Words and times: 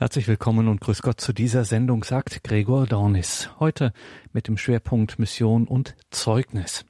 Herzlich 0.00 0.28
willkommen 0.28 0.68
und 0.68 0.80
grüß 0.80 1.02
Gott 1.02 1.20
zu 1.20 1.32
dieser 1.32 1.64
Sendung, 1.64 2.04
sagt 2.04 2.44
Gregor 2.44 2.86
Dornis. 2.86 3.50
Heute 3.58 3.92
mit 4.32 4.46
dem 4.46 4.56
Schwerpunkt 4.56 5.18
Mission 5.18 5.66
und 5.66 5.96
Zeugnis. 6.10 6.84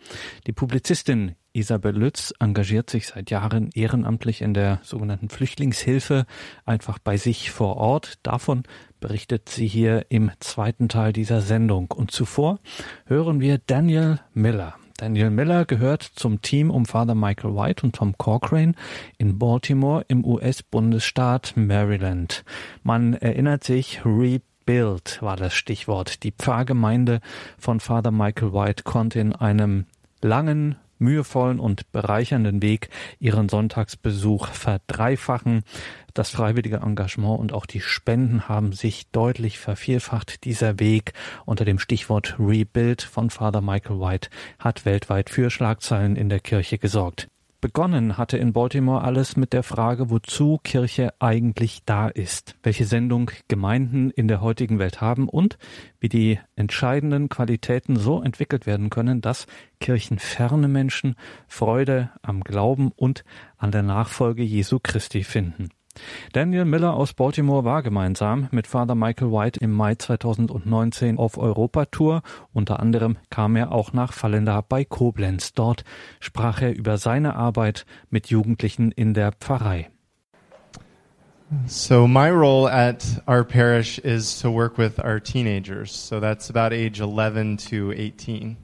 Die 0.47 0.53
Publizistin 0.53 1.35
Isabel 1.55 1.97
Lütz 1.97 2.35
engagiert 2.39 2.91
sich 2.91 3.07
seit 3.07 3.31
Jahren 3.31 3.71
ehrenamtlich 3.75 4.43
in 4.43 4.53
der 4.53 4.81
sogenannten 4.83 5.31
Flüchtlingshilfe, 5.31 6.27
einfach 6.67 6.99
bei 6.99 7.17
sich 7.17 7.51
vor 7.51 7.79
Ort. 7.79 8.19
Davon 8.25 8.65
berichtet 9.01 9.49
sie 9.49 9.67
hier 9.67 10.05
im 10.11 10.31
zweiten 10.41 10.91
Teil 10.91 11.15
dieser 11.15 11.41
Sendung. 11.41 11.91
Und 11.91 12.11
zuvor 12.11 12.61
hören 13.07 13.41
wir 13.41 13.57
Daniel 13.57 14.21
Miller. 14.35 14.77
Daniel 14.99 15.31
Miller 15.31 15.65
gehört 15.65 16.03
zum 16.03 16.43
Team 16.43 16.73
um 16.73 16.85
Father 16.85 17.15
Michael 17.15 17.55
White 17.55 17.85
und 17.87 17.95
Tom 17.95 18.19
Corcoran 18.19 18.75
in 19.17 19.39
Baltimore 19.39 20.05
im 20.09 20.25
US-Bundesstaat 20.25 21.53
Maryland. 21.55 22.45
Man 22.83 23.15
erinnert 23.15 23.63
sich, 23.63 24.05
Rebuild 24.05 25.23
war 25.23 25.37
das 25.37 25.55
Stichwort. 25.55 26.25
Die 26.25 26.33
Pfarrgemeinde 26.33 27.21
von 27.59 27.79
Father 27.79 28.11
Michael 28.11 28.53
White 28.53 28.83
konnte 28.83 29.21
in 29.21 29.33
einem 29.33 29.87
langen 30.21 30.75
mühevollen 30.99 31.61
und 31.61 31.91
bereichernden 31.93 32.63
Weg 32.63 32.89
ihren 33.19 33.49
Sonntagsbesuch 33.49 34.49
verdreifachen. 34.49 35.63
Das 36.15 36.31
freiwillige 36.31 36.79
Engagement 36.79 37.39
und 37.39 37.53
auch 37.53 37.67
die 37.67 37.81
Spenden 37.81 38.49
haben 38.49 38.73
sich 38.73 39.11
deutlich 39.11 39.59
vervielfacht. 39.59 40.45
Dieser 40.45 40.79
Weg 40.81 41.13
unter 41.45 41.65
dem 41.65 41.79
Stichwort 41.79 42.37
Rebuild 42.39 43.03
von 43.03 43.31
Father 43.31 43.61
Michael 43.61 44.01
White 44.01 44.31
hat 44.59 44.85
weltweit 44.85 45.31
für 45.31 45.51
Schlagzeilen 45.51 46.17
in 46.17 46.29
der 46.29 46.41
Kirche 46.41 46.79
gesorgt. 46.79 47.29
Begonnen 47.61 48.17
hatte 48.17 48.39
in 48.39 48.53
Baltimore 48.53 49.03
alles 49.03 49.37
mit 49.37 49.53
der 49.53 49.65
Frage, 49.65 50.11
wozu 50.11 50.61
Kirche 50.63 51.13
eigentlich 51.19 51.83
da 51.85 52.07
ist, 52.07 52.57
welche 52.63 52.85
Sendung 52.85 53.33
Gemeinden 53.49 54.11
in 54.11 54.29
der 54.29 54.41
heutigen 54.41 54.79
Welt 54.79 55.01
haben 55.01 55.29
und 55.29 55.59
wie 55.99 56.09
die 56.09 56.39
entscheidenden 56.55 57.29
Qualitäten 57.29 57.97
so 57.97 58.23
entwickelt 58.23 58.67
werden 58.67 58.91
können, 58.91 59.21
dass 59.21 59.49
kirchenferne 59.81 60.69
Menschen 60.69 61.17
Freude 61.49 62.11
am 62.23 62.45
Glauben 62.45 62.93
und 62.95 63.25
an 63.57 63.73
der 63.73 63.83
Nachfolge 63.83 64.45
Jesu 64.45 64.79
Christi 64.81 65.25
finden. 65.25 65.71
Daniel 66.33 66.65
Miller 66.65 66.95
aus 66.95 67.13
Baltimore 67.13 67.65
war 67.65 67.83
gemeinsam 67.83 68.49
mit 68.51 68.67
Father 68.67 68.95
Michael 68.95 69.33
White 69.33 69.61
im 69.61 69.73
Mai 69.73 69.95
2019 69.95 71.19
auf 71.19 71.39
Europatour. 71.39 72.23
Unter 72.53 72.81
anderem 72.81 73.17
kam 73.31 73.57
er 73.57 73.73
auch 73.73 73.93
nach 73.93 74.13
Fallenda 74.13 74.61
bei 74.61 74.85
Koblenz. 74.85 75.53
Dort 75.53 75.85
sprach 76.21 76.63
er 76.63 76.77
über 76.77 76.99
seine 76.99 77.37
Arbeit 77.37 77.87
mit 78.11 78.29
Jugendlichen 78.29 78.93
in 78.93 79.15
der 79.15 79.33
Pfarrei. 79.33 79.91
So 81.67 82.07
my 82.07 82.29
role 82.29 82.71
at 82.71 83.23
our 83.27 83.43
parish 83.43 83.99
is 83.99 84.39
to 84.41 84.51
work 84.51 84.77
with 84.77 84.99
our 84.99 85.19
teenagers. 85.19 85.91
So 85.91 86.21
that's 86.21 86.51
about 86.51 86.75
age 86.75 87.01
11 87.01 87.57
to 87.71 87.93
18. 87.93 88.57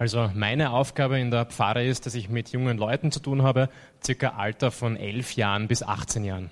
Also 0.00 0.30
meine 0.34 0.70
Aufgabe 0.70 1.20
in 1.20 1.30
der 1.30 1.44
Pfarre 1.44 1.84
ist, 1.84 2.06
dass 2.06 2.14
ich 2.14 2.30
mit 2.30 2.48
jungen 2.52 2.78
Leuten 2.78 3.12
zu 3.12 3.20
tun 3.20 3.42
habe, 3.42 3.68
circa 4.02 4.30
Alter 4.30 4.70
von 4.70 4.96
elf 4.96 5.32
Jahren 5.32 5.68
bis 5.68 5.82
18 5.82 6.24
Jahren. 6.24 6.50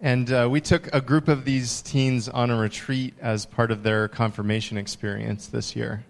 And 0.00 0.30
uh, 0.30 0.48
we 0.48 0.62
took 0.62 0.94
a 0.94 1.00
group 1.00 1.28
of 1.28 1.44
these 1.44 1.82
teens 1.82 2.32
on 2.32 2.52
a 2.52 2.56
retreat 2.56 3.14
as 3.20 3.44
part 3.44 3.72
of 3.72 3.82
their 3.82 4.08
confirmation 4.08 4.78
experience 4.78 5.50
this 5.50 5.74
year. 5.74 6.04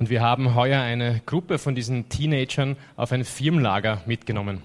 Und 0.00 0.10
wir 0.10 0.20
haben 0.20 0.56
heuer 0.56 0.80
eine 0.80 1.20
Gruppe 1.26 1.58
von 1.58 1.76
diesen 1.76 2.08
Teenagern 2.08 2.74
auf 2.96 3.12
ein 3.12 3.24
Firmenlager 3.24 4.02
mitgenommen. 4.04 4.62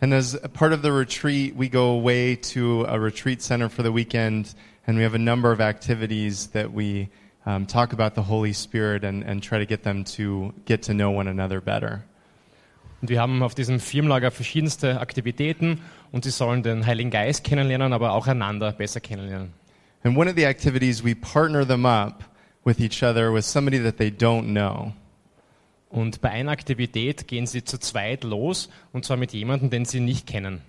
And 0.00 0.14
as 0.14 0.38
part 0.52 0.72
of 0.72 0.82
the 0.82 0.92
retreat, 0.92 1.58
we 1.58 1.68
go 1.68 1.98
away 1.98 2.36
to 2.54 2.84
a 2.86 2.96
retreat 2.96 3.42
center 3.42 3.68
for 3.68 3.82
the 3.82 3.92
weekend, 3.92 4.54
and 4.86 4.96
we 4.96 5.02
have 5.02 5.16
a 5.16 5.18
number 5.18 5.50
of 5.50 5.60
activities 5.60 6.52
that 6.52 6.72
we 6.72 7.08
um, 7.46 7.66
talk 7.66 7.92
about 7.92 8.14
the 8.14 8.28
Holy 8.28 8.52
Spirit 8.52 9.04
and, 9.04 9.24
and 9.24 9.42
try 9.42 9.58
to 9.58 9.66
get 9.66 9.82
them 9.82 10.04
to 10.16 10.52
get 10.66 10.82
to 10.82 10.92
know 10.92 11.10
one 11.10 11.28
another 11.28 11.60
better. 11.60 12.04
Und 13.00 13.08
wir 13.08 13.20
haben 13.20 13.42
auf 13.42 13.54
diesem 13.54 13.80
Firmenlager 13.80 14.30
verschiedenste 14.30 15.00
Aktivitäten 15.00 15.80
und 16.12 16.24
sie 16.24 16.30
sollen 16.30 16.62
den 16.62 16.84
Heiligen 16.84 17.10
Geist 17.10 17.44
kennenlernen, 17.44 17.92
aber 17.94 18.12
auch 18.12 18.26
einander 18.26 18.72
besser 18.72 19.00
kennenlernen. 19.00 19.52
And 20.02 20.16
one 20.16 20.28
of 20.28 20.36
the 20.36 20.44
activities, 20.44 21.02
we 21.02 21.14
partner 21.14 21.66
them 21.66 21.86
up 21.86 22.24
with 22.64 22.78
each 22.78 23.02
other 23.02 23.32
with 23.32 23.44
somebody 23.44 23.82
that 23.82 23.96
they 23.96 24.10
don't 24.10 24.52
know. 24.52 24.92
Und 25.88 26.20
bei 26.20 26.30
einer 26.30 26.52
Aktivität 26.52 27.26
gehen 27.26 27.46
sie 27.46 27.64
zu 27.64 27.78
zweit 27.78 28.22
los 28.22 28.70
und 28.92 29.04
zwar 29.04 29.16
mit 29.16 29.32
jemandem, 29.32 29.70
den 29.70 29.84
sie 29.84 30.00
nicht 30.00 30.26
kennen. 30.26 30.62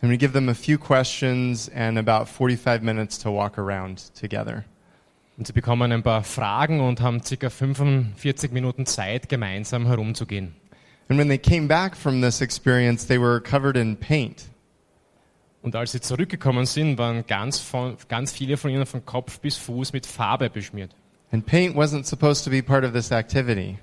And 0.00 0.10
we 0.10 0.16
give 0.16 0.32
them 0.32 0.48
a 0.48 0.54
few 0.54 0.78
questions 0.78 1.70
and 1.74 1.98
about 1.98 2.26
45 2.26 2.82
minutes 2.82 3.18
to 3.18 3.30
walk 3.30 3.58
around 3.58 4.14
together. 4.14 4.64
Und 5.38 5.46
sie 5.46 5.52
bekommen 5.52 5.92
ein 5.92 6.02
paar 6.02 6.24
Fragen 6.24 6.80
und 6.80 7.00
haben 7.00 7.22
ca. 7.22 7.48
45 7.48 8.50
Minuten 8.50 8.86
Zeit, 8.86 9.28
gemeinsam 9.28 9.86
herumzugehen. 9.86 10.56
And 11.08 11.18
when 11.18 11.28
they 11.28 11.38
came 11.38 11.68
back 11.68 11.96
from 11.96 12.20
this 12.20 12.40
experience, 12.40 13.06
they 13.06 13.20
were 13.20 13.40
covered 13.40 13.76
in 13.76 13.96
paint. 13.96 14.48
Und 15.62 15.76
als 15.76 15.92
sie 15.92 16.00
zurückgekommen 16.00 16.66
sind, 16.66 16.98
waren 16.98 17.24
ganz, 17.26 17.60
von, 17.60 17.96
ganz 18.08 18.32
viele 18.32 18.56
von 18.56 18.70
ihnen 18.70 18.84
von 18.84 19.06
Kopf 19.06 19.38
bis 19.38 19.56
Fuß 19.56 19.92
mit 19.92 20.06
Farbe 20.06 20.50
beschmiert. 20.50 20.94
And 21.30 21.46
paint 21.46 21.76
wasn't 21.76 22.04
supposed 22.04 22.44
to 22.44 22.50
be 22.50 22.62
part 22.62 22.84
of 22.84 22.92
this 22.92 23.12
activity. 23.12 23.78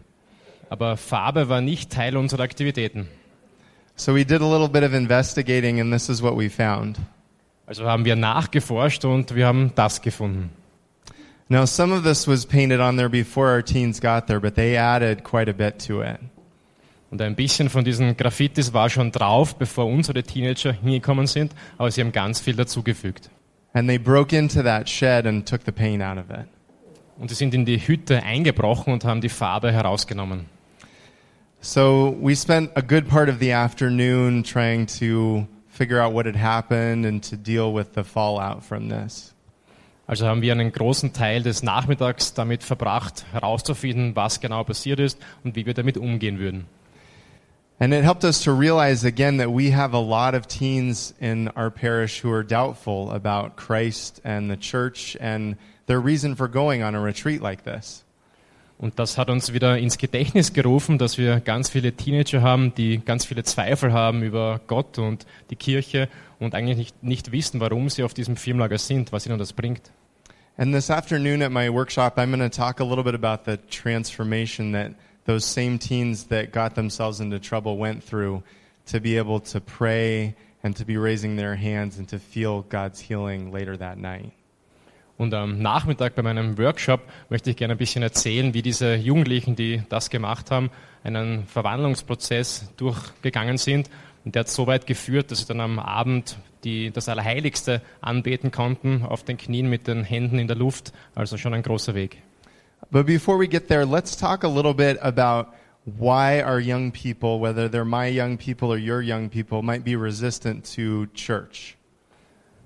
Aber 0.69 0.97
Farbe 0.97 1.47
war 1.47 1.61
nicht 1.61 1.89
Teil 1.89 2.17
unserer 2.17 2.43
Aktivitäten. 2.43 3.07
So 3.95 4.13
we 4.13 4.25
did 4.25 4.41
a 4.41 4.45
little 4.45 4.67
bit 4.67 4.83
of 4.83 4.93
investigating 4.93 5.79
and 5.79 5.91
this 5.93 6.09
is 6.09 6.21
what 6.21 6.37
we 6.37 6.49
found. 6.49 6.97
Also 7.65 7.85
haben 7.85 8.03
wir 8.03 8.17
nachgeforscht 8.17 9.05
und 9.05 9.35
wir 9.35 9.47
haben 9.47 9.71
das 9.75 10.01
gefunden. 10.01 10.49
Now, 11.47 11.65
some 11.65 11.91
of 11.91 12.03
this 12.03 12.27
was 12.27 12.45
painted 12.45 12.79
on 12.79 12.95
there 12.95 13.09
before 13.09 13.49
our 13.49 13.61
teens 13.61 13.99
got 13.99 14.25
there, 14.25 14.39
but 14.39 14.55
they 14.55 14.75
added 14.75 15.23
quite 15.23 15.47
a 15.47 15.53
bit 15.53 15.77
to 15.87 16.01
it. 16.01 16.19
Und 17.11 17.21
ein 17.21 17.35
bisschen 17.35 17.69
von 17.69 17.85
diesen 17.85 18.17
Graffitis 18.17 18.73
war 18.73 18.89
schon 18.89 19.11
drauf, 19.11 19.55
bevor 19.55 19.85
unsere 19.85 20.23
Teenager 20.23 20.73
hingekommen 20.73 21.27
sind, 21.27 21.53
aber 21.77 21.91
sie 21.91 22.01
haben 22.01 22.11
ganz 22.11 22.39
viel 22.39 22.55
dazugefügt. 22.55 23.29
And 23.73 23.87
they 23.87 23.99
broke 23.99 24.35
into 24.35 24.63
that 24.63 24.89
shed 24.89 25.27
and 25.27 25.47
took 25.47 25.65
the 25.65 25.71
paint 25.71 26.01
out 26.01 26.17
of 26.17 26.31
it. 26.31 26.47
Und 27.19 27.29
sie 27.29 27.35
sind 27.35 27.53
in 27.53 27.63
die 27.63 27.77
Hütte 27.77 28.23
eingebrochen 28.23 28.91
und 28.91 29.05
haben 29.05 29.21
die 29.21 29.29
Farbe 29.29 29.71
herausgenommen. 29.71 30.47
So 31.61 32.17
we 32.19 32.35
spent 32.35 32.71
a 32.75 32.81
good 32.81 33.07
part 33.07 33.29
of 33.29 33.39
the 33.39 33.53
afternoon 33.53 34.43
trying 34.43 34.87
to 34.99 35.45
figure 35.69 36.01
out 36.01 36.11
what 36.13 36.25
had 36.25 36.35
happened 36.35 37.05
and 37.05 37.23
to 37.29 37.35
deal 37.35 37.71
with 37.71 37.93
the 37.93 38.03
fallout 38.03 38.63
from 38.63 38.89
this. 38.89 39.34
Also 40.07 40.27
haben 40.27 40.41
wir 40.41 40.51
einen 40.51 40.71
großen 40.71 41.13
Teil 41.13 41.41
des 41.41 41.63
Nachmittags 41.63 42.33
damit 42.33 42.63
verbracht, 42.63 43.25
herauszufinden, 43.31 44.15
was 44.15 44.39
genau 44.39 44.63
passiert 44.63 44.99
ist 44.99 45.19
und 45.43 45.55
wie 45.55 45.65
wir 45.65 45.73
damit 45.73 45.97
umgehen 45.97 46.39
würden. 46.39 46.65
And 47.77 47.93
it 47.93 48.03
helped 48.03 48.23
us 48.23 48.41
to 48.43 48.53
realize 48.53 49.05
again 49.05 49.37
that 49.39 49.49
we 49.49 49.75
have 49.75 49.93
a 49.93 49.99
lot 49.99 50.33
of 50.33 50.47
teens 50.47 51.13
in 51.19 51.49
our 51.57 51.69
parish 51.69 52.23
who 52.23 52.31
are 52.31 52.43
doubtful 52.43 53.11
about 53.11 53.57
Christ 53.57 54.21
and 54.23 54.49
the 54.49 54.55
church 54.55 55.17
and 55.19 55.57
their 55.87 55.99
reason 55.99 56.37
for 56.37 56.47
going 56.47 56.83
on 56.83 56.95
a 56.95 57.01
retreat 57.01 57.41
like 57.41 57.63
this. 57.65 58.05
Und 58.77 58.99
das 58.99 59.17
hat 59.17 59.29
uns 59.29 59.53
wieder 59.53 59.77
ins 59.77 59.97
Gedächtnis 59.97 60.53
gerufen, 60.53 60.97
dass 60.97 61.17
wir 61.17 61.39
ganz 61.39 61.69
viele 61.69 61.93
Teenager 61.93 62.41
haben, 62.41 62.73
die 62.75 62.99
ganz 63.03 63.25
viele 63.25 63.43
Zweifel 63.43 63.93
haben 63.93 64.21
über 64.21 64.61
Gott 64.67 64.97
und 64.97 65.25
die 65.49 65.55
Kirche 65.55 66.09
und 66.45 66.55
eigentlich 66.55 66.77
nicht, 66.77 67.03
nicht 67.03 67.31
wissen, 67.31 67.59
warum 67.59 67.89
sie 67.89 68.03
auf 68.03 68.13
diesem 68.13 68.37
Firmenlager 68.37 68.77
sind, 68.77 69.11
was 69.11 69.25
ihnen 69.25 69.37
das 69.37 69.53
bringt. 69.53 69.91
And 70.57 70.73
this 70.73 70.89
afternoon 70.89 71.41
at 71.41 71.51
my 71.51 71.69
workshop, 71.69 72.17
I'm 72.17 72.31
going 72.31 72.39
to 72.39 72.49
talk 72.49 72.79
a 72.79 72.85
little 72.85 73.03
bit 73.03 73.13
about 73.13 73.43
the 73.43 73.57
transformation 73.69 74.71
that 74.71 74.93
those 75.25 75.45
same 75.45 75.77
teens 75.77 76.27
that 76.29 76.53
got 76.53 76.75
themselves 76.75 77.19
into 77.19 77.39
trouble 77.39 77.77
went 77.77 78.01
through 78.01 78.41
to 78.85 79.01
be 79.01 79.17
able 79.17 79.41
to 79.41 79.59
pray 79.59 80.35
and 80.63 80.75
to 80.77 80.85
be 80.85 80.95
raising 80.95 81.35
their 81.35 81.55
hands 81.55 81.97
and 81.97 82.07
to 82.07 82.19
feel 82.19 82.61
God's 82.69 83.01
healing 83.01 83.51
later 83.51 83.75
that 83.77 83.97
night. 83.97 84.31
Und 85.17 85.33
am 85.33 85.59
Nachmittag 85.61 86.15
bei 86.15 86.21
meinem 86.21 86.57
Workshop 86.57 87.01
möchte 87.29 87.49
ich 87.49 87.55
gerne 87.55 87.73
ein 87.73 87.77
bisschen 87.77 88.03
erzählen, 88.03 88.53
wie 88.53 88.61
diese 88.61 88.95
Jugendlichen, 88.95 89.55
die 89.55 89.81
das 89.87 90.09
gemacht 90.09 90.51
haben, 90.51 90.69
einen 91.03 91.45
Verwandlungsprozess 91.45 92.73
durchgegangen 92.75 93.57
sind. 93.57 93.89
Und 94.25 94.35
der 94.35 94.41
hat 94.41 94.49
so 94.49 94.65
weit 94.65 94.87
geführt, 94.87 95.31
dass 95.31 95.39
sie 95.39 95.45
dann 95.45 95.61
am 95.61 95.79
Abend 95.79 96.37
die, 96.63 96.89
das 96.91 97.07
Allerheiligste 97.07 97.81
anbeten 98.01 98.51
konnten, 98.51 99.03
auf 99.03 99.23
den 99.23 99.37
Knien 99.37 99.69
mit 99.69 99.87
den 99.87 100.03
Händen 100.03 100.39
in 100.39 100.47
der 100.47 100.57
Luft. 100.57 100.91
Also 101.13 101.37
schon 101.37 101.53
ein 101.53 101.61
großer 101.61 101.93
Weg. 101.93 102.21
But 102.91 103.05
before 103.05 103.39
we 103.39 103.47
get 103.47 103.67
there, 103.67 103.85
let's 103.85 104.17
talk 104.17 104.43
a 104.43 104.47
little 104.47 104.73
bit 104.73 105.01
about 105.01 105.51
why 105.85 106.43
our 106.43 106.59
young 106.59 106.91
people, 106.91 107.39
whether 107.39 107.69
they're 107.69 107.85
my 107.85 108.07
young 108.07 108.37
people 108.37 108.69
or 108.69 108.77
your 108.77 109.01
young 109.01 109.29
people, 109.29 109.61
might 109.61 109.83
be 109.83 109.95
resistant 109.95 110.65
to 110.75 111.05
church. 111.13 111.77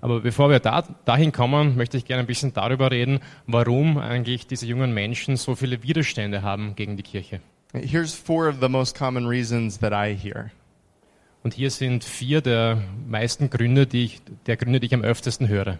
Aber 0.01 0.21
bevor 0.21 0.49
wir 0.49 0.59
da, 0.59 0.83
dahin 1.03 1.33
kommen, 1.33 1.75
möchte 1.75 1.97
ich 1.97 2.05
gerne 2.05 2.23
ein 2.23 2.27
bisschen 2.27 2.53
darüber 2.53 2.89
reden, 2.89 3.19
warum 3.47 3.97
eigentlich 3.97 4.47
diese 4.47 4.65
jungen 4.65 4.93
Menschen 4.93 5.35
so 5.35 5.55
viele 5.55 5.83
Widerstände 5.83 6.41
haben 6.41 6.75
gegen 6.75 6.95
die 6.95 7.03
Kirche. 7.03 7.41
Here's 7.73 8.13
four 8.13 8.47
of 8.47 8.61
the 8.61 8.69
most 8.69 8.97
common 8.97 9.27
reasons 9.27 9.79
that 9.79 9.91
I 9.91 10.15
hear. 10.15 10.51
Und 11.43 11.53
hier 11.53 11.71
sind 11.71 12.03
vier 12.03 12.41
der 12.41 12.81
meisten 13.07 13.49
Gründe, 13.49 13.87
die 13.87 14.05
ich, 14.05 14.21
der 14.45 14.57
Gründe, 14.57 14.79
die 14.79 14.87
ich 14.87 14.93
am 14.93 15.03
öftesten 15.03 15.47
höre. 15.47 15.79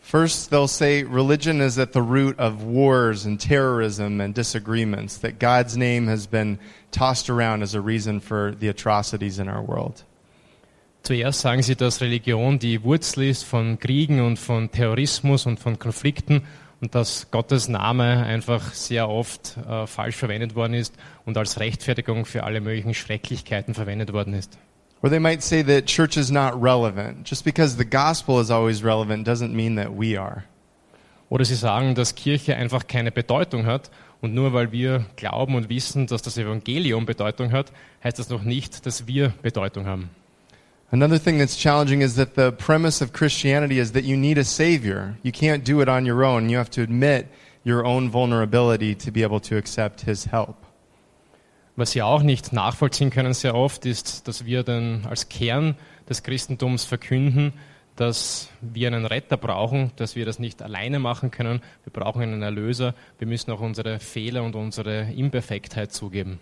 First, 0.00 0.52
they'll 0.52 0.68
say 0.68 1.02
religion 1.02 1.60
is 1.62 1.78
at 1.78 1.94
the 1.94 2.02
root 2.02 2.38
of 2.38 2.62
wars 2.62 3.24
and 3.24 3.40
terrorism 3.40 4.20
and 4.20 4.36
disagreements, 4.36 5.18
that 5.20 5.38
God's 5.38 5.76
name 5.76 6.10
has 6.10 6.26
been 6.26 6.58
tossed 6.90 7.30
around 7.30 7.62
as 7.62 7.74
a 7.74 7.80
reason 7.80 8.20
for 8.20 8.54
the 8.60 8.68
atrocities 8.68 9.38
in 9.38 9.48
our 9.48 9.62
world. 9.62 10.04
Zuerst 11.04 11.40
sagen 11.40 11.62
sie, 11.62 11.74
dass 11.74 12.00
Religion 12.00 12.58
die 12.58 12.82
Wurzel 12.82 13.24
ist 13.24 13.44
von 13.44 13.78
Kriegen 13.78 14.20
und 14.20 14.38
von 14.38 14.70
Terrorismus 14.70 15.46
und 15.46 15.58
von 15.58 15.78
Konflikten 15.78 16.42
und 16.84 16.94
dass 16.94 17.30
Gottes 17.30 17.68
Name 17.68 18.26
einfach 18.26 18.74
sehr 18.74 19.08
oft 19.08 19.56
äh, 19.66 19.86
falsch 19.86 20.16
verwendet 20.16 20.54
worden 20.54 20.74
ist 20.74 20.94
und 21.24 21.38
als 21.38 21.58
Rechtfertigung 21.58 22.26
für 22.26 22.44
alle 22.44 22.60
möglichen 22.60 22.92
Schrecklichkeiten 22.92 23.72
verwendet 23.72 24.12
worden 24.12 24.34
ist. 24.34 24.58
Or 25.00 25.08
they 25.08 25.18
might 25.18 25.42
say 25.42 25.64
that 25.64 25.86
church 25.86 26.18
is 26.18 26.30
not 26.30 26.52
relevant. 26.62 27.26
Just 27.26 27.42
because 27.42 27.78
the 27.78 27.88
gospel 27.88 28.38
is 28.38 28.50
always 28.50 28.84
relevant 28.84 29.26
doesn't 29.26 29.54
mean 29.54 29.76
that 29.76 29.98
we 29.98 30.20
are. 30.20 30.44
Oder 31.30 31.46
sie 31.46 31.54
sagen, 31.54 31.94
dass 31.94 32.16
Kirche 32.16 32.54
einfach 32.54 32.86
keine 32.86 33.10
Bedeutung 33.10 33.64
hat 33.64 33.90
und 34.20 34.34
nur 34.34 34.52
weil 34.52 34.70
wir 34.70 35.06
glauben 35.16 35.54
und 35.54 35.70
wissen, 35.70 36.06
dass 36.06 36.20
das 36.20 36.36
Evangelium 36.36 37.06
Bedeutung 37.06 37.50
hat, 37.52 37.72
heißt 38.04 38.18
das 38.18 38.28
noch 38.28 38.42
nicht, 38.42 38.84
dass 38.84 39.06
wir 39.06 39.32
Bedeutung 39.40 39.86
haben. 39.86 40.10
Another 40.94 41.18
thing 41.18 41.38
that's 41.38 41.56
challenging 41.56 42.02
is 42.02 42.14
that 42.14 42.36
the 42.36 42.52
premise 42.52 43.00
of 43.00 43.12
Christianity 43.12 43.80
is 43.80 43.90
that 43.94 44.04
you 44.04 44.16
need 44.16 44.38
a 44.38 44.44
savior. 44.44 45.16
You 45.24 45.32
can't 45.32 45.64
do 45.64 45.80
it 45.80 45.88
on 45.88 46.06
your 46.06 46.24
own. 46.24 46.48
You 46.48 46.58
have 46.58 46.70
to 46.70 46.82
admit 46.82 47.26
your 47.64 47.84
own 47.84 48.10
vulnerability 48.10 48.94
to 48.94 49.10
be 49.10 49.24
able 49.24 49.40
to 49.40 49.56
accept 49.56 50.02
his 50.02 50.26
help. 50.26 50.54
Was 51.74 51.90
sie 51.90 52.02
auch 52.02 52.22
nicht 52.22 52.52
nachvollziehen 52.52 53.10
können 53.10 53.34
sehr 53.34 53.56
oft, 53.56 53.86
ist, 53.86 54.28
dass 54.28 54.44
wir 54.44 54.62
dann 54.62 55.04
als 55.10 55.28
Kern 55.28 55.74
des 56.08 56.22
Christentums 56.22 56.84
verkünden, 56.84 57.54
dass 57.96 58.48
wir 58.60 58.86
einen 58.86 59.04
Retter 59.04 59.36
brauchen, 59.36 59.90
dass 59.96 60.14
wir 60.14 60.24
das 60.24 60.38
nicht 60.38 60.62
alleine 60.62 61.00
machen 61.00 61.32
können. 61.32 61.60
Wir 61.82 61.92
brauchen 61.92 62.22
einen 62.22 62.42
Erlöser. 62.42 62.94
Wir 63.18 63.26
müssen 63.26 63.50
auch 63.50 63.60
unsere 63.60 63.98
Fehler 63.98 64.44
und 64.44 64.54
unsere 64.54 65.12
Imperfektheit 65.12 65.92
zugeben. 65.92 66.38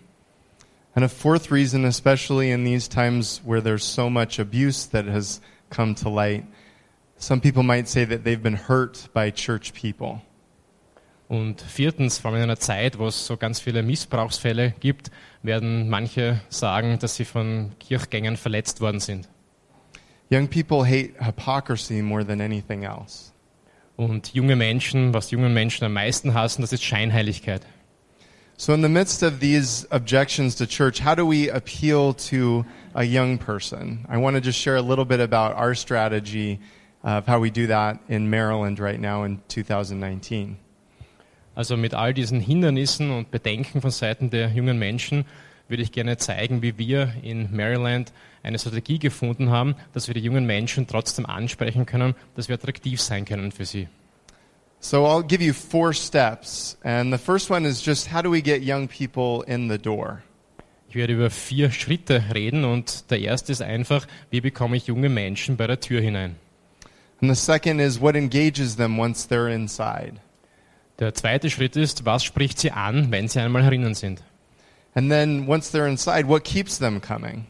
And 0.95 1.03
a 1.03 1.09
fourth 1.09 1.49
reason, 1.49 1.85
especially 1.85 2.51
in 2.51 2.63
these 2.63 2.87
times 2.87 3.41
where 3.43 3.61
there's 3.61 3.83
so 3.83 4.09
much 4.09 4.37
abuse 4.37 4.85
that 4.87 5.05
has 5.05 5.41
come 5.69 5.95
to 5.95 6.09
light, 6.09 6.45
some 7.17 7.41
people 7.41 7.63
might 7.63 7.87
say 7.87 8.05
that 8.05 8.23
they've 8.23 8.41
been 8.41 8.55
hurt 8.55 9.07
by 9.13 9.31
church 9.31 9.73
people. 9.73 10.21
Und 11.29 11.61
viertens, 11.61 12.19
vor 12.19 12.29
allem 12.29 12.43
in 12.43 12.43
einer 12.43 12.59
Zeit, 12.59 12.99
wo 12.99 13.07
es 13.07 13.25
so 13.25 13.37
ganz 13.37 13.59
viele 13.59 13.81
Missbrauchsfälle 13.81 14.75
gibt, 14.79 15.09
werden 15.41 15.89
manche 15.89 16.41
sagen, 16.49 16.99
dass 16.99 17.15
sie 17.15 17.25
von 17.25 17.71
Kirchgängern 17.79 18.37
verletzt 18.37 18.81
worden 18.81 18.99
sind. 18.99 19.27
Young 20.29 20.47
people 20.47 20.85
hate 20.85 21.13
hypocrisy 21.19 22.01
more 22.01 22.25
than 22.25 22.39
anything 22.39 22.83
else. 22.83 23.31
Und 23.95 24.33
junge 24.33 24.55
Menschen, 24.55 25.13
was 25.13 25.31
junge 25.31 25.49
Menschen 25.49 25.85
am 25.85 25.93
meisten 25.93 26.33
hassen, 26.33 26.61
das 26.61 26.73
ist 26.73 26.83
Scheinheiligkeit. 26.83 27.61
So, 28.55 28.73
in 28.73 28.81
the 28.81 28.89
midst 28.89 29.23
of 29.23 29.39
these 29.39 29.87
objections 29.89 30.55
to 30.55 30.67
church, 30.67 30.99
how 30.99 31.15
do 31.15 31.25
we 31.25 31.49
appeal 31.49 32.13
to 32.29 32.65
a 32.93 33.03
young 33.03 33.37
person? 33.39 34.05
I 34.07 34.17
want 34.17 34.35
to 34.35 34.41
just 34.41 34.59
share 34.59 34.75
a 34.75 34.81
little 34.81 35.05
bit 35.05 35.19
about 35.19 35.55
our 35.55 35.73
strategy 35.73 36.59
of 37.03 37.25
how 37.25 37.39
we 37.39 37.49
do 37.49 37.67
that 37.67 37.99
in 38.07 38.29
Maryland 38.29 38.79
right 38.79 38.99
now 38.99 39.23
in 39.23 39.41
2019. 39.47 40.57
Also 41.55 41.75
mit 41.75 41.93
all 41.93 42.13
diesen 42.13 42.39
Hindernissen 42.39 43.11
und 43.11 43.31
Bedenken 43.31 43.81
von 43.81 43.91
Seiten 43.91 44.29
der 44.29 44.49
jungen 44.49 44.79
Menschen 44.79 45.25
würde 45.67 45.83
ich 45.83 45.91
gerne 45.91 46.17
zeigen, 46.17 46.61
wie 46.61 46.77
wir 46.77 47.13
in 47.23 47.55
Maryland 47.55 48.13
eine 48.43 48.59
Strategie 48.59 48.99
gefunden 48.99 49.49
haben, 49.49 49.75
dass 49.93 50.07
wir 50.07 50.13
die 50.13 50.21
jungen 50.21 50.45
Menschen 50.45 50.87
trotzdem 50.87 51.25
ansprechen 51.25 51.85
können, 51.85 52.15
dass 52.35 52.49
wir 52.49 52.55
attraktiv 52.55 53.01
sein 53.01 53.25
können 53.25 53.51
für 53.51 53.65
sie. 53.65 53.87
So, 54.83 55.05
I'll 55.05 55.23
give 55.23 55.41
you 55.41 55.53
four 55.53 55.93
steps. 55.93 56.75
And 56.83 57.13
the 57.13 57.17
first 57.17 57.49
one 57.49 57.65
is 57.65 57.81
just 57.81 58.07
how 58.07 58.21
do 58.21 58.29
we 58.29 58.41
get 58.41 58.63
young 58.63 58.89
people 58.89 59.43
in 59.43 59.69
the 59.69 59.77
door? 59.77 60.23
Ich 60.89 60.95
werde 60.95 61.13
über 61.13 61.29
vier 61.29 61.71
Schritte 61.71 62.21
reden 62.33 62.65
und 62.65 63.09
der 63.09 63.21
erste 63.21 63.53
ist 63.53 63.61
einfach, 63.61 64.05
wie 64.29 64.41
bekomme 64.41 64.75
ich 64.75 64.87
junge 64.87 65.07
Menschen 65.07 65.55
bei 65.55 65.67
der 65.67 65.79
Tür 65.79 66.01
hinein? 66.01 66.35
And 67.21 67.33
the 67.33 67.41
second 67.41 67.79
is 67.79 68.01
what 68.01 68.17
engages 68.17 68.75
them 68.75 68.99
once 68.99 69.25
they're 69.25 69.47
inside. 69.47 70.15
Der 70.99 71.13
zweite 71.13 71.49
Schritt 71.49 71.77
ist, 71.77 72.03
was 72.03 72.25
spricht 72.25 72.59
sie 72.59 72.71
an, 72.71 73.09
wenn 73.09 73.29
sie 73.29 73.39
einmal 73.39 73.63
herinnen 73.63 73.95
sind? 73.95 74.21
And 74.95 75.09
then 75.09 75.47
once 75.47 75.73
they're 75.73 75.87
inside, 75.87 76.27
what 76.27 76.43
keeps 76.43 76.77
them 76.77 76.99
coming? 76.99 77.45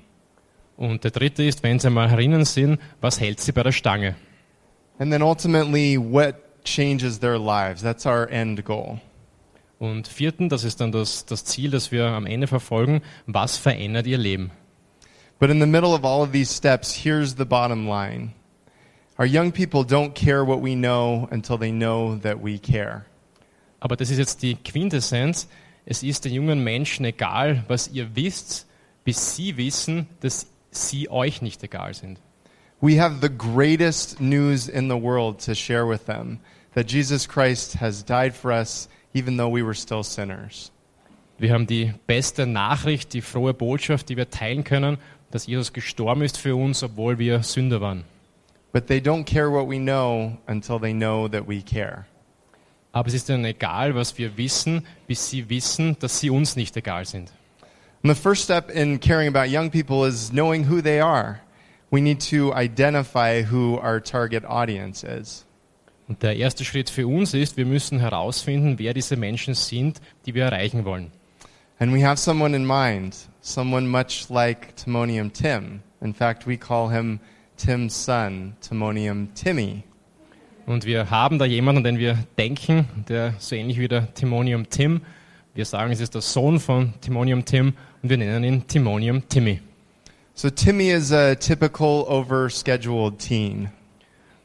Und 0.78 1.04
der 1.04 1.10
dritte 1.10 1.44
ist, 1.44 1.64
wenn 1.64 1.80
sie 1.80 1.88
einmal 1.88 2.12
herinnen 2.12 2.46
sind, 2.46 2.80
was 3.02 3.20
hält 3.20 3.40
sie 3.40 3.54
bei 3.54 3.64
der 3.64 3.72
Stange? 3.72 4.14
And 5.00 5.12
then 5.12 5.24
ultimately, 5.24 5.98
what 5.98 6.36
changes 6.64 7.20
their 7.20 7.38
lives? 7.38 7.82
That's 7.82 8.06
our 8.06 8.30
end 8.30 8.64
goal. 8.66 9.00
Und 9.80 10.08
vierten, 10.08 10.48
das 10.50 10.64
ist 10.64 10.80
dann 10.80 10.92
das, 10.92 11.26
das 11.26 11.44
Ziel, 11.44 11.72
das 11.72 11.92
wir 11.92 12.06
am 12.06 12.26
Ende 12.26 12.48
verfolgen, 12.48 13.02
was 13.26 13.58
verändert 13.58 14.08
ihr 14.08 14.18
Leben? 14.18 14.52
But 15.40 15.50
in 15.50 15.60
the 15.60 15.68
middle 15.68 15.94
of 15.94 16.06
all 16.06 16.22
of 16.22 16.32
these 16.32 16.54
steps, 16.54 16.94
here's 17.04 17.36
the 17.36 17.44
bottom 17.44 17.86
line. 17.86 18.32
Our 19.20 19.26
young 19.26 19.52
people 19.52 19.84
don't 19.84 20.14
care 20.14 20.46
what 20.46 20.62
we 20.64 20.74
know 20.74 21.28
until 21.32 21.58
they 21.58 21.72
know 21.72 22.16
that 22.24 22.42
we 22.42 22.58
care. 22.58 23.06
Aber 23.82 23.98
das 23.98 24.10
ist 24.10 24.20
jetzt 24.20 24.42
die 24.42 24.56
Quintessenz. 24.56 25.50
Es 25.86 26.02
ist 26.02 26.24
den 26.24 26.34
jungen 26.34 26.64
Menschen 26.64 27.04
egal, 27.04 27.66
was 27.68 27.90
ihr 27.90 28.16
wisst, 28.16 28.66
bis 29.04 29.36
sie 29.36 29.58
wissen, 29.58 30.08
dass 30.22 30.48
sie 30.72 31.10
euch 31.10 31.42
nicht 31.42 31.62
egal 31.62 31.94
sind. 31.94 32.20
We 32.80 33.02
have 33.02 33.18
the 33.22 33.30
greatest 33.30 34.22
news 34.22 34.70
in 34.70 34.90
the 34.90 34.96
world 34.96 35.44
to 35.46 35.54
share 35.54 35.86
with 35.86 36.06
them 36.06 36.40
that 36.76 36.88
Jesus 36.88 37.28
Christ 37.28 37.76
has 37.76 38.04
died 38.04 38.34
for 38.34 38.52
us 38.52 38.88
even 39.14 39.38
though 39.38 39.50
we 39.50 39.64
were 39.64 39.76
still 39.76 40.04
sinners. 40.04 40.72
Wir 41.38 41.54
haben 41.54 41.68
die 41.68 41.94
beste 42.08 42.46
Nachricht, 42.46 43.14
die 43.14 43.22
frohe 43.22 43.54
Botschaft, 43.54 44.10
die 44.10 44.18
wir 44.18 44.30
teilen 44.30 44.64
können, 44.64 44.98
dass 45.32 45.48
Jesus 45.48 45.74
gestorben 45.74 46.22
ist 46.22 46.38
für 46.38 46.56
uns, 46.56 46.84
obwohl 46.84 47.18
wir 47.18 47.42
Sünder 47.44 47.82
waren. 47.82 48.04
But 48.72 48.88
they 48.88 49.00
don't 49.00 49.26
care 49.26 49.52
what 49.52 49.68
we 49.68 49.78
know 49.78 50.38
until 50.48 50.80
they 50.80 50.94
know 50.94 51.28
that 51.28 51.48
we 51.48 51.62
care. 51.62 52.06
Aber 52.92 53.08
es 53.08 53.16
ist 53.16 53.30
ihnen 53.30 53.46
egal, 53.46 53.96
was 53.96 54.18
wir 54.18 54.38
wissen, 54.38 54.86
bis 55.08 55.30
sie 55.30 55.50
wissen, 55.50 55.98
dass 56.00 56.20
sie 56.20 56.30
uns 56.30 56.56
nicht 56.56 56.78
egal 56.78 57.06
sind. 57.06 57.32
And 58.04 58.16
the 58.16 58.22
first 58.22 58.44
step 58.44 58.70
in 58.70 59.00
caring 59.00 59.28
about 59.28 59.50
young 59.50 59.72
people 59.72 60.06
is 60.06 60.30
knowing 60.30 60.70
who 60.70 60.82
they 60.82 61.00
are. 61.00 61.40
We 61.90 62.02
need 62.02 62.20
to 62.30 62.54
identify 62.54 63.44
who 63.44 63.80
our 63.80 64.00
target 64.00 64.44
audience 64.46 65.04
is. 65.04 65.46
Und 66.08 66.22
der 66.22 66.36
erste 66.36 66.66
Schritt 66.66 66.90
für 66.90 67.08
uns 67.08 67.34
ist, 67.34 67.58
wir 67.58 67.66
müssen 67.66 68.00
herausfinden, 68.00 68.78
wer 68.78 68.94
diese 68.94 69.16
Menschen 69.16 69.54
sind, 69.54 70.02
die 70.26 70.34
wir 70.34 70.46
erreichen 70.46 70.86
wollen. 70.86 71.12
And 71.80 71.94
we 71.94 72.06
have 72.06 72.18
someone 72.18 72.56
in 72.56 72.66
mind, 72.66 73.16
someone 73.42 73.88
much 73.88 74.30
like 74.30 74.76
Timonium 74.76 75.32
Tim. 75.34 75.82
In 76.02 76.14
fact, 76.14 76.46
we 76.46 76.58
call 76.58 76.90
him 76.92 77.20
Tim's 77.58 78.06
son, 78.06 78.56
Timonium 78.62 79.34
Timmy. 79.34 79.84
Und 80.66 80.86
wir 80.86 81.10
haben 81.10 81.40
da 81.40 81.46
jemanden, 81.46 81.80
an 81.80 81.84
den 81.84 81.98
wir 81.98 82.18
denken, 82.38 82.88
der 83.10 83.34
so 83.38 83.56
ähnlich 83.56 83.80
wie 83.80 83.88
der 83.88 84.14
Timonium 84.14 84.70
Tim. 84.70 85.02
Wir 85.54 85.66
sagen, 85.66 85.92
es 85.92 86.00
ist 86.00 86.14
der 86.14 86.22
Sohn 86.22 86.60
von 86.60 86.94
Timonium 87.02 87.44
Tim 87.44 87.74
und 88.02 88.10
wir 88.10 88.18
nennen 88.18 88.44
ihn 88.44 88.68
Timonium 88.68 89.28
Timmy. 89.28 89.60
So 90.36 90.50
Timmy 90.50 90.90
is 90.90 91.12
a 91.12 91.36
typical 91.36 92.06
overscheduled 92.08 93.20
teen. 93.20 93.70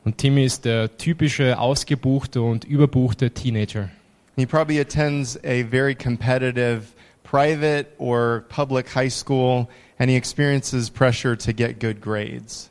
Und 0.09 0.17
Timmy 0.17 0.47
ist 0.47 0.65
der 0.65 0.97
typische 0.97 1.59
ausgebuchte 1.59 2.41
und 2.41 2.65
überbuchte 2.65 3.31
Teenager. 3.31 3.91
He 4.37 4.47
probably 4.47 4.81
attends 4.81 5.39
a 5.45 5.65
very 5.71 5.95
competitive 5.95 6.95
private 7.25 7.89
or 7.99 8.47
public 8.49 8.95
high 8.95 9.13
school 9.13 9.69
and 9.99 10.09
he 10.11 10.17
experiences 10.17 10.89
pressure 10.89 11.37
to 11.37 11.53
get 11.53 11.79
good 11.79 12.01
grades. 12.01 12.71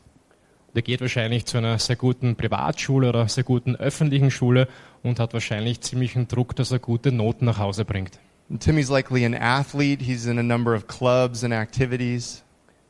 Der 0.74 0.82
geht 0.82 1.00
wahrscheinlich 1.00 1.46
zu 1.46 1.60
einer 1.60 1.78
sehr 1.78 1.96
guten 1.96 2.36
Privatschule 2.36 3.10
oder 3.10 3.28
sehr 3.28 3.44
guten 3.44 3.76
öffentlichen 3.76 4.32
Schule 4.32 4.68
und 5.04 5.20
hat 5.20 5.34
wahrscheinlich 5.34 5.82
ziemlichen 5.82 6.28
Druck, 6.28 6.56
dass 6.56 6.72
er 6.72 6.80
gute 6.80 7.12
Noten 7.12 7.46
nach 7.46 7.60
Hause 7.60 7.86
bringt. 7.86 8.20
And 8.50 8.60
Timmy's 8.60 8.90
likely 8.90 9.24
an 9.24 9.36
athlete. 9.36 10.04
He's 10.04 10.26
in 10.26 10.40
a 10.40 10.44
number 10.44 10.74
of 10.74 10.88
clubs 10.88 11.44
and 11.44 11.54
activities. 11.54 12.44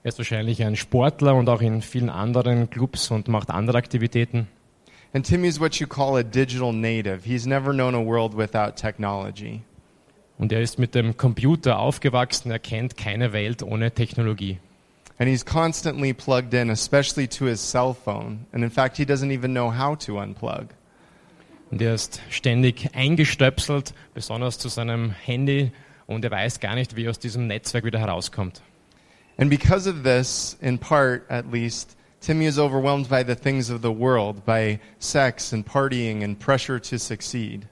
Er 0.07 0.11
ist 0.11 0.19
wahrscheinlich 0.19 0.63
ein 0.63 0.77
Sportler 0.77 1.35
und 1.35 1.49
auch 1.49 1.59
in 1.59 1.81
vielen 1.81 2.09
anderen 2.09 2.69
Clubs 2.69 3.11
und 3.11 3.27
macht 3.27 3.49
andere 3.49 3.77
Aktivitäten. 3.77 4.47
And 5.11 5.25
Timmy's 5.25 5.59
what 5.59 5.75
you 5.81 5.85
call 5.85 6.15
a 6.15 6.23
digital 6.23 6.71
native. 6.71 7.25
He's 7.25 7.45
never 7.45 7.73
known 7.73 7.93
a 7.93 7.99
world 7.99 8.37
without 8.37 8.77
technology. 8.77 9.63
Und 10.37 10.53
er 10.53 10.61
ist 10.61 10.79
mit 10.79 10.95
dem 10.95 11.17
Computer 11.17 11.79
aufgewachsen, 11.79 12.51
er 12.51 12.59
kennt 12.59 12.95
keine 12.95 13.33
Welt 13.33 13.61
ohne 13.61 13.91
Technologie. 13.91 14.59
And 15.19 15.27
he's 15.27 15.45
constantly 15.45 16.13
plugged 16.13 16.53
in, 16.53 16.69
especially 16.69 17.27
to 17.27 17.43
his 17.43 17.59
cell 17.59 17.93
phone. 17.93 18.45
And 18.53 18.63
in 18.63 18.71
fact, 18.71 18.95
he 18.95 19.03
doesn't 19.03 19.33
even 19.33 19.51
know 19.51 19.77
how 19.77 19.97
to 20.05 20.21
unplug. 20.21 20.67
Und 21.69 21.81
er 21.81 21.95
ist 21.95 22.21
ständig 22.29 22.95
eingestöpselt, 22.95 23.93
besonders 24.13 24.57
zu 24.57 24.69
seinem 24.69 25.11
Handy, 25.11 25.73
und 26.05 26.23
er 26.23 26.31
weiß 26.31 26.61
gar 26.61 26.75
nicht, 26.75 26.95
wie 26.95 27.03
er 27.03 27.09
aus 27.09 27.19
diesem 27.19 27.47
Netzwerk 27.47 27.83
wieder 27.83 27.99
herauskommt. 27.99 28.61
And 29.37 29.49
because 29.49 29.87
of 29.87 30.03
this, 30.03 30.57
in 30.61 30.77
part 30.77 31.25
at 31.29 31.51
least, 31.51 31.95
Timmy 32.21 32.45
is 32.45 32.57
overwhelmed 32.57 33.07
by 33.07 33.23
the 33.23 33.35
things 33.35 33.69
of 33.69 33.81
the 33.81 33.91
world, 33.91 34.43
by 34.45 34.79
sex 34.99 35.53
and 35.53 35.65
partying 35.65 36.23
and 36.23 36.39
pressure 36.39 36.79
to 36.79 36.97
succeed. 36.97 37.67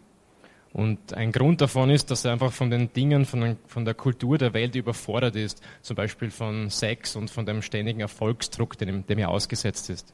Und 0.74 1.14
ein 1.14 1.32
Grund 1.32 1.62
davon 1.62 1.90
ist, 1.90 2.12
dass 2.12 2.26
er 2.26 2.34
einfach 2.34 2.52
von 2.52 2.70
den 2.70 2.92
Dingen, 2.92 3.26
von, 3.26 3.42
den, 3.42 3.58
von 3.66 3.86
der 3.86 3.94
Kultur 3.94 4.38
der 4.38 4.54
Welt 4.54 4.76
überfordert 4.76 5.38
ist, 5.38 5.62
zum 5.82 5.96
Beispiel 5.96 6.30
von 6.30 6.70
Sex 6.70 7.16
und 7.16 7.32
von 7.32 7.46
dem 7.46 7.62
ständigen 7.62 8.02
Erfolgsdruck, 8.02 8.78
dem, 8.78 9.08
dem 9.08 9.20
er 9.20 9.30
ausgesetzt 9.30 9.90
ist. 9.90 10.14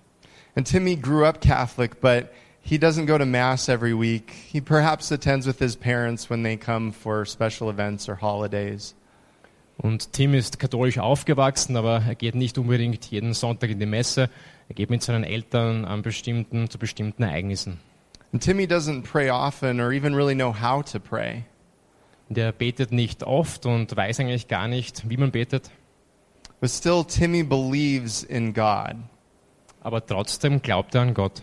And 0.55 0.67
Timmy 0.67 0.95
grew 0.95 1.25
up 1.25 1.41
Catholic, 1.41 1.99
but 1.99 2.31
he 2.61 2.77
doesn't 2.77 3.07
go 3.07 3.17
to 3.17 3.25
Mass 3.25 3.69
every 3.69 3.93
week. 3.93 4.31
He 4.51 4.61
perhaps 4.61 5.11
attends 5.11 5.47
with 5.47 5.57
his 5.59 5.75
parents 5.75 6.29
when 6.29 6.43
they 6.43 6.57
come 6.57 6.91
for 6.91 7.25
special 7.25 7.69
events 7.69 8.07
or 8.07 8.15
holidays. 8.15 8.93
Und 9.81 10.13
Tim 10.13 10.35
ist 10.35 10.59
katholisch 10.59 10.99
aufgewachsen, 10.99 11.75
aber 11.75 12.03
er 12.07 12.13
geht 12.13 12.35
nicht 12.35 12.59
unbedingt 12.59 13.03
jeden 13.05 13.33
Sonntag 13.33 13.71
in 13.71 13.79
die 13.79 13.87
Messe. 13.87 14.29
Er 14.69 14.75
geht 14.75 14.91
mit 14.91 15.01
seinen 15.01 15.23
Eltern 15.23 15.85
an 15.85 16.03
bestimmten, 16.03 16.69
zu 16.69 16.77
bestimmten 16.77 17.23
Ereignissen. 17.23 17.79
And 18.31 18.43
Timmy 18.43 18.65
doesn't 18.65 19.01
pray 19.03 19.31
often 19.31 19.81
or 19.81 19.91
even 19.91 20.13
really 20.13 20.35
know 20.35 20.53
how 20.53 20.83
to 20.83 20.99
pray. 20.99 21.45
Und 22.29 22.37
er 22.37 22.51
betet 22.51 22.91
nicht 22.91 23.23
oft 23.23 23.65
und 23.65 23.95
weiß 23.95 24.19
eigentlich 24.19 24.47
gar 24.47 24.67
nicht, 24.67 25.09
wie 25.09 25.17
man 25.17 25.31
betet. 25.31 25.71
But 26.61 26.69
still, 26.69 27.03
Timmy 27.03 27.41
believes 27.41 28.23
in 28.23 28.53
God. 28.53 28.95
Aber 29.81 30.05
trotzdem 30.05 30.61
glaubt 30.61 30.93
er 30.93 31.01
an 31.01 31.15
Gott. 31.15 31.41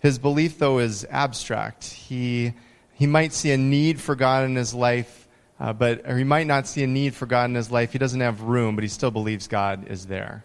His 0.00 0.18
belief, 0.18 0.58
though, 0.58 0.80
is 0.80 1.04
abstract. 1.04 1.84
He, 1.84 2.54
he 2.92 3.06
might 3.06 3.32
see 3.32 3.52
a 3.52 3.56
need 3.56 4.00
for 4.00 4.16
God 4.16 4.44
in 4.44 4.56
his 4.56 4.74
life, 4.74 5.21
uh, 5.62 5.72
but 5.72 6.04
he 6.04 6.24
might 6.24 6.46
not 6.46 6.66
see 6.66 6.82
a 6.82 6.86
need 6.86 7.14
for 7.14 7.26
God 7.26 7.48
in 7.48 7.54
his 7.54 7.70
life. 7.70 7.92
He 7.92 7.98
doesn't 7.98 8.20
have 8.20 8.42
room, 8.42 8.74
but 8.74 8.82
he 8.82 8.88
still 8.88 9.12
believes 9.12 9.46
God 9.46 9.86
is 9.88 10.06
there. 10.06 10.42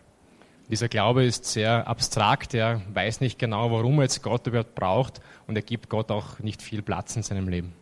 Dieser 0.70 0.90
Glaube 0.90 1.24
ist 1.24 1.46
sehr 1.46 1.88
abstrakt. 1.88 2.54
Er 2.54 2.82
weiß 2.94 3.22
nicht 3.22 3.40
genau, 3.40 3.72
warum 3.72 4.00
er 4.00 4.04
jetzt 4.04 4.22
Gott 4.22 4.46
überhaupt 4.46 4.76
braucht 4.76 5.22
und 5.48 5.56
er 5.56 5.62
gibt 5.62 5.90
Gott 5.90 6.12
auch 6.12 6.40
nicht 6.40 6.62
viel 6.62 6.82
Platz 6.82 7.16
in 7.16 7.24
seinem 7.24 7.48
Leben. 7.48 7.74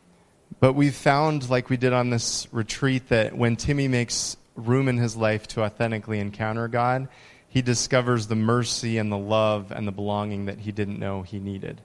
But 0.62 0.77
we 0.77 0.92
found, 0.92 1.50
like 1.50 1.70
we 1.70 1.77
did 1.77 1.92
on 1.92 2.12
this 2.12 2.48
retreat, 2.54 3.10
that 3.10 3.38
when 3.38 3.58
Timmy 3.58 3.89
makes 3.89 4.38
room 4.56 4.88
in 4.88 4.98
his 4.98 5.15
life 5.15 5.48
to 5.48 5.63
authentically 5.63 6.20
encounter 6.20 6.70
God, 6.70 7.10
he 7.50 7.62
discovers 7.62 8.27
the 8.27 8.36
mercy 8.36 9.00
and 9.00 9.12
the 9.12 9.18
love 9.18 9.72
and 9.75 9.88
the 9.88 9.92
belonging 9.92 10.46
that 10.46 10.60
he 10.60 10.72
didn't 10.72 11.00
know 11.00 11.24
he 11.24 11.39
needed. 11.39 11.82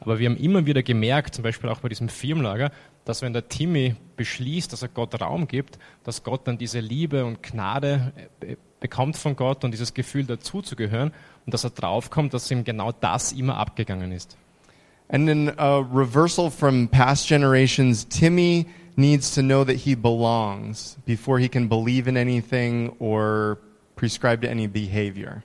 Aber 0.00 0.18
wir 0.18 0.28
haben 0.28 0.36
immer 0.36 0.66
wieder 0.66 0.82
gemerkt, 0.82 1.34
zum 1.34 1.44
Beispiel 1.44 1.70
auch 1.70 1.80
bei 1.80 1.88
diesem 1.88 2.08
Firmenlager, 2.08 2.70
dass 3.04 3.22
wenn 3.22 3.32
der 3.32 3.48
Timmy 3.48 3.96
beschließt, 4.16 4.72
dass 4.72 4.82
er 4.82 4.88
Gott 4.88 5.20
Raum 5.20 5.46
gibt, 5.46 5.78
dass 6.04 6.22
Gott 6.22 6.46
dann 6.46 6.58
diese 6.58 6.80
Liebe 6.80 7.24
und 7.24 7.42
Gnade 7.42 8.12
äh, 8.40 8.56
bekommt 8.80 9.16
von 9.16 9.36
Gott 9.36 9.64
und 9.64 9.72
dieses 9.72 9.94
Gefühl 9.94 10.24
dazuzugehören 10.24 11.12
und 11.46 11.54
dass 11.54 11.64
er 11.64 11.70
draufkommt, 11.70 12.34
dass 12.34 12.50
ihm 12.50 12.64
genau 12.64 12.92
das 12.92 13.32
immer 13.32 13.56
abgegangen 13.56 14.12
ist. 14.12 14.36
And 15.08 15.28
in 15.28 15.50
a 15.58 15.78
reversal 15.78 16.50
from 16.50 16.88
past 16.88 17.28
generations, 17.28 18.08
Timmy 18.08 18.66
needs 18.96 19.34
to 19.34 19.42
know 19.42 19.64
that 19.64 19.76
he 19.76 19.94
belongs 19.94 20.96
before 21.04 21.38
he 21.38 21.48
can 21.48 21.68
believe 21.68 22.08
in 22.08 22.16
anything 22.16 22.90
or 22.98 23.58
prescribe 23.96 24.40
to 24.42 24.50
any 24.50 24.66
behavior. 24.66 25.42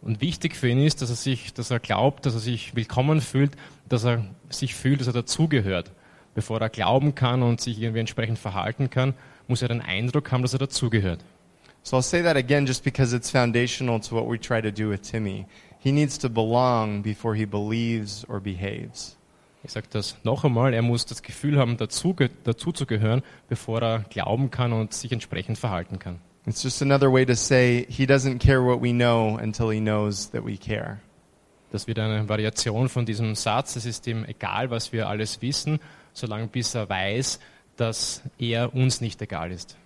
Und 0.00 0.20
wichtig 0.20 0.56
für 0.56 0.68
ihn 0.68 0.84
ist, 0.84 1.00
dass 1.00 1.10
er 1.10 1.16
sich, 1.16 1.54
dass 1.54 1.70
er 1.70 1.78
glaubt, 1.78 2.26
dass 2.26 2.34
er 2.34 2.40
sich 2.40 2.74
willkommen 2.74 3.20
fühlt, 3.20 3.52
dass 3.88 4.04
er 4.04 4.24
sich 4.50 4.74
fühlt, 4.74 5.00
dass 5.00 5.06
er 5.06 5.12
dazugehört. 5.12 5.92
Bevor 6.34 6.60
er 6.60 6.70
glauben 6.70 7.14
kann 7.14 7.42
und 7.42 7.60
sich 7.60 7.80
irgendwie 7.80 8.00
entsprechend 8.00 8.38
verhalten 8.38 8.90
kann, 8.90 9.14
muss 9.48 9.62
er 9.62 9.68
den 9.68 9.82
Eindruck 9.82 10.32
haben, 10.32 10.42
dass 10.42 10.54
er 10.54 10.58
dazugehört. 10.58 11.20
So 11.82 11.96
I'll 11.96 12.02
say 12.02 12.22
that 12.22 12.36
again 12.36 12.64
just 12.64 12.84
because 12.84 13.14
it's 13.14 13.30
foundational 13.30 14.00
to 14.00 14.14
what 14.14 14.30
we 14.30 14.38
try 14.38 14.62
to 14.62 14.70
do 14.70 14.88
with 14.88 15.02
Timmy. 15.02 15.46
He 15.80 15.90
needs 15.90 16.16
to 16.18 16.28
belong 16.28 17.02
before 17.02 17.34
he 17.34 17.44
believes 17.44 18.24
or 18.28 18.40
behaves. 18.40 19.16
Ich 19.64 19.72
sage 19.72 19.86
das 19.90 20.16
noch 20.24 20.44
einmal, 20.44 20.74
er 20.74 20.82
muss 20.82 21.06
das 21.06 21.22
Gefühl 21.22 21.58
haben, 21.58 21.76
dazu, 21.76 22.16
dazu 22.44 22.72
zu 22.72 22.86
gehören, 22.86 23.22
bevor 23.48 23.80
er 23.82 24.04
glauben 24.10 24.50
kann 24.50 24.72
und 24.72 24.92
sich 24.92 25.12
entsprechend 25.12 25.58
verhalten 25.58 25.98
kann. 25.98 26.18
It's 26.46 26.62
just 26.62 26.82
another 26.82 27.12
way 27.12 27.24
to 27.24 27.34
say 27.34 27.86
he 27.88 28.04
doesn't 28.04 28.38
care 28.38 28.64
what 28.64 28.82
we 28.82 28.92
know 28.92 29.38
until 29.40 29.70
he 29.70 29.80
knows 29.80 30.30
that 30.30 30.44
we 30.44 30.56
care. 30.56 30.98
Das 31.70 31.86
wird 31.86 31.98
eine 31.98 32.28
Variation 32.28 32.88
von 32.88 33.06
diesem 33.06 33.34
Satz. 33.34 33.76
Es 33.76 33.86
ist 33.86 34.06
ihm 34.06 34.24
egal, 34.24 34.70
was 34.70 34.92
wir 34.92 35.08
alles 35.08 35.40
wissen, 35.40 35.80
solange 36.12 36.48
bis 36.48 36.74
er 36.74 36.88
weiß, 36.88 37.38
dass 37.76 38.22
er 38.38 38.74
uns 38.74 39.00
nicht 39.00 39.20
egal 39.22 39.50
ist. 39.50 39.76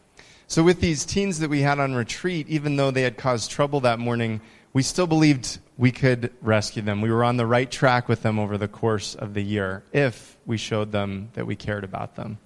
So 0.49 0.65
with 0.65 0.81
these 0.81 1.05
teens 1.05 1.41
that 1.41 1.51
we 1.51 1.63
had 1.63 1.79
on 1.79 1.95
retreat, 1.95 2.49
even 2.49 2.77
though 2.77 2.93
they 2.93 3.03
had 3.03 3.17
caused 3.17 3.51
trouble 3.51 3.81
that 3.83 3.99
morning, 3.99 4.41
we 4.73 4.83
still 4.83 5.07
believed 5.07 5.59
we 5.77 5.91
could 5.91 6.31
rescue 6.41 6.83
them. 6.83 7.03
We 7.03 7.11
were 7.11 7.25
on 7.25 7.37
the 7.37 7.47
right 7.47 7.71
track 7.71 8.09
with 8.09 8.23
them 8.23 8.39
over 8.39 8.57
the 8.59 8.69
course 8.69 9.17
of 9.17 9.35
the 9.35 9.43
year 9.43 9.83
if 9.93 10.37
we 10.47 10.57
showed 10.57 10.93
them 10.93 11.31
that 11.35 11.47
we 11.47 11.57
cared 11.57 11.85
about 11.85 12.15
them. 12.15 12.39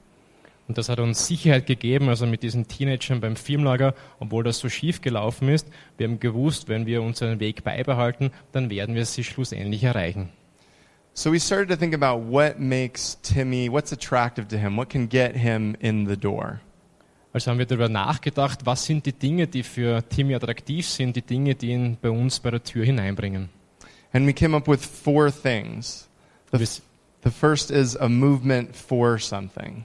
Und 0.67 0.79
das 0.79 0.89
hat 0.89 1.01
uns 1.01 1.27
Sicherheit 1.27 1.67
gegeben, 1.67 2.09
also 2.09 2.27
mit 2.27 2.45
diesen 2.45 2.69
Teenagern 2.69 3.21
beim 3.21 3.35
Firmenlager, 3.35 3.93
obwohl 4.21 4.45
das 4.45 4.61
so 4.61 4.69
schief 4.69 5.01
gelaufen 5.01 5.49
ist. 5.49 5.67
Wir 5.99 6.07
haben 6.07 6.21
gewusst, 6.21 6.69
wenn 6.69 6.87
wir 6.87 7.03
unseren 7.03 7.41
Weg 7.41 7.65
beibehalten, 7.65 8.31
dann 8.53 8.71
werden 8.71 8.95
wir 8.95 9.05
sie 9.05 9.25
schlussendlich 9.25 9.83
erreichen. 9.83 10.29
So 11.15 11.31
we 11.31 11.39
started 11.39 11.69
to 11.69 11.77
think 11.77 11.95
about 11.95 12.21
what 12.21 12.59
makes 12.59 13.17
Timmy, 13.23 13.69
what's 13.69 13.93
attractive 13.93 14.49
to 14.49 14.59
him, 14.59 14.77
what 14.77 14.89
can 14.89 15.07
get 15.07 15.37
him 15.37 15.77
in 15.81 16.07
the 16.07 16.17
door. 16.17 16.61
Also 17.33 17.51
haben 17.51 17.59
wir 17.59 17.67
darüber 17.67 17.89
nachgedacht, 17.89 18.67
was 18.67 18.85
sind 18.85 19.07
die 19.07 19.13
Dinge, 19.13 19.47
die 19.47 19.63
für 19.63 20.03
Timmy 20.09 20.35
attraktiv 20.35 20.87
sind, 20.87 21.15
die 21.15 21.23
Dinge, 21.23 21.55
die 21.55 21.71
ihn 21.71 21.97
bei 22.01 22.11
uns 22.11 22.41
bei 22.41 22.51
der 22.51 22.63
Tür 22.63 22.85
hineinbringen. 22.85 23.51
And 24.13 24.27
we 24.27 24.33
came 24.33 24.57
up 24.57 24.67
with 24.67 24.85
four 24.85 25.31
things. 25.31 26.09
The, 26.51 26.59
the 27.23 27.31
first 27.31 27.71
is 27.71 27.97
a 27.97 28.09
movement 28.09 28.75
for 28.75 29.19
something. 29.19 29.85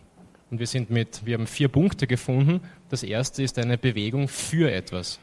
und 0.56 0.60
wir 0.60 0.68
sind 0.68 0.90
mit, 0.90 1.26
wir 1.26 1.34
haben 1.36 1.48
vier 1.48 1.68
Punkte 1.68 2.08
gefunden. 2.08 2.62
Das 2.90 3.04
erste 3.04 3.44
ist 3.44 3.60
eine 3.60 3.78
Bewegung 3.78 4.28
für 4.28 4.72
etwas. 4.72 5.20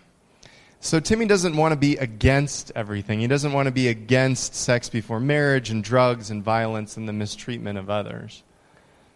So 0.84 0.98
Timmy 0.98 1.26
doesn't 1.26 1.56
want 1.56 1.70
to 1.72 1.78
be 1.78 1.96
against 1.96 2.72
everything. 2.74 3.20
He 3.20 3.28
doesn't 3.28 3.52
want 3.52 3.66
to 3.66 3.72
be 3.72 3.86
against 3.86 4.56
sex 4.56 4.90
before 4.90 5.20
marriage 5.20 5.70
and 5.70 5.84
drugs 5.84 6.28
and 6.28 6.42
violence 6.42 6.96
and 6.96 7.06
the 7.06 7.12
mistreatment 7.12 7.78
of 7.78 7.88
others. 7.88 8.42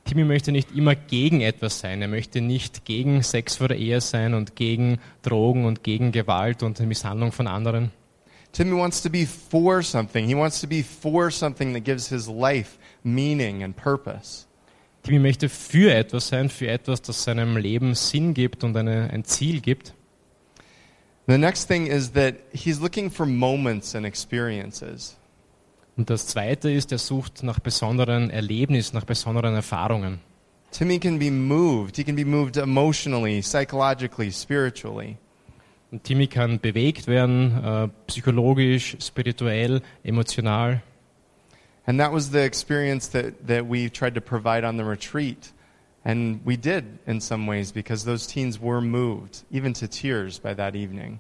Timmy 0.05 0.23
möchte 0.23 0.53
nicht 0.53 0.71
immer 0.77 0.95
gegen 0.95 1.41
etwas 1.41 1.81
sein. 1.81 2.03
Er 2.03 2.07
möchte 2.07 2.41
nicht 2.41 2.85
gegen 2.85 3.21
Sex 3.25 3.57
vor 3.57 3.67
der 3.67 3.79
Ehe 3.79 4.01
sein 4.01 4.35
und 4.35 4.55
gegen 4.55 5.01
Drogen 5.23 5.65
und 5.65 5.83
gegen 5.83 6.13
Gewalt 6.13 6.63
und 6.63 6.79
Misshandlung 6.79 7.33
von 7.33 7.49
anderen. 7.49 7.91
Timmy 8.53 8.79
wants 8.79 9.03
to 9.03 9.11
be 9.11 9.27
for 9.27 9.83
something. 9.83 10.25
He 10.25 10.37
wants 10.37 10.61
to 10.61 10.69
be 10.69 10.85
for 10.85 11.33
something 11.33 11.75
that 11.75 11.83
gives 11.83 12.09
his 12.09 12.29
life 12.29 12.79
meaning 13.03 13.65
and 13.65 13.75
purpose. 13.75 14.47
Timmy 15.03 15.19
möchte 15.19 15.49
für 15.49 15.93
etwas 15.93 16.29
sein, 16.29 16.49
für 16.49 16.69
etwas, 16.69 17.03
das 17.03 17.25
seinem 17.25 17.57
Leben 17.57 17.97
Sinn 17.97 18.35
gibt 18.35 18.63
und 18.63 18.77
eine, 18.77 19.11
ein 19.11 19.25
Ziel 19.25 19.61
gibt. 19.61 19.95
The 21.27 21.39
next 21.39 21.65
thing 21.65 21.89
is 21.89 22.11
that 22.13 22.37
he's 22.53 22.81
looking 22.81 23.11
for 23.11 23.27
moments 23.27 23.95
and 23.95 24.07
experiences. 24.07 25.17
Und 25.97 26.11
das 26.11 26.27
zweite 26.27 26.71
ist, 26.71 26.93
er 26.93 26.99
sucht 26.99 27.43
nach 27.43 27.59
besonderen 27.59 28.31
Erlebnissen, 28.31 28.97
nach 28.97 29.05
besonderen 29.05 29.55
Erfahrungen. 29.55 30.21
Timmy 30.71 30.99
can 30.99 31.19
be 31.19 31.31
moved. 31.31 31.97
He 31.97 32.05
can 32.05 32.17
be 32.17 32.25
moved 32.25 32.57
emotionally, 32.57 33.41
psychologically, 33.41 34.31
spiritually. 34.31 35.17
Und 35.91 36.05
Timmy 36.05 36.27
kann 36.27 36.61
bewegt 36.61 37.07
werden, 37.07 37.65
äh, 37.65 37.89
psychologisch, 38.07 38.97
spirituell, 39.01 39.81
emotional. 40.05 40.83
And 41.87 41.99
that 41.99 42.13
was 42.13 42.31
the 42.31 42.45
experience 42.45 43.09
that, 43.13 43.47
that 43.47 43.65
we 43.69 43.89
tried 43.89 44.15
to 44.15 44.21
provide 44.21 44.65
on 44.67 44.77
the 44.77 44.85
retreat. 44.85 45.53
And 46.07 46.39
we 46.47 46.57
did 46.57 46.85
in 47.07 47.21
some 47.21 47.49
ways 47.49 47.73
because 47.73 48.05
those 48.05 48.29
teens 48.29 48.61
were 48.61 48.81
moved, 48.81 49.45
even 49.51 49.75
to 49.75 49.89
tears, 49.89 50.39
by 50.39 50.55
that 50.55 50.77
evening. 50.77 51.19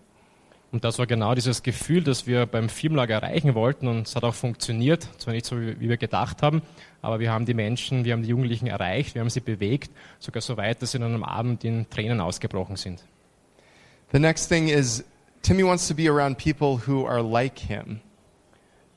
Und 0.70 0.84
das 0.84 1.00
war 1.00 1.06
genau 1.06 1.34
dieses 1.34 1.64
Gefühl, 1.64 2.04
das 2.04 2.28
wir 2.28 2.46
beim 2.46 2.68
Firmenlager 2.68 3.14
erreichen 3.14 3.56
wollten. 3.56 3.88
Und 3.88 4.06
es 4.06 4.14
hat 4.14 4.22
auch 4.22 4.34
funktioniert. 4.34 5.08
Zwar 5.18 5.34
nicht 5.34 5.44
so, 5.44 5.60
wie 5.60 5.80
wie 5.80 5.88
wir 5.88 5.96
gedacht 5.96 6.40
haben, 6.40 6.62
aber 7.02 7.18
wir 7.18 7.32
haben 7.32 7.46
die 7.46 7.54
Menschen, 7.54 8.04
wir 8.04 8.12
haben 8.12 8.22
die 8.22 8.28
Jugendlichen 8.28 8.68
erreicht, 8.68 9.16
wir 9.16 9.22
haben 9.22 9.30
sie 9.30 9.40
bewegt, 9.40 9.90
sogar 10.20 10.40
so 10.40 10.56
weit, 10.56 10.80
dass 10.82 10.92
sie 10.92 11.00
dann 11.00 11.16
am 11.16 11.24
Abend 11.24 11.64
in 11.64 11.90
Tränen 11.90 12.20
ausgebrochen 12.20 12.76
sind. 12.76 13.04
The 14.12 14.20
next 14.20 14.48
thing 14.48 14.68
is 14.68 15.04
Timmy 15.42 15.64
wants 15.64 15.88
to 15.88 15.94
be 15.94 16.08
around 16.08 16.38
people 16.38 16.80
who 16.86 17.08
are 17.08 17.22
like 17.22 17.58
him. 17.58 18.00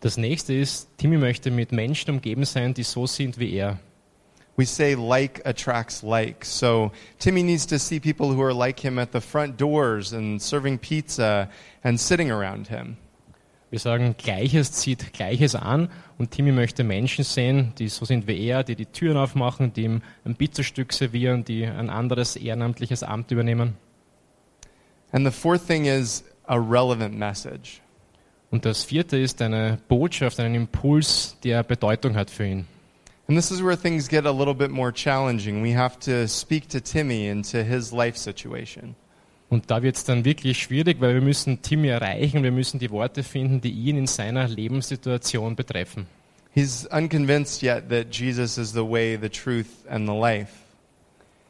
Das 0.02 0.18
nächste 0.18 0.54
ist, 0.54 0.88
Timmy 0.98 1.18
möchte 1.18 1.50
mit 1.50 1.72
Menschen 1.72 2.12
umgeben 2.12 2.46
sein, 2.46 2.76
die 2.76 2.84
so 2.84 3.08
sind 3.08 3.40
wie 3.40 3.54
er. 3.54 3.80
We 4.60 4.66
say 4.66 4.94
like 4.96 5.42
attracts 5.46 6.04
like. 6.04 6.44
So 6.44 6.92
Timmy 7.18 7.44
needs 7.44 7.66
to 7.68 7.80
see 7.80 8.02
people 8.02 8.34
who 8.34 8.42
are 8.42 8.54
like 8.54 8.78
him 8.78 9.00
at 9.00 9.14
the 9.14 9.22
front 9.22 9.56
doors 9.56 10.12
and 10.12 10.42
serving 10.42 10.80
pizza 10.80 11.50
and 11.82 11.98
sitting 11.98 12.30
around 12.30 12.68
him. 12.68 12.98
Wir 13.70 13.80
sagen, 13.80 14.16
Gleiches 14.18 14.74
zieht 14.74 15.14
Gleiches 15.14 15.56
an 15.56 15.88
und 16.18 16.32
Timmy 16.32 16.52
möchte 16.52 16.84
Menschen 16.84 17.24
sehen, 17.24 17.72
die 17.80 17.88
so 17.88 18.04
sind 18.04 18.28
wie 18.28 18.48
er, 18.48 18.66
die 18.66 18.76
die 18.76 18.88
Türen 18.88 19.16
aufmachen, 19.16 19.72
die 19.72 19.84
ihm 19.84 20.02
ein 20.26 20.36
Pizzastück 20.36 20.92
servieren, 20.92 21.46
die 21.46 21.66
ein 21.66 21.90
anderes 21.90 22.36
ehrenamtliches 22.36 23.02
Amt 23.02 23.32
übernehmen. 23.32 23.78
And 25.14 25.26
the 25.26 25.32
fourth 25.32 25.66
thing 25.66 25.86
is 25.86 26.26
a 26.48 26.58
relevant 26.58 27.18
message. 27.18 27.80
Und 28.52 28.66
das 28.66 28.84
vierte 28.84 29.18
ist 29.18 29.42
eine 29.42 29.80
Botschaft, 29.88 30.38
einen 30.42 30.56
Impuls, 30.56 31.38
der 31.46 31.64
Bedeutung 31.64 32.18
hat 32.18 32.30
für 32.30 32.46
ihn. 32.46 32.68
And 33.30 33.38
this 33.38 33.52
is 33.52 33.62
where 33.62 33.76
things 33.76 34.08
get 34.08 34.26
a 34.26 34.32
little 34.32 34.56
bit 34.56 34.72
more 34.72 34.92
challenging. 34.92 35.62
We 35.62 35.74
have 35.74 36.00
to 36.00 36.28
speak 36.28 36.68
to 36.70 36.82
Timmy 36.82 37.28
and 37.28 37.46
to 37.52 37.64
his 37.64 37.94
life 37.94 38.18
situation. 38.18 38.96
Und 39.52 39.70
da 39.70 39.84
wird 39.84 39.98
es 39.98 40.04
dann 40.04 40.26
wirklich 40.26 40.58
schwierig, 40.58 41.00
weil 41.00 41.14
wir 41.14 41.22
müssen 41.22 41.62
Timmy 41.62 41.90
erreichen, 41.90 42.42
wir 42.42 42.52
müssen 42.52 42.80
die 42.80 42.90
Worte 42.90 43.22
finden, 43.22 43.62
die 43.62 43.70
ihn 43.70 43.98
in 43.98 44.08
seiner 44.08 44.48
Lebenssituation 44.48 45.56
betreffen. 45.56 46.08
He's 46.56 46.88
unconvinced 46.92 47.62
yet 47.62 47.90
that 47.90 48.08
Jesus 48.12 48.58
is 48.58 48.72
the 48.74 48.84
way, 48.84 49.16
the 49.16 49.30
truth, 49.30 49.68
and 49.88 50.08
the 50.08 50.16
life. 50.16 50.54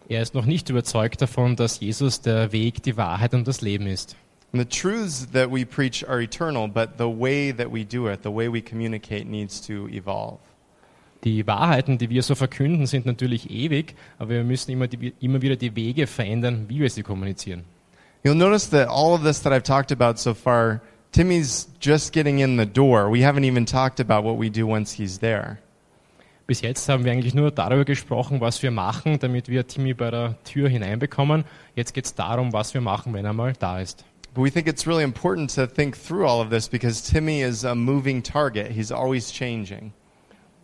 Er 0.09 0.21
ist 0.21 0.33
noch 0.33 0.45
nicht 0.45 0.69
überzeugt 0.69 1.21
davon, 1.21 1.55
dass 1.55 1.79
Jesus 1.79 2.19
der 2.19 2.51
Weg, 2.51 2.83
die 2.83 2.97
Wahrheit 2.97 3.33
und 3.33 3.47
das 3.47 3.61
Leben 3.61 3.87
ist. 3.87 4.17
And 4.51 4.61
the 4.61 4.67
truths 4.67 5.29
that 5.31 5.49
we 5.49 5.65
preach 5.65 6.05
are 6.05 6.21
eternal, 6.21 6.67
but 6.67 6.97
the 6.97 7.05
way 7.05 7.53
that 7.53 7.71
we 7.71 7.85
do 7.85 8.09
it, 8.09 8.23
the 8.23 8.33
way 8.33 8.51
we 8.51 8.61
communicate, 8.61 9.25
needs 9.29 9.61
to 9.61 9.87
evolve. 9.87 10.39
Die 11.25 11.45
Wahrheiten, 11.45 11.97
die 11.97 12.09
wir 12.09 12.23
so 12.23 12.33
verkünden, 12.33 12.85
sind 12.85 13.05
natürlich 13.05 13.49
ewig, 13.49 13.95
aber 14.17 14.29
wir 14.29 14.43
müssen 14.43 14.71
immer, 14.71 14.87
die, 14.87 15.13
immer 15.19 15.41
wieder 15.41 15.57
die 15.57 15.75
Wege 15.75 16.07
verändern, 16.07 16.65
wie 16.69 16.79
wir 16.79 16.89
sie 16.89 17.03
kommunizieren. 17.03 17.65
You'll 18.23 18.35
notice 18.35 18.69
that 18.69 18.87
all 18.89 19.13
of 19.13 19.23
this 19.23 19.41
that 19.41 19.53
I've 19.53 19.63
talked 19.63 19.91
about 19.91 20.19
so 20.19 20.33
far, 20.33 20.81
Timmy's 21.11 21.69
just 21.81 22.13
getting 22.13 22.39
in 22.39 22.57
the 22.57 22.65
door. 22.65 23.09
We 23.11 23.25
haven't 23.25 23.45
even 23.45 23.65
talked 23.65 23.99
about 23.99 24.23
what 24.23 24.37
we 24.37 24.49
do 24.49 24.67
once 24.67 24.93
he's 24.93 25.19
there. 25.19 25.57
Bis 26.47 26.61
jetzt 26.61 26.89
haben 26.89 27.05
wir 27.05 27.11
eigentlich 27.11 27.35
nur 27.35 27.51
darüber 27.51 27.85
gesprochen, 27.85 28.41
was 28.41 28.63
wir 28.63 28.71
machen, 28.71 29.19
damit 29.19 29.49
wir 29.49 29.67
Timmy 29.67 29.93
bei 29.93 30.09
der 30.09 30.35
Tür 30.45 30.67
hineinbekommen. 30.67 31.45
Jetzt 31.75 31.93
geht 31.93 32.05
es 32.05 32.15
darum, 32.15 32.53
was 32.53 32.73
wir 32.73 32.81
machen, 32.81 33.13
wenn 33.13 33.23
er 33.23 33.33
mal 33.33 33.53
da 33.53 33.79
ist. 33.79 34.03
But 34.33 34.43
we 34.43 34.51
think 34.51 34.67
it's 34.67 34.87
really 34.87 35.03
important 35.03 35.53
to 35.55 35.67
think 35.67 35.95
through 35.95 36.25
all 36.25 36.41
of 36.41 36.49
this 36.49 36.67
because 36.67 37.01
Timmy 37.01 37.41
is 37.41 37.63
a 37.65 37.75
moving 37.75 38.23
target. 38.23 38.71
He's 38.71 38.91
always 38.91 39.31
changing. 39.31 39.93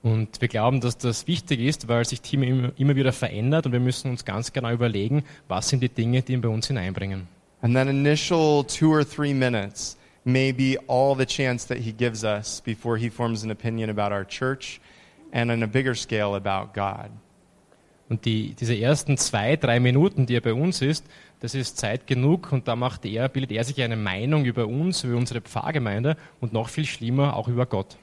Und 0.06 0.40
wir 0.40 0.50
glauben, 0.50 0.82
dass 0.82 1.00
das 1.00 1.26
wichtig 1.26 1.60
ist, 1.62 1.88
weil 1.88 2.06
sich 2.06 2.22
immer, 2.32 2.72
immer 2.78 2.96
wieder 2.96 3.12
verändert 3.12 3.66
und 3.66 3.72
wir 3.72 3.80
müssen 3.80 4.12
uns 4.12 4.24
ganz 4.24 4.54
genau 4.54 4.70
überlegen, 4.72 5.24
was 5.48 5.70
sind 5.70 5.82
die 5.82 5.90
Dinge, 5.90 6.22
die 6.22 6.34
ihn 6.34 6.42
bei 6.42 6.48
uns 6.48 6.68
hineinbringen. 6.68 7.28
And 7.64 7.74
that 7.74 7.88
initial 7.88 8.64
two 8.64 8.92
or 8.92 9.04
three 9.04 9.34
minutes 9.34 9.98
may 10.24 10.54
be 10.54 10.78
all 10.88 11.18
the 11.18 11.26
chance 11.26 11.68
that 11.70 11.80
he 11.80 11.92
gives 11.92 12.24
us 12.24 12.62
before 12.62 13.00
he 13.00 13.10
forms 13.10 13.44
an 13.44 13.50
opinion 13.50 13.90
about 13.90 14.14
our 14.14 14.24
church 14.24 14.80
and 15.32 15.50
on 15.50 15.64
a 15.64 15.66
bigger 15.66 15.96
scale 15.96 16.36
about 16.36 16.80
God. 16.80 17.10
Und 18.08 18.26
die, 18.26 18.54
diese 18.54 18.76
ersten 18.76 19.18
zwei, 19.18 19.56
drei 19.56 19.80
Minuten, 19.80 20.28
die 20.28 20.36
er 20.36 20.42
bei 20.42 20.54
uns 20.54 20.84
ist, 20.84 21.04
das 21.40 21.56
ist 21.56 21.80
Zeit 21.80 22.06
genug 22.06 22.52
und 22.52 22.68
da 22.68 22.76
macht 22.76 23.08
er, 23.08 23.28
bildet 23.28 23.54
er 23.54 23.64
sich 23.64 23.82
eine 23.82 23.96
Meinung 23.96 24.46
über 24.46 24.68
uns, 24.68 25.04
über 25.04 25.18
unsere 25.18 25.42
Pfarrgemeinde 25.42 26.16
und 26.42 26.54
noch 26.54 26.70
viel 26.70 26.86
schlimmer 26.86 27.36
auch 27.36 27.48
über 27.48 27.66
Gott. 27.66 27.98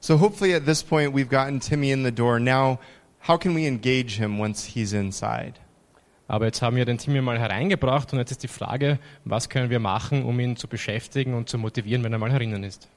So 0.00 0.18
hopefully 0.18 0.54
at 0.54 0.64
this 0.66 0.82
point 0.82 1.12
we've 1.12 1.28
gotten 1.28 1.60
Timmy 1.60 1.90
in 1.90 2.04
the 2.04 2.12
door. 2.12 2.38
Now, 2.38 2.78
how 3.26 3.38
can 3.38 3.54
we 3.54 3.66
engage 3.66 4.18
him 4.18 4.38
once 4.38 4.64
he's 4.64 4.92
inside? 4.92 5.54
Aber 6.28 6.46
jetzt 6.46 6.60
haben 6.60 6.76
wir 6.76 6.84
den 6.84 6.98
Timmy 6.98 7.20
mal 7.20 7.38
hereingebracht 7.38 8.12
und 8.12 8.18
jetzt 8.18 8.32
ist 8.32 8.42
die 8.42 8.48
Frage, 8.48 8.98
was 9.24 9.48
können 9.48 9.70
wir 9.70 9.78
machen, 9.78 10.24
um 10.24 10.38
ihn 10.40 10.56
zu 10.56 10.66
beschäftigen 10.66 11.34
und 11.34 11.48
zu 11.48 11.56
motivieren, 11.56 12.02
wenn 12.02 12.12
er 12.12 12.18
mal 12.18 12.32
herinnen 12.32 12.64
ist. 12.64 12.88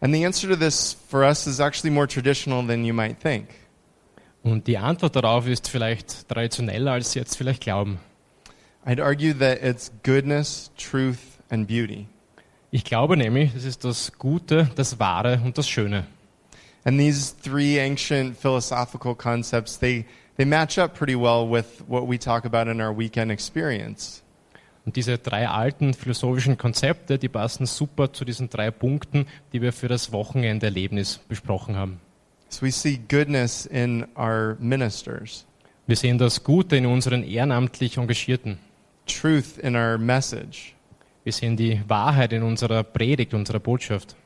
And 0.00 0.14
the 0.14 0.24
answer 0.24 0.48
to 0.48 0.56
this 0.56 0.96
for 1.08 1.22
us 1.22 1.46
is 1.46 1.60
actually 1.60 1.90
more 1.90 2.06
traditional 2.06 2.66
than 2.66 2.84
you 2.84 2.94
might 2.94 3.20
think. 3.20 3.48
Und 4.42 4.66
die 4.66 4.78
Antwort 4.78 5.14
darauf 5.14 5.46
ist 5.46 5.68
vielleicht 5.68 6.28
traditioneller, 6.28 6.92
als 6.92 7.12
Sie 7.12 7.18
jetzt 7.18 7.36
vielleicht 7.36 7.62
glauben. 7.62 7.98
I'd 8.84 9.00
argue 9.00 9.32
that 9.38 9.62
it's 9.62 9.92
goodness, 10.02 10.72
truth, 10.76 11.18
and 11.50 11.68
beauty. 11.68 12.06
Ich 12.72 12.84
glaube 12.84 13.16
nämlich, 13.16 13.54
es 13.54 13.64
ist 13.64 13.84
das 13.84 14.12
Gute, 14.18 14.70
das 14.74 14.98
Wahre 14.98 15.40
und 15.44 15.58
das 15.58 15.68
Schöne. 15.68 16.06
And 16.84 16.98
these 16.98 17.30
three 17.42 17.78
ancient 17.78 18.36
philosophical 18.36 19.14
concepts, 19.14 19.78
they, 19.78 20.04
they 20.36 20.44
match 20.44 20.78
up 20.78 20.94
pretty 20.96 21.14
well 21.14 21.48
with 21.48 21.82
what 21.86 22.08
we 22.08 22.18
talk 22.18 22.44
about 22.44 22.68
in 22.68 22.80
our 22.80 22.96
weekend 22.96 23.30
experience. 23.30 24.22
Und 24.84 24.96
diese 24.96 25.16
drei 25.18 25.48
alten 25.48 25.94
philosophischen 25.94 26.58
Konzepte, 26.58 27.16
die 27.18 27.28
passen 27.28 27.66
super 27.66 28.12
zu 28.12 28.24
diesen 28.24 28.50
drei 28.50 28.72
Punkten, 28.72 29.26
die 29.52 29.62
wir 29.62 29.72
für 29.72 29.86
das 29.86 30.10
Wochenenderlebnis 30.12 31.18
besprochen 31.28 31.76
haben. 31.76 32.00
So 32.48 32.66
we 32.66 32.72
see 32.72 32.98
goodness 33.08 33.64
in 33.64 34.04
our 34.16 34.56
ministers, 34.58 35.46
Wir 35.86 35.96
sehen 35.96 36.18
das 36.18 36.42
Gute 36.44 36.76
in 36.76 36.86
unseren 36.86 37.22
ehrenamtlich 37.22 37.96
Engagierten. 37.96 38.58
truth 39.06 39.56
in 39.58 39.76
our 39.76 39.98
message, 39.98 40.74
Wir 41.22 41.32
sehen 41.32 41.56
die 41.56 41.80
Wahrheit 41.86 42.32
in 42.32 42.42
unserer 42.42 42.82
Predigt, 42.82 43.34
unserer 43.34 43.60
Botschaft. 43.60 44.16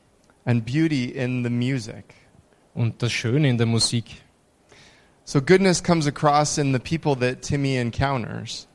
and 0.45 0.65
beauty 0.65 1.05
in 1.05 1.43
the 1.43 1.49
music. 1.51 2.15
Und 2.77 3.01
das 3.01 3.11
Schöne 3.11 3.49
in 3.49 3.57
der 3.57 3.65
Musik. 3.65 4.21
So 5.25 5.41
goodness 5.41 5.81
comes 5.81 6.05
across 6.05 6.59
in 6.59 6.73
the 6.73 6.79
people 6.79 7.15
that 7.15 7.41
Timmy 7.41 7.75
encounters. 7.75 8.67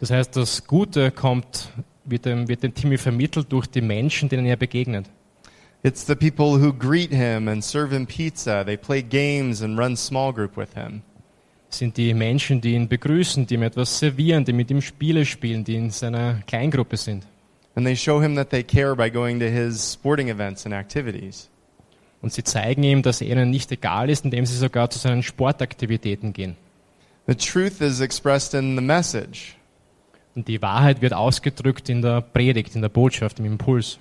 Das 0.00 0.10
heißt, 0.10 0.34
das 0.34 0.66
Gute 0.66 1.12
kommt, 1.12 1.68
wird 2.04 2.24
dem, 2.24 2.48
wird 2.48 2.64
dem 2.64 2.74
Timmy 2.74 2.98
vermittelt 2.98 3.52
durch 3.52 3.68
die 3.68 3.80
Menschen, 3.80 4.28
denen 4.28 4.44
er 4.44 4.56
begegnet. 4.56 5.08
It's 5.84 6.04
the 6.04 6.16
people 6.16 6.60
who 6.60 6.72
greet 6.72 7.12
him 7.12 7.46
and 7.46 7.62
serve 7.62 7.94
him 7.94 8.08
pizza. 8.08 8.64
They 8.64 8.76
play 8.76 9.02
games 9.02 9.62
and 9.62 9.78
run 9.78 9.96
small 9.96 10.32
group 10.32 10.56
with 10.56 10.74
him. 10.74 11.02
Sind 11.68 11.96
die 11.96 12.12
Menschen, 12.12 12.60
die 12.60 12.74
ihn 12.74 12.88
begrüßen, 12.88 13.46
die 13.46 13.54
ihm 13.54 13.62
etwas 13.62 14.00
servieren, 14.00 14.44
die 14.44 14.52
mit 14.52 14.68
ihm 14.72 14.82
Spiele 14.82 15.24
spielen, 15.24 15.62
die 15.62 15.76
in 15.76 15.90
seiner 15.90 16.40
Kleingruppe 16.48 16.96
sind. 16.96 17.24
And 17.76 17.86
they 17.86 17.94
show 17.94 18.20
him 18.20 18.34
that 18.34 18.50
they 18.50 18.64
care 18.64 18.96
by 18.96 19.08
going 19.08 19.38
to 19.38 19.46
his 19.46 19.92
sporting 19.92 20.28
events 20.28 20.66
and 20.66 20.74
activities. 20.74 21.48
Und 22.24 22.32
sie 22.32 22.42
zeigen 22.42 22.82
ihm, 22.84 23.02
dass 23.02 23.20
er 23.20 23.28
ihnen 23.28 23.50
nicht 23.50 23.70
egal 23.70 24.08
ist, 24.08 24.24
indem 24.24 24.46
sie 24.46 24.56
sogar 24.56 24.88
zu 24.88 24.98
seinen 24.98 25.22
Sportaktivitäten 25.22 26.32
gehen. 26.32 26.56
The 27.26 27.34
truth 27.34 27.82
is 27.82 28.00
expressed 28.00 28.54
in 28.54 28.76
the 28.76 28.82
message. 28.82 29.56
Und 30.34 30.48
die 30.48 30.62
Wahrheit 30.62 31.02
wird 31.02 31.12
ausgedrückt 31.12 31.90
in 31.90 32.00
der 32.00 32.22
Predigt, 32.22 32.76
in 32.76 32.80
der 32.80 32.88
Botschaft, 32.88 33.40
im 33.40 33.44
Impuls. 33.44 33.98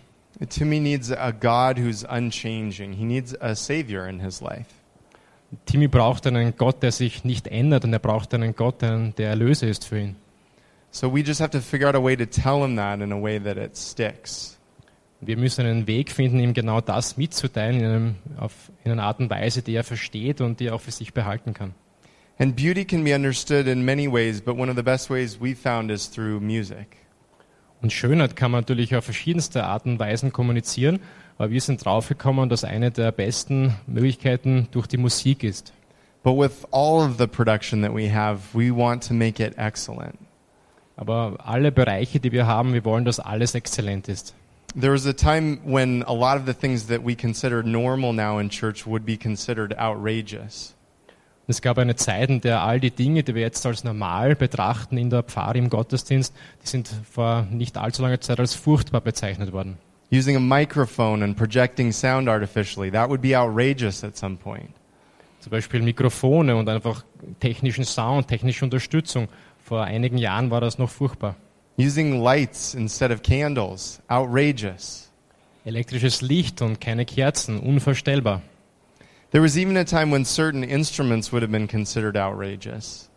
Timmy 0.48 0.80
needs 0.80 1.12
a 1.12 1.32
God 1.32 1.78
who's 1.78 2.06
unchanging. 2.06 2.94
He 2.94 3.04
needs 3.04 3.36
a 3.42 3.56
savior 3.56 4.08
in 4.08 4.22
his 4.22 4.40
life. 4.40 4.68
Timmy 5.66 5.90
braucht 5.90 6.26
einen 6.26 6.56
Gott, 6.56 6.82
der 6.82 6.94
sich 6.94 7.26
nicht 7.26 7.50
ändert 7.50 7.84
und 7.84 7.92
er 7.92 8.00
braucht 8.00 8.34
einen 8.34 8.56
Gott, 8.56 8.82
der 8.82 9.14
Erlöser 9.18 9.68
ist 9.68 9.84
für 9.84 10.00
ihn. 10.00 10.16
So 10.92 11.14
we 11.14 11.20
just 11.20 11.42
have 11.42 11.52
to 11.52 11.60
figure 11.60 11.90
out 11.90 11.96
a 11.96 12.02
way 12.02 12.16
to 12.16 12.26
tell 12.26 12.64
him 12.64 12.78
that 12.78 13.02
in 13.02 13.12
a 13.12 13.22
way 13.22 13.38
that 13.38 13.58
it 13.58 13.76
sticks. 13.76 14.53
Wir 15.26 15.38
müssen 15.38 15.66
einen 15.66 15.88
Weg 15.88 16.12
finden, 16.12 16.40
ihm 16.40 16.54
genau 16.54 16.82
das 16.82 17.18
mitzuteilen 17.18 17.80
in, 17.80 17.86
einem, 17.86 18.16
auf, 18.38 18.54
in 18.84 18.92
einer 18.92 19.04
Art 19.04 19.20
und 19.20 19.30
Weise, 19.30 19.62
die 19.62 19.74
er 19.76 19.84
versteht 19.84 20.42
und 20.42 20.60
die 20.60 20.68
er 20.68 20.76
auch 20.76 20.82
für 20.82 20.92
sich 20.92 21.14
behalten 21.14 21.54
kann. 21.54 21.74
And 22.40 22.56
beauty 22.56 22.84
can 22.84 23.04
be 23.04 23.14
understood 23.14 23.68
in 23.68 23.86
many 23.86 24.12
ways, 24.12 24.42
but 24.42 24.58
one 24.58 24.70
of 24.70 24.76
the 24.76 24.84
best 24.84 25.10
ways 25.10 25.40
we 25.40 25.56
found 25.56 25.92
is 25.92 26.10
through 26.10 26.42
music. 26.42 26.98
Und 27.82 27.94
Schönheit 27.94 28.36
kann 28.36 28.52
man 28.52 28.62
natürlich 28.62 28.96
auf 28.96 29.06
verschiedenste 29.06 29.66
Arten 29.66 29.92
und 29.92 30.00
Weisen 30.00 30.32
kommunizieren, 30.32 31.00
aber 31.38 31.52
wir 31.52 31.62
sind 31.62 31.84
draufgekommen, 31.84 32.50
dass 32.50 32.64
eine 32.64 32.92
der 32.92 33.12
besten 33.12 33.76
Möglichkeiten 33.88 34.68
durch 34.72 34.88
die 34.88 34.98
Musik 34.98 35.44
ist. 35.44 35.74
But 36.24 36.38
with 36.38 36.66
all 36.72 37.06
of 37.08 37.18
the 37.18 37.28
production 37.28 37.82
that 37.82 37.94
we 37.94 38.12
have, 38.12 38.40
we 38.54 38.76
want 38.76 39.06
to 39.08 39.14
make 39.14 39.44
it 39.44 39.58
excellent. 39.58 40.18
Aber 40.96 41.38
alle 41.44 41.72
Bereiche, 41.72 42.20
die 42.20 42.32
wir 42.32 42.48
haben, 42.48 42.74
wir 42.74 42.86
wollen, 42.86 43.04
dass 43.04 43.20
alles 43.20 43.56
exzellent 43.56 44.08
ist. 44.08 44.34
There 44.76 44.92
was 44.92 45.06
a 45.06 45.14
time 45.14 45.60
when 45.64 46.04
a 46.08 46.14
lot 46.14 46.36
of 46.38 46.48
the 46.48 46.54
things 46.54 46.88
that 46.88 47.04
we 47.04 47.14
consider 47.14 47.62
normal 47.62 48.12
now 48.12 48.40
in 48.40 48.50
church 48.50 48.88
would 48.88 49.06
be 49.06 49.18
considered 49.18 49.78
outrageous. 49.78 50.74
Es 51.48 51.62
gab 51.62 51.78
eine 51.78 51.96
Zeit, 51.96 52.30
in 52.30 52.42
der 52.42 52.64
all 52.64 52.80
die 52.80 52.90
Dinge, 52.90 53.22
die 53.22 53.36
wir 53.36 53.44
jetzt 53.44 53.64
als 53.68 53.84
normal 53.84 54.36
betrachten 54.36 54.98
in 54.98 55.12
der 55.12 55.22
Pfarre, 55.22 55.60
im 55.60 55.70
Gottesdienst, 55.70 56.34
die 56.64 56.68
sind 56.68 56.90
vor 57.08 57.46
nicht 57.52 57.78
allzu 57.78 58.02
langer 58.02 58.20
Zeit 58.20 58.40
als 58.40 58.56
furchtbar 58.56 59.02
bezeichnet 59.02 59.52
worden. 59.52 59.78
Using 60.12 60.36
a 60.36 60.40
microphone 60.40 61.22
and 61.22 61.38
projecting 61.38 61.92
sound 61.92 62.28
artificially, 62.28 62.90
that 62.90 63.10
would 63.10 63.22
be 63.22 63.38
outrageous 63.38 64.04
at 64.04 64.18
some 64.18 64.38
point. 64.38 64.72
Zum 65.40 65.52
Beispiel 65.52 65.84
Mikrofone 65.84 66.56
und 66.56 66.68
einfach 66.68 67.04
technischen 67.40 67.84
Sound, 67.84 68.28
technische 68.28 68.66
Unterstützung. 68.66 69.28
Vor 69.64 69.84
einigen 69.84 70.18
Jahren 70.18 70.50
war 70.50 70.62
das 70.62 70.80
noch 70.80 70.90
furchtbar. 70.90 71.36
Using 71.78 72.22
lights 72.22 72.76
instead 72.76 73.12
of 73.12 73.24
candles, 73.24 74.00
outrageous. 74.10 75.10
Elektrisches 75.66 76.22
Licht 76.22 76.62
und 76.62 76.80
keine 76.80 77.06
Kerzen, 77.06 77.60
unvorstellbar. 77.60 78.42
There 79.32 79.42
was 79.42 79.58
even 79.58 79.76
a 79.78 79.84
time 79.84 80.12
when 80.12 80.26
certain 80.26 80.64
instruments 80.64 81.32
would 81.32 81.42
have 81.42 81.52
been 81.52 81.68
considered 81.68 82.16
outrageous. 82.16 83.10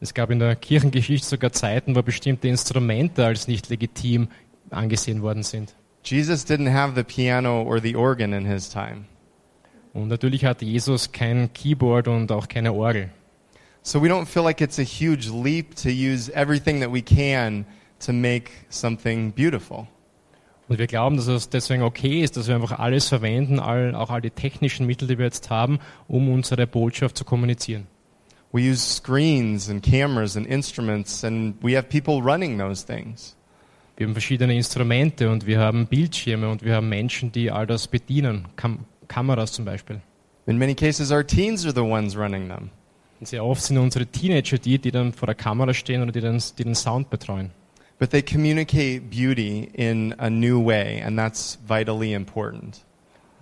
Es 0.00 0.12
gab 0.12 0.30
in 0.30 0.40
der 0.40 0.56
Kirchengeschichte 0.56 1.28
sogar 1.28 1.52
Zeiten, 1.52 1.94
wo 1.94 2.02
bestimmte 2.02 2.48
Instrumente 2.48 3.24
als 3.24 3.46
nicht 3.46 3.68
legitim 3.68 4.26
angesehen 4.70 5.22
worden 5.22 5.44
sind. 5.44 5.76
Jesus 6.02 6.44
didn't 6.44 6.72
have 6.72 6.96
the 6.96 7.04
piano 7.04 7.62
or 7.62 7.80
the 7.80 7.94
organ 7.94 8.32
in 8.32 8.44
his 8.44 8.68
time. 8.68 9.04
Und 9.92 10.08
natürlich 10.08 10.44
hatte 10.44 10.64
Jesus 10.64 11.12
kein 11.12 11.52
Keyboard 11.52 12.08
und 12.08 12.32
auch 12.32 12.48
keine 12.48 12.72
Orgel. 12.72 13.10
So 13.82 14.02
we 14.02 14.08
don't 14.08 14.26
feel 14.26 14.42
like 14.42 14.60
it's 14.60 14.80
a 14.80 14.82
huge 14.82 15.28
leap 15.28 15.76
to 15.76 15.88
use 15.88 16.32
everything 16.34 16.80
that 16.80 16.92
we 16.92 17.02
can 17.02 17.64
to 18.04 18.12
make 18.12 18.50
something 18.68 19.32
beautiful. 19.32 19.86
Und 20.68 20.78
wir 20.78 20.86
glauben, 20.86 21.16
dass 21.16 21.26
es 21.26 21.48
deswegen 21.48 21.82
okay 21.82 22.22
ist, 22.22 22.36
dass 22.36 22.48
wir 22.48 22.54
einfach 22.54 22.78
alles 22.78 23.08
verwenden, 23.08 23.58
all, 23.58 23.94
auch 23.94 24.10
all 24.10 24.20
die 24.20 24.30
technischen 24.30 24.86
Mittel, 24.86 25.08
die 25.08 25.18
wir 25.18 25.26
jetzt 25.26 25.50
haben, 25.50 25.80
um 26.08 26.30
unsere 26.30 26.66
Botschaft 26.66 27.18
zu 27.18 27.24
kommunizieren. 27.24 27.86
We 28.52 28.70
use 28.70 28.80
screens 28.80 29.68
and 29.68 29.82
cameras 29.82 30.36
and 30.36 30.46
instruments, 30.46 31.24
and 31.24 31.56
we 31.62 31.76
have 31.76 31.88
people 31.88 32.22
running 32.22 32.58
those 32.58 32.86
things. 32.86 33.36
Wir 33.96 34.06
haben 34.06 34.14
verschiedene 34.14 34.54
Instrumente 34.54 35.30
und 35.30 35.46
wir 35.46 35.58
haben 35.58 35.86
Bildschirme 35.86 36.48
und 36.48 36.62
wir 36.62 36.74
haben 36.74 36.88
Menschen, 36.88 37.32
die 37.32 37.50
all 37.50 37.66
das 37.66 37.86
bedienen, 37.88 38.48
Kam 38.56 38.86
Kameras 39.08 39.52
zum 39.52 39.64
Beispiel. 39.64 40.00
In 40.46 40.58
many 40.58 40.74
cases, 40.74 41.10
our 41.10 41.26
teens 41.26 41.64
are 41.64 41.74
the 41.74 41.80
ones 41.80 42.16
running 42.16 42.48
them. 42.48 42.70
Und 43.20 43.26
sehr 43.26 43.44
oft 43.44 43.62
sind 43.62 43.78
unsere 43.78 44.06
Teenager 44.06 44.58
die, 44.58 44.78
die 44.78 44.90
dann 44.90 45.12
vor 45.12 45.26
der 45.26 45.34
Kamera 45.34 45.72
stehen 45.74 46.02
oder 46.02 46.12
die, 46.12 46.20
dann, 46.20 46.42
die 46.58 46.64
den 46.64 46.74
Sound 46.74 47.10
betreuen. 47.10 47.50
But 48.02 48.10
they 48.10 48.20
communicate 48.20 49.10
beauty 49.10 49.70
in 49.74 50.16
a 50.18 50.28
new 50.28 50.58
way, 50.58 51.00
and 51.00 51.16
that's 51.16 51.56
vitally 51.64 52.14
important. 52.14 52.84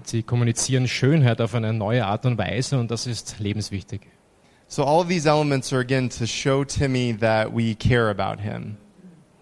Sie 0.05 0.23
kommunizieren 0.23 0.87
Schönheit 0.87 1.41
auf 1.41 1.55
eine 1.55 1.73
neue 1.73 2.05
Art 2.05 2.27
und 2.27 2.37
Weise 2.37 2.79
und 2.79 2.91
das 2.91 3.07
ist 3.07 3.39
lebenswichtig. 3.39 4.03
So, 4.69 4.85
all 4.85 5.01
of 5.01 5.09
these 5.09 5.27
elements 5.27 5.73
are 5.73 5.81
again 5.81 6.11
to 6.11 6.27
show 6.27 6.63
Timmy 6.63 7.17
that 7.21 7.55
we 7.55 7.75
care 7.75 8.11
about 8.11 8.43
him. 8.43 8.77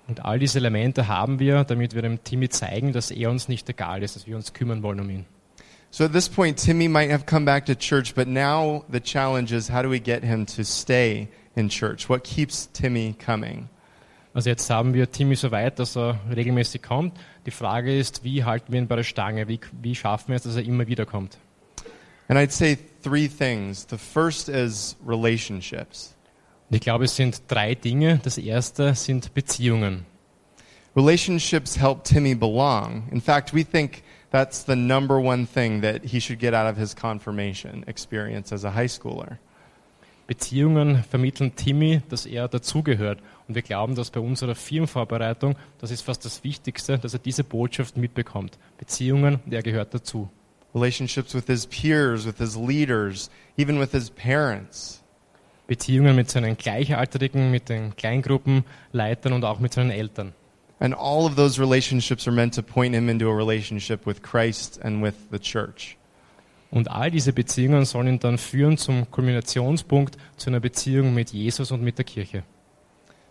Und 0.07 0.25
all 0.25 0.39
diese 0.39 0.61
Elemente 0.61 1.09
haben 1.09 1.41
wir, 1.41 1.65
damit 1.65 1.97
wir 1.97 2.03
dem 2.03 2.23
Timmy 2.23 2.49
zeigen, 2.49 2.93
dass 2.93 3.11
er 3.11 3.29
uns 3.29 3.49
nicht 3.49 3.69
egal 3.69 4.05
ist, 4.05 4.15
dass 4.15 4.29
wir 4.29 4.37
uns 4.37 4.53
kümmern 4.53 4.85
wollen 4.85 5.01
um 5.01 5.11
ihn. 5.11 5.27
So, 5.91 6.05
at 6.05 6.13
this 6.13 6.29
point, 6.29 6.57
Timmy 6.59 6.87
might 6.87 7.11
have 7.11 7.25
come 7.27 7.45
back 7.45 7.67
to 7.67 7.75
church, 7.75 8.15
but 8.15 8.29
now 8.29 8.85
the 8.89 9.01
challenge 9.01 9.53
is 9.53 9.69
how 9.69 9.83
do 9.83 9.91
we 9.91 9.99
get 9.99 10.23
him 10.23 10.47
to 10.47 10.63
stay 10.63 11.27
in 11.57 11.69
church? 11.69 12.09
What 12.09 12.23
keeps 12.23 12.69
Timmy 12.73 13.17
coming? 13.19 13.69
Also 14.39 14.51
jetzt 14.51 14.71
haben 14.71 14.95
wir 14.95 15.11
Timmy 15.11 15.35
so 15.35 15.51
weit, 15.51 15.81
dass 15.81 15.97
er 15.97 16.21
regelmäßig 16.33 16.81
kommt. 16.81 17.19
Die 17.45 17.51
Frage 17.51 17.99
ist, 17.99 18.23
wie 18.23 18.45
halten 18.45 18.73
wir 18.73 18.79
ihn 18.79 18.87
bei 18.87 18.95
der 18.95 19.03
Stange? 19.03 19.49
Wie, 19.49 19.59
wie 19.83 19.97
schaffen 19.97 20.29
wir 20.29 20.37
es, 20.37 20.45
dass 20.45 20.55
er 20.55 20.63
immer 20.63 20.87
wieder 20.87 21.07
kommt? 21.07 21.39
And 22.29 22.39
I'd 22.39 22.53
say 22.53 22.79
three 23.03 23.27
things. 23.27 23.85
The 23.91 23.99
first 23.99 24.49
is 24.49 24.97
relationships. 25.05 26.15
Und 26.71 26.77
ich 26.77 26.83
glaube, 26.83 27.07
es 27.07 27.17
sind 27.17 27.43
drei 27.49 27.75
Dinge. 27.75 28.21
Das 28.23 28.39
erste 28.39 28.95
sind 28.95 29.35
Beziehungen. 29.35 30.07
Relationships 30.95 31.77
help 31.77 32.05
Timmy 32.05 32.37
belong. 32.37 33.09
In 33.11 33.21
fact, 33.21 33.53
we 33.53 33.65
think 33.65 34.05
that's 34.31 34.65
the 34.65 34.77
number 34.77 35.17
one 35.17 35.49
thing 35.49 35.83
that 35.83 36.05
he 36.05 36.21
should 36.21 36.39
get 36.39 36.55
out 36.55 36.73
of 36.73 36.79
his 36.79 36.95
confirmation 36.95 37.83
experience 37.89 38.53
as 38.53 38.65
a 38.65 38.73
high 38.73 38.87
schooler. 38.87 39.39
Beziehungen 40.29 41.05
vermitteln 41.05 41.57
Timmy, 41.57 42.03
dass 42.11 42.27
er 42.27 42.49
dazugehört. 42.49 43.21
Und 43.49 43.55
wir 43.55 43.63
glauben, 43.63 43.95
dass 43.95 44.11
bei 44.11 44.21
unserer 44.21 44.55
Firmenvorbereitung, 44.55 45.57
das 45.79 45.91
ist 45.91 46.03
fast 46.03 46.23
das 46.27 46.45
Wichtigste, 46.45 46.99
dass 46.99 47.15
er 47.15 47.19
diese 47.19 47.45
Botschaft 47.45 47.97
mitbekommt. 47.97 48.59
Beziehungen, 48.77 49.41
er 49.51 49.63
gehört 49.63 49.95
dazu. 49.95 50.29
Relationships 50.75 51.35
with 51.35 51.47
his 51.47 51.67
peers, 51.67 52.27
with 52.27 52.37
his 52.37 52.57
leaders, 52.57 53.31
even 53.57 53.81
with 53.81 53.93
his 53.93 54.11
parents. 54.11 55.03
Beziehungen 55.67 56.15
mit 56.15 56.29
seinen 56.29 56.59
Gleichaltrigen, 56.59 57.51
mit 57.51 57.71
den 57.71 57.97
Kleingruppenleitern 57.97 59.33
und 59.33 59.45
auch 59.45 59.61
mit 59.61 59.73
seinen 59.73 59.91
Eltern. 59.91 60.35
And 60.79 60.95
all 60.95 61.25
of 61.25 61.37
those 61.37 61.59
relationships 61.59 62.29
are 62.29 62.37
meant 62.37 62.55
to 62.55 62.63
point 62.63 62.95
him 62.95 63.09
into 63.09 63.31
a 63.31 63.35
relationship 63.35 64.07
with 64.07 64.23
Christ 64.23 64.79
and 64.83 65.03
with 65.03 65.15
the 65.31 65.39
church. 65.39 65.97
Und 66.71 66.91
all 66.91 67.11
diese 67.11 67.33
Beziehungen 67.33 67.85
sollen 67.85 68.19
dann 68.21 68.37
führen 68.37 68.77
zum 68.77 69.11
Kulminationspunkt 69.11 70.17
zu 70.37 70.51
einer 70.51 70.61
Beziehung 70.61 71.15
mit 71.15 71.31
Jesus 71.31 71.71
und 71.71 71.83
mit 71.83 71.97
der 71.99 72.05
Kirche. 72.05 72.43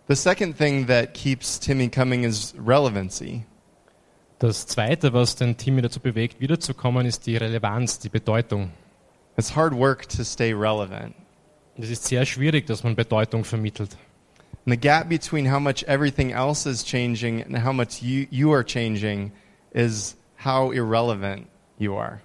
The 0.08 0.14
second 0.14 0.56
thing 0.56 0.86
that 0.86 1.14
keeps 1.14 1.60
Timmy 1.60 1.88
coming 1.88 2.24
is 2.24 2.54
relevancy. 2.58 3.44
Das 4.38 4.66
Zweite, 4.66 5.12
was 5.12 5.36
den 5.36 5.56
Timmy 5.56 5.82
dazu 5.82 6.00
bewegt, 6.00 6.40
wiederzukommen, 6.40 7.06
ist 7.06 7.26
die 7.26 7.36
Relevanz, 7.36 7.98
die 7.98 8.08
Bedeutung. 8.08 8.70
It's 9.36 9.54
hard 9.54 9.74
work 9.74 10.08
to 10.08 10.24
stay 10.24 10.52
relevant. 10.52 11.14
Es 11.76 11.90
ist 11.90 12.04
sehr 12.04 12.24
schwierig, 12.24 12.66
dass 12.66 12.82
man 12.82 12.96
Bedeutung 12.96 13.44
vermittelt. 13.44 13.96
And 14.64 14.74
the 14.74 14.76
gap 14.76 15.08
between 15.08 15.52
how 15.52 15.60
much 15.60 15.84
everything 15.86 16.30
else 16.30 16.68
is 16.68 16.84
changing 16.84 17.42
and 17.42 17.64
how 17.64 17.72
much 17.72 18.02
you, 18.02 18.26
you 18.30 18.52
are 18.52 18.64
changing 18.64 19.32
is 19.72 20.16
how 20.44 20.72
irrelevant 20.72 21.46
you 21.78 21.96
are. 21.96 22.20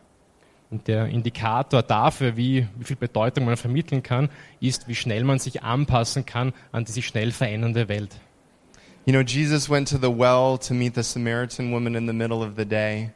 Und 0.73 0.88
der 0.88 1.05
Indikator 1.05 1.83
dafür, 1.83 2.36
wie, 2.36 2.67
wie 2.79 2.83
viel 2.83 2.95
Bedeutung 2.95 3.45
man 3.45 3.57
vermitteln 3.57 4.01
kann, 4.01 4.29
ist, 4.59 4.88
wie 4.88 4.95
schnell 4.95 5.23
man 5.23 5.38
sich 5.38 5.62
anpassen 5.62 6.25
kann 6.25 6.51
an 6.71 6.83
diese 6.83 7.03
schnell 7.03 7.31
verändernde 7.31 7.88
Welt. 7.89 8.09
You 9.05 9.13
know, 9.13 9.21
Jesus 9.21 9.69
went 9.69 9.88
to 9.89 9.97
the 9.97 10.09
well 10.09 10.57
to 10.57 10.73
meet 10.73 10.95
the 10.95 11.03
Samaritan 11.03 11.71
woman 11.71 11.93
in 11.93 12.07
the 12.07 12.13
middle 12.13 12.38
of 12.38 12.53
the 12.57 12.65
day. 12.65 13.12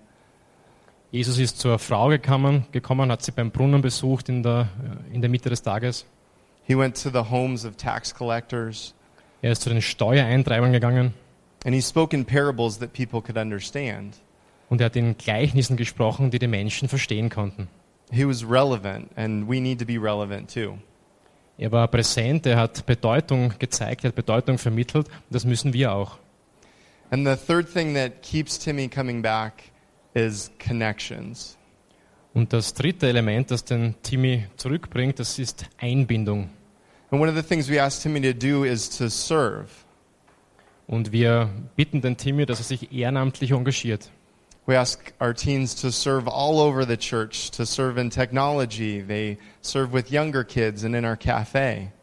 Jesus 1.10 1.40
ist 1.40 1.60
zur 1.60 1.80
Frau 1.80 2.10
gekommen, 2.10 2.68
gekommen 2.72 3.12
hat 3.12 3.24
sie 3.24 3.32
beim 3.32 3.50
Brunnen 3.50 3.82
besucht 3.82 4.30
in 4.30 4.44
der, 4.44 4.70
in 5.12 5.22
der 5.22 5.30
Mitte 5.32 5.50
des 5.50 5.64
Tages. 5.64 6.06
He 6.64 6.78
went 6.78 7.02
to 7.02 7.10
the 7.10 7.32
homes 7.32 7.66
of 7.66 7.76
tax 7.76 8.14
collectors. 8.14 8.94
Er 9.42 9.54
ist 9.54 9.64
zu 9.64 9.72
den 9.72 9.82
Steuereintreibern 9.82 10.74
gegangen 10.74 11.16
And 11.66 11.74
he 11.74 11.82
spoke 11.82 12.14
in 12.14 12.24
parables 12.24 12.78
that 12.78 12.94
people 12.94 13.20
could 13.20 13.36
understand. 13.36 14.20
Und 14.70 14.82
er 14.82 14.86
hat 14.86 14.96
in 14.96 15.18
Gleichnissen 15.18 15.78
gesprochen, 15.78 16.32
die 16.32 16.40
die 16.40 16.48
Menschen 16.48 16.90
verstehen 16.90 17.30
konnten. 17.30 17.68
He 18.12 18.26
was 18.26 18.44
relevant, 18.44 19.10
and 19.16 19.48
we 19.50 19.60
need 19.60 19.80
to 19.80 19.86
be 19.86 19.98
relevant 20.02 20.54
too. 20.54 20.78
Er 21.58 21.72
war 21.72 21.88
präsent, 21.88 22.46
er 22.46 22.58
hat 22.58 22.86
Bedeutung 22.86 23.54
gezeigt, 23.60 24.04
er 24.04 24.10
hat 24.10 24.16
Bedeutung 24.16 24.58
vermittelt 24.58 25.08
und 25.08 25.32
das 25.32 25.44
müssen 25.44 25.74
wir 25.74 25.92
auch. 25.92 26.18
And 27.10 27.28
the 27.28 27.36
third 27.36 27.72
thing 27.72 27.96
that 27.96 28.22
keeps 28.22 28.60
Timmy 28.60 28.88
coming 28.88 29.22
back 29.22 29.72
is 30.14 30.52
connections. 30.66 31.58
Und 32.34 32.54
das 32.54 32.74
dritte 32.74 33.08
Element, 33.08 33.50
das 33.50 33.64
den 33.64 33.96
Timmy 34.04 34.46
zurückbringt, 34.58 35.20
das 35.20 35.40
ist 35.40 35.66
Einbindung. 35.80 36.50
And 37.10 37.22
one 37.22 37.32
of 37.32 37.36
the 37.36 37.42
things 37.42 37.70
we 37.70 37.82
ask 37.82 38.02
Timmy 38.02 38.22
to 38.22 38.34
do 38.34 38.64
is 38.64 38.90
to 38.98 39.08
serve. 39.08 39.70
Und 40.86 41.12
wir 41.12 41.50
bitten 41.76 42.02
den 42.02 42.16
Timmy, 42.16 42.46
dass 42.46 42.60
er 42.60 42.66
sich 42.66 42.92
ehrenamtlich 42.92 43.52
engagiert. 43.52 44.12
We 44.68 44.76
ask 44.76 45.14
our 45.22 45.34
teens 45.34 45.76
to 45.76 45.92
serve 45.92 46.28
all 46.28 46.60
over 46.60 46.86
the 46.86 46.98
church, 46.98 47.52
to 47.52 47.66
serve 47.66 47.98
in 47.98 48.10
technology. 48.10 49.00
They 49.00 49.38
serve 49.62 49.94
with 49.94 50.12
younger 50.12 50.44
kids 50.44 50.84
and 50.84 50.94
in 50.94 51.06
our 51.06 51.16
cafe. 51.16 51.94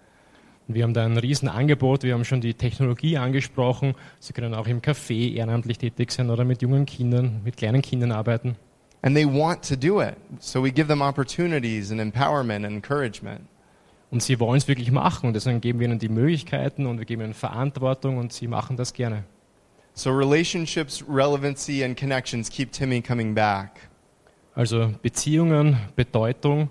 Wir 0.67 0.85
haben 0.85 0.95
da 0.95 1.05
ein 1.05 1.19
Riesenangebot, 1.19 2.05
wir 2.05 2.15
haben 2.15 2.25
schon 2.25 2.41
die 2.41 2.55
Technologie 2.55 3.19
angesprochen. 3.19 3.95
Sie 4.19 4.33
können 4.33 4.55
auch 4.55 4.67
im 4.67 4.81
Café 4.81 5.35
ehrenamtlich 5.35 5.77
tätig 5.77 6.11
sein 6.11 6.31
oder 6.31 6.47
mit 6.47 6.63
jungen 6.63 6.87
Kindern, 6.87 7.43
mit 7.45 7.59
kleinen 7.59 7.83
Kindern 7.83 8.13
arbeiten. 8.13 8.57
And 9.03 9.15
they 9.15 9.27
want 9.27 9.63
to 9.69 9.77
do 9.77 10.01
it. 10.01 10.17
So 10.41 10.65
we 10.65 10.73
give 10.73 10.89
them 10.89 11.03
opportunities 11.03 11.91
and 11.91 12.01
empowerment 12.01 12.65
and 12.65 12.77
encouragement. 12.77 13.43
Und 14.11 14.23
sie 14.23 14.41
wollen 14.41 14.57
es 14.57 14.69
wirklich 14.69 14.91
machen 14.91 15.27
und 15.27 15.35
deswegen 15.35 15.61
geben 15.61 15.81
wir 15.81 15.87
ihnen 15.87 15.99
die 15.99 16.09
Möglichkeiten 16.09 16.87
und 16.87 16.97
wir 16.99 17.05
geben 17.05 17.21
ihnen 17.21 17.35
Verantwortung 17.35 18.17
und 18.17 18.33
sie 18.33 18.49
machen 18.49 18.79
das 18.79 18.95
gerne. 18.95 19.25
So 19.95 20.11
relationships, 20.11 21.03
relevancy, 21.07 21.85
and 21.85 21.97
connections 21.97 22.49
keep 22.49 22.73
Timmy 22.73 23.01
coming 23.01 23.33
back. 23.35 23.89
Also 24.57 24.93
Beziehungen, 25.03 25.79
Bedeutung 25.95 26.69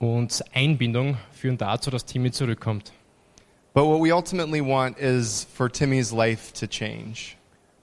und 0.00 0.42
Einbindung 0.52 1.16
führen 1.32 1.56
dazu, 1.56 1.90
dass 1.90 2.04
Timmy 2.04 2.32
zurückkommt. 2.32 2.92
But 3.74 3.84
what 3.86 4.00
we 4.00 4.12
ultimately 4.12 4.60
want 4.60 4.98
is 4.98 5.46
for 5.54 5.70
Timmy's 5.70 6.12
life 6.12 6.52
to 6.54 6.66
change. 6.66 7.36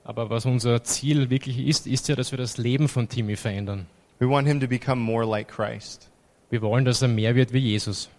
Aber 0.04 0.30
was 0.30 0.46
unser 0.46 0.84
Ziel 0.84 1.30
wirklich 1.30 1.58
ist, 1.58 1.88
ist 1.88 2.10
ja, 2.10 2.16
dass 2.16 2.32
wir 2.32 2.38
das 2.38 2.58
Leben 2.58 2.90
von 2.90 3.08
Timmy 3.08 3.38
verändern. 3.38 3.88
We 4.20 4.30
want 4.30 4.48
him 4.48 4.60
to 4.60 4.68
become 4.68 5.02
more 5.02 5.26
like 5.26 5.48
Christ. 5.48 6.10
Wir 6.50 6.62
wollen, 6.62 6.86
dass 6.86 7.02
er 7.02 7.08
mehr 7.08 7.36
wird 7.36 7.54
wie 7.54 7.60
Jesus. 7.60 8.10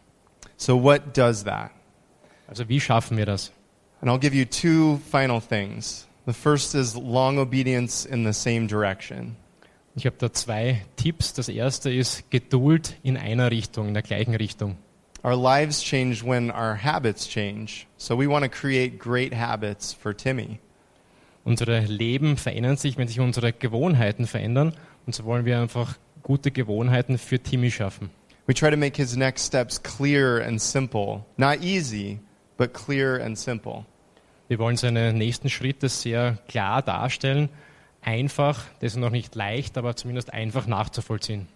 So, 0.56 0.82
what 0.82 1.16
does 1.16 1.44
that? 1.44 1.70
Also 2.48 2.68
wie 2.68 2.80
schaffen 2.80 3.18
wir 3.18 3.26
das? 3.26 3.52
And 4.00 4.10
I'll 4.10 4.18
give 4.18 4.34
you 4.34 4.44
two 4.44 5.00
final 5.10 5.40
things. 5.40 6.05
The 6.26 6.32
first 6.32 6.74
is 6.74 6.96
long 6.96 7.38
obedience 7.38 8.04
in 8.04 8.24
the 8.24 8.32
same 8.32 8.66
direction. 8.66 9.36
Ich 9.94 10.06
habe 10.06 10.16
da 10.18 10.32
zwei 10.32 10.82
Tipps. 10.96 11.32
Das 11.32 11.48
erste 11.48 11.92
ist 11.92 12.28
Geduld 12.30 12.96
in 13.04 13.16
einer 13.16 13.52
Richtung, 13.52 13.88
in 13.88 13.94
der 13.94 14.02
gleichen 14.02 14.34
Richtung. 14.34 14.76
Our 15.22 15.36
lives 15.36 15.80
change 15.82 16.24
when 16.24 16.50
our 16.50 16.76
habits 16.82 17.28
change. 17.28 17.86
So, 17.96 18.18
we 18.18 18.28
want 18.28 18.44
to 18.44 18.50
create 18.50 18.98
great 18.98 19.32
habits 19.32 19.92
for 19.92 20.16
Timmy. 20.16 20.58
Unsere 21.44 21.80
Leben 21.80 22.36
verändern 22.36 22.76
sich, 22.76 22.98
wenn 22.98 23.06
sich 23.06 23.20
unsere 23.20 23.52
Gewohnheiten 23.52 24.26
verändern. 24.26 24.72
Und 25.06 25.14
so 25.14 25.24
wollen 25.24 25.44
wir 25.44 25.60
einfach 25.60 25.96
gute 26.24 26.50
Gewohnheiten 26.50 27.18
für 27.18 27.38
Timmy 27.38 27.70
schaffen. 27.70 28.10
We 28.46 28.54
try 28.54 28.70
to 28.70 28.76
make 28.76 28.96
his 28.96 29.16
next 29.16 29.46
steps 29.46 29.80
clear 29.80 30.44
and 30.44 30.60
simple. 30.60 31.24
Not 31.36 31.62
easy, 31.62 32.18
but 32.56 32.74
clear 32.74 33.22
and 33.22 33.38
simple. 33.38 33.84
Wir 34.48 34.58
wollen 34.58 34.76
seine 34.76 35.12
nächsten 35.12 35.50
Schritte 35.50 35.88
sehr 35.88 36.38
klar 36.48 36.82
darstellen. 36.82 37.48
Einfach, 38.00 38.64
das 38.80 38.92
ist 38.92 38.98
noch 38.98 39.10
nicht 39.10 39.34
leicht, 39.34 39.76
aber 39.76 39.96
zumindest 39.96 40.32
einfach 40.32 40.66
nachzuvollziehen. 40.66 41.48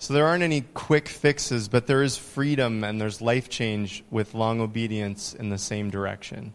So 0.00 0.14
there 0.14 0.26
aren't 0.26 0.44
any 0.44 0.62
quick 0.74 1.08
fixes, 1.08 1.68
but 1.68 1.86
there 1.86 2.04
is 2.04 2.16
freedom 2.16 2.84
and 2.84 3.00
there's 3.00 3.20
life 3.20 3.48
change 3.48 4.04
with 4.10 4.32
long 4.32 4.60
obedience 4.60 5.34
in 5.34 5.50
the 5.50 5.58
same 5.58 5.90
direction. 5.90 6.52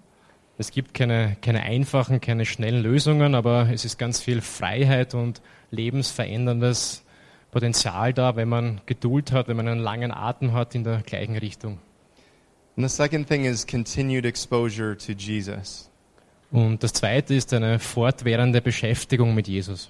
Es 0.58 0.72
gibt 0.72 0.94
keine, 0.94 1.36
keine 1.42 1.64
einfachen, 1.64 2.22
keine 2.22 2.46
schnellen 2.46 2.84
Lösungen, 2.84 3.34
aber 3.34 3.70
es 3.74 3.86
ist 3.86 3.98
ganz 3.98 4.22
viel 4.22 4.40
Freiheit 4.40 5.16
und 5.16 5.42
lebensveränderndes 5.72 7.04
Potenzial 7.52 8.14
da, 8.14 8.36
wenn 8.36 8.50
man 8.50 8.80
Geduld 8.86 9.32
hat, 9.32 9.48
wenn 9.48 9.58
man 9.58 9.68
einen 9.68 9.82
langen 9.82 10.12
Atem 10.12 10.54
hat 10.54 10.76
in 10.76 10.84
der 10.84 11.02
gleichen 11.02 11.36
Richtung. 11.36 11.80
And 12.76 12.90
the 12.90 12.94
second 12.94 13.28
thing 13.28 13.46
is 13.46 13.66
continued 13.66 14.26
exposure 14.26 14.98
to 14.98 15.14
Jesus. 15.14 15.90
Und 16.52 16.84
das 16.84 16.94
zweite 16.94 17.34
ist 17.36 17.54
eine 17.54 17.80
fortwährende 17.80 18.62
Beschäftigung 18.62 19.36
mit 19.36 19.48
Jesus. 19.48 19.90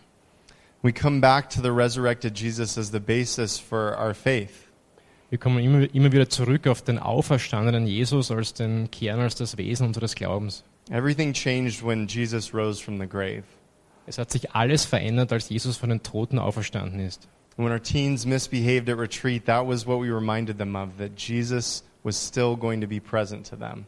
We 0.81 0.91
come 0.91 1.21
back 1.21 1.49
to 1.51 1.61
the 1.61 1.71
resurrected 1.71 2.37
Jesus 2.37 2.77
as 2.77 2.91
the 2.91 2.99
basis 2.99 3.57
for 3.57 3.97
our 3.97 4.13
faith. 4.13 4.67
Wir 5.29 5.39
kommen 5.39 5.63
immer, 5.63 5.93
immer 5.95 6.11
wieder 6.11 6.29
zurück 6.29 6.67
auf 6.67 6.81
den 6.81 6.99
auferstandenen 6.99 7.87
Jesus 7.87 8.29
als 8.31 8.53
den 8.53 8.91
Kern, 8.91 9.19
als 9.19 9.35
das 9.35 9.57
Wesen 9.57 9.87
unseres 9.87 10.13
Glaubens. 10.13 10.63
Everything 10.91 11.33
changed 11.33 11.85
when 11.85 12.05
Jesus 12.07 12.53
rose 12.53 12.83
from 12.83 12.99
the 12.99 13.07
grave. 13.07 13.43
Es 14.05 14.17
hat 14.17 14.29
sich 14.29 14.51
alles 14.51 14.83
verändert, 14.83 15.31
als 15.31 15.47
Jesus 15.47 15.77
von 15.77 15.89
den 15.89 16.03
Toten 16.03 16.37
auferstanden 16.37 16.99
ist. 16.99 17.29
When 17.55 17.71
our 17.71 17.81
teens 17.81 18.25
misbehaved 18.25 18.89
at 18.89 18.97
retreat, 18.97 19.45
that 19.45 19.65
was 19.65 19.87
what 19.87 20.01
we 20.01 20.13
reminded 20.13 20.57
them 20.57 20.75
of, 20.75 20.89
that 20.97 21.11
Jesus 21.17 21.83
was 22.03 22.27
still 22.27 22.55
going 22.55 22.81
to 22.81 22.87
be 22.87 22.99
present 22.99 23.49
to 23.49 23.55
them. 23.55 23.85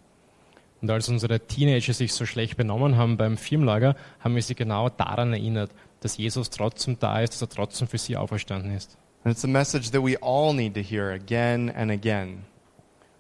Und 0.81 0.91
als 0.91 1.09
unsere 1.09 1.39
Teenager 1.39 1.93
sich 1.93 2.13
so 2.13 2.25
schlecht 2.25 2.57
benommen 2.57 2.97
haben 2.97 3.17
beim 3.17 3.37
Firmenlager, 3.37 3.95
haben 4.19 4.35
wir 4.35 4.41
sie 4.41 4.55
genau 4.55 4.89
daran 4.89 5.33
erinnert, 5.33 5.71
dass 6.01 6.17
Jesus 6.17 6.49
trotzdem 6.49 6.99
da 6.99 7.21
ist, 7.21 7.33
dass 7.33 7.41
er 7.41 7.49
trotzdem 7.49 7.87
für 7.87 7.97
sie 7.97 8.17
auferstanden 8.17 8.75
ist. 8.75 8.97
And 9.23 9.33
it's 9.33 9.43
a 9.43 9.47
message 9.47 9.89
that 9.91 10.03
we 10.03 10.15
all 10.21 10.53
need 10.53 10.75
to 10.75 10.81
hear 10.81 11.09
again 11.11 11.71
and 11.71 11.89
again. 11.89 12.43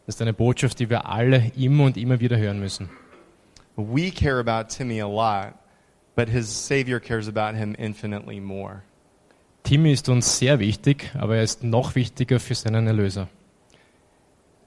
Das 0.05 0.15
ist 0.15 0.21
eine 0.21 0.33
Botschaft, 0.33 0.79
die 0.79 0.89
wir 0.89 1.07
alle 1.07 1.51
immer 1.57 1.85
und 1.85 1.97
immer 1.97 2.19
wieder 2.19 2.37
hören 2.37 2.59
müssen. 2.59 2.89
We 3.75 4.11
care 4.11 4.39
about 4.39 4.69
Timmy 4.69 5.01
a 5.01 5.07
lot, 5.07 5.55
but 6.15 6.29
his 6.29 6.47
Savior 6.47 6.99
cares 6.99 7.27
about 7.27 7.57
him 7.57 7.73
infinitely 7.75 8.39
more. 8.39 8.83
Timmy 9.63 9.93
ist 9.93 10.07
uns 10.07 10.37
sehr 10.37 10.59
wichtig, 10.59 11.11
aber 11.15 11.37
er 11.37 11.43
ist 11.43 11.63
noch 11.63 11.95
wichtiger 11.95 12.39
für 12.39 12.53
seinen 12.53 12.85
Erlöser. 12.85 13.27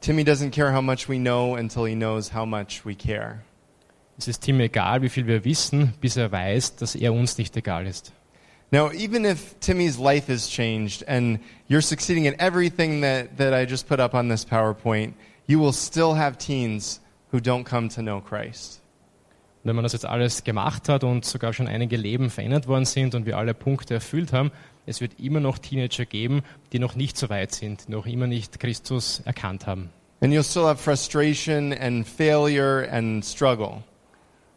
Timmy 0.01 0.25
doesn't 0.25 0.53
care 0.53 0.73
how 0.73 0.81
much 0.81 1.09
we 1.09 1.19
know 1.19 1.57
until 1.57 1.85
he 1.85 1.95
knows 1.95 2.33
how 2.33 2.45
much 2.45 2.85
we 2.85 2.95
care. 2.95 3.43
Es 4.17 4.29
ist 4.29 4.43
Timmy 4.43 4.65
egal, 4.65 5.03
wie 5.03 5.09
viel 5.09 5.27
wir 5.27 5.45
wissen, 5.45 5.95
bis 6.01 6.17
er 6.17 6.33
weiß, 6.33 6.77
dass 6.77 6.95
er 6.95 7.13
uns 7.13 7.39
nicht 7.39 7.57
egal 7.57 7.87
ist. 7.87 8.13
Now, 8.71 8.91
even 8.91 9.25
if 9.25 9.59
Timmy's 9.61 9.99
life 9.99 10.31
has 10.31 10.49
changed 10.49 11.03
and 11.09 11.39
you're 11.69 11.81
succeeding 11.81 12.27
in 12.27 12.39
everything 12.39 13.01
that, 13.01 13.39
that 13.39 13.55
I 13.55 13.65
just 13.65 13.89
put 13.89 13.99
up 13.99 14.15
on 14.15 14.29
this 14.29 14.45
PowerPoint, 14.45 15.15
you 15.47 15.59
will 15.59 15.73
still 15.73 16.15
have 16.15 16.37
teens 16.37 17.01
who 17.31 17.39
don't 17.41 17.65
come 17.65 17.89
to 17.91 18.03
know 18.03 18.21
Christ. 18.21 18.81
Wenn 19.65 19.75
man 19.75 19.85
das 19.85 19.93
jetzt 19.93 20.05
alles 20.05 20.45
gemacht 20.45 20.89
hat 20.89 21.03
und 21.03 21.25
sogar 21.25 21.53
schon 21.53 21.67
einige 21.67 21.97
Leben 21.97 22.31
verändert 22.31 22.69
worden 22.69 22.85
sind 22.85 23.15
und 23.15 23.27
wir 23.27 23.39
alle 23.39 23.55
Punkte 23.55 23.95
erfüllt 23.95 24.33
haben, 24.33 24.51
es 24.89 25.01
wird 25.01 25.21
immer 25.21 25.41
noch 25.41 25.59
Teenager 25.59 26.07
geben, 26.07 26.43
die 26.73 26.79
noch 26.79 26.95
nicht 26.97 27.17
so 27.17 27.29
weit 27.29 27.53
sind, 27.53 27.89
die 27.89 27.93
noch 27.93 28.07
immer 28.07 28.27
nicht 28.27 28.59
Christus 28.59 29.21
erkannt 29.25 29.67
haben. 29.67 29.91
And 30.21 30.33
you'll 30.33 30.43
still 30.43 30.65
have 30.65 30.83
frustration 30.83 31.73
and 31.73 32.07
failure 32.07 32.89
and 32.91 33.25
struggle. 33.25 33.85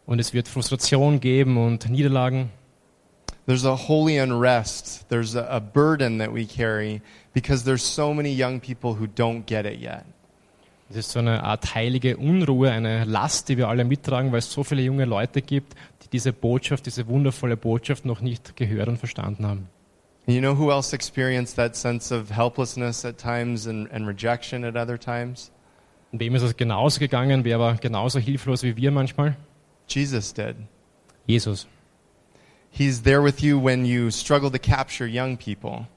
Und 0.06 0.18
es 0.18 0.32
wird 0.34 0.48
Frustration 0.48 1.20
geben 1.20 1.56
und 1.56 1.88
Niederlagen. 1.88 2.50
There's 3.46 3.64
a 3.64 3.76
holy 3.76 4.18
unrest. 4.20 5.08
There's 5.08 5.36
a, 5.36 5.46
a 5.48 5.60
burden 5.60 6.18
that 6.18 6.34
we 6.34 6.46
carry 6.46 7.00
because 7.32 7.64
there's 7.64 7.82
so 7.82 8.12
many 8.12 8.30
young 8.30 8.60
people 8.60 8.94
who 8.94 9.06
don't 9.06 9.44
get 9.46 9.66
it 9.66 9.80
yet. 9.80 10.04
Es 10.90 10.96
ist 10.96 11.12
so 11.12 11.20
eine 11.20 11.42
Art 11.42 11.74
heilige 11.74 12.18
Unruhe, 12.18 12.70
eine 12.70 13.04
Last, 13.04 13.48
die 13.48 13.56
wir 13.56 13.68
alle 13.68 13.84
mittragen, 13.84 14.30
weil 14.30 14.40
es 14.40 14.52
so 14.52 14.62
viele 14.62 14.82
junge 14.82 15.06
Leute 15.06 15.40
gibt, 15.40 15.74
die 16.02 16.08
diese 16.08 16.32
Botschaft, 16.32 16.84
diese 16.84 17.06
wundervolle 17.06 17.56
Botschaft 17.56 18.04
noch 18.04 18.20
nicht 18.20 18.56
gehört 18.56 18.88
und 18.88 18.98
verstanden 18.98 19.46
haben. 19.46 19.68
You 20.26 20.40
know 20.40 20.54
who 20.54 20.70
else 20.70 20.92
experienced 20.92 21.56
that 21.56 21.74
sense 21.74 22.12
of 22.12 22.30
helplessness 22.30 23.04
at 23.04 23.18
times 23.18 23.66
and, 23.66 23.88
and 23.90 24.06
rejection 24.06 24.64
at 24.64 24.76
other 24.76 24.96
times? 24.96 25.50
Und 26.12 26.20
wem 26.20 26.34
ist 26.34 26.42
es 26.42 26.56
genauso 26.56 27.00
gegangen? 27.00 27.44
Wer 27.44 27.58
war 27.58 27.76
genauso 27.76 28.20
hilflos 28.20 28.62
wie 28.62 28.76
wir 28.76 28.92
manchmal? 28.92 29.36
Jesus 29.88 30.32
did. 30.32 30.56
Jesus. 31.26 31.66
He's 32.70 33.02
there 33.02 33.22
with 33.22 33.42
you 33.42 33.58
when 33.58 33.84
you 33.84 34.10
struggle 34.10 34.50
to 34.50 34.58
capture 34.58 35.06
young 35.06 35.36
people. 35.36 35.88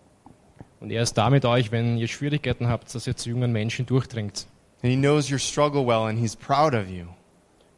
Und 0.79 0.91
er 0.91 1.03
ist 1.03 1.13
da 1.13 1.29
mit 1.29 1.45
euch, 1.45 1.71
wenn 1.71 1.97
ihr 1.97 2.07
Schwierigkeiten 2.07 2.67
habt, 2.67 2.93
dass 2.93 3.07
ihr 3.07 3.15
zu 3.15 3.29
jungen 3.29 3.51
Menschen 3.51 3.85
durchdringt. 3.85 4.47
And 4.81 4.91
he 4.91 4.97
knows 4.97 5.31
your 5.31 5.39
struggle 5.39 5.85
well 5.85 6.07
and 6.07 6.19
he's 6.19 6.35
proud 6.35 6.73
of 6.73 6.89
you. 6.89 7.05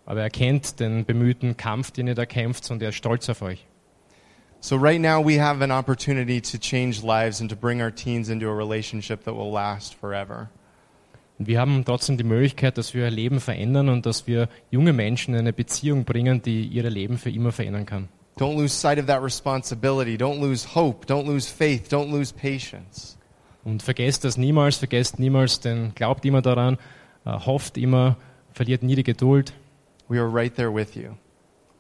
Aber 0.06 0.22
er 0.22 0.30
kennt 0.30 0.80
den 0.80 1.06
bemühten 1.06 1.58
Kampf, 1.58 1.92
den 1.92 2.08
ihr 2.08 2.16
da 2.16 2.26
kämpft, 2.26 2.72
und 2.72 2.82
er 2.82 2.90
ist 2.90 2.96
stolz 2.96 3.30
auf 3.30 3.42
euch. 3.42 3.66
So 4.60 4.76
right 4.76 5.00
now 5.00 5.24
we 5.24 5.40
have 5.40 5.62
an 5.62 5.72
opportunity 5.72 6.42
to 6.42 6.58
change 6.58 7.04
lives 7.04 7.42
and 7.42 7.50
to 7.50 7.56
bring 7.56 7.82
our 7.82 7.92
teens 7.92 8.30
into 8.30 8.50
a 8.50 8.54
relationship 8.54 9.24
that 9.24 9.34
will 9.34 9.52
last 9.52 9.96
forever. 9.96 10.50
Wir 11.40 11.60
haben 11.60 11.86
trotzdem 11.86 12.18
die 12.18 12.24
Möglichkeit, 12.24 12.80
dass 12.80 12.96
wir 12.96 13.06
ihr 13.06 13.12
Leben 13.12 13.40
verändern 13.40 13.90
und 13.90 14.08
dass 14.08 14.26
wir 14.26 14.50
junge 14.72 14.92
Menschen 14.92 15.36
in 15.36 15.42
eine 15.42 15.54
Beziehung 15.54 16.04
bringen, 16.04 16.42
die 16.42 16.64
ihre 16.66 16.90
Leben 16.90 17.20
für 17.20 17.30
immer 17.30 17.52
verändern 17.52 17.86
kann. 17.86 18.10
Don't 18.40 18.56
lose 18.56 18.74
sight 18.74 19.00
of 19.00 19.06
that 19.06 19.22
responsibility. 19.22 20.16
Don't 20.16 20.40
lose 20.40 20.76
hope. 20.76 21.06
Don't 21.06 21.26
lose 21.26 21.48
faith. 21.48 21.92
Don't 21.92 22.12
lose 22.12 22.34
patience. 22.34 23.18
Und 23.64 23.84
vergesst 23.84 24.24
das 24.24 24.38
niemals, 24.38 24.78
vergesst 24.78 25.20
niemals, 25.20 25.60
denn 25.60 25.94
glaubt 25.94 26.26
immer 26.26 26.42
daran, 26.42 26.78
äh, 27.26 27.32
hofft 27.32 27.78
immer, 27.78 28.18
verliert 28.54 28.82
nie 28.82 28.96
die 28.96 29.04
Geduld. 29.04 29.54
We 30.08 30.20
are 30.20 30.32
right 30.32 30.56
there 30.56 30.74
with 30.74 30.96
you. 30.96 31.16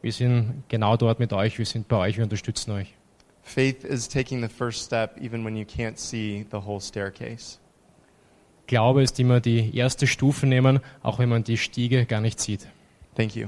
Wir 0.02 0.12
sind 0.12 0.64
genau 0.68 0.96
dort 0.96 1.20
mit 1.20 1.34
euch, 1.34 1.58
wir 1.58 1.66
sind 1.66 1.88
bei 1.88 1.98
euch, 1.98 2.18
wir 2.18 2.24
unterstützen 2.24 2.72
euch. 2.72 2.94
Faith 3.42 3.84
is 3.84 4.08
taking 4.08 4.42
the 4.42 4.50
first 4.50 4.86
step 4.86 5.18
even 5.22 5.44
when 5.44 5.56
you 5.56 5.64
can't 5.64 5.98
see 5.98 6.46
the 6.52 6.58
whole 6.58 6.82
staircase. 6.82 7.58
Glaube 8.68 9.02
ist 9.02 9.18
immer 9.20 9.40
die 9.40 9.76
erste 9.76 10.06
Stufe 10.06 10.46
nehmen, 10.46 10.82
auch 11.02 11.20
wenn 11.20 11.30
man 11.30 11.44
die 11.44 11.58
Stiege 11.58 12.06
gar 12.06 12.20
nicht 12.20 12.40
sieht. 12.40 12.68
Thank 13.16 13.36
you. 13.36 13.48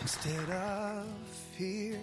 Instead 0.00 0.48
of 0.48 1.04
fear, 1.56 1.98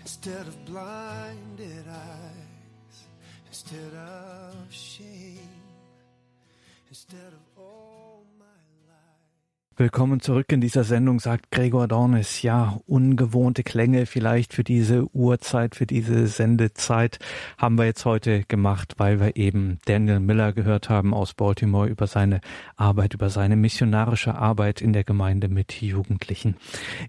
instead 0.00 0.48
of 0.48 0.64
blinded 0.64 1.86
eyes, 1.86 3.06
instead 3.48 3.94
of 3.94 4.54
shame, 4.70 5.55
instead 6.96 7.34
of 7.34 7.58
all. 7.58 7.95
Willkommen 9.78 10.20
zurück 10.20 10.50
in 10.52 10.62
dieser 10.62 10.84
Sendung, 10.84 11.20
sagt 11.20 11.50
Gregor 11.50 11.86
Dornis. 11.86 12.40
Ja, 12.40 12.80
ungewohnte 12.86 13.62
Klänge 13.62 14.06
vielleicht 14.06 14.54
für 14.54 14.64
diese 14.64 15.14
Uhrzeit, 15.14 15.74
für 15.74 15.84
diese 15.84 16.28
Sendezeit 16.28 17.18
haben 17.58 17.76
wir 17.76 17.84
jetzt 17.84 18.06
heute 18.06 18.44
gemacht, 18.44 18.94
weil 18.96 19.20
wir 19.20 19.36
eben 19.36 19.78
Daniel 19.84 20.20
Miller 20.20 20.54
gehört 20.54 20.88
haben 20.88 21.12
aus 21.12 21.34
Baltimore 21.34 21.88
über 21.88 22.06
seine 22.06 22.40
Arbeit, 22.76 23.12
über 23.12 23.28
seine 23.28 23.54
missionarische 23.54 24.34
Arbeit 24.34 24.80
in 24.80 24.94
der 24.94 25.04
Gemeinde 25.04 25.48
mit 25.48 25.82
Jugendlichen. 25.82 26.56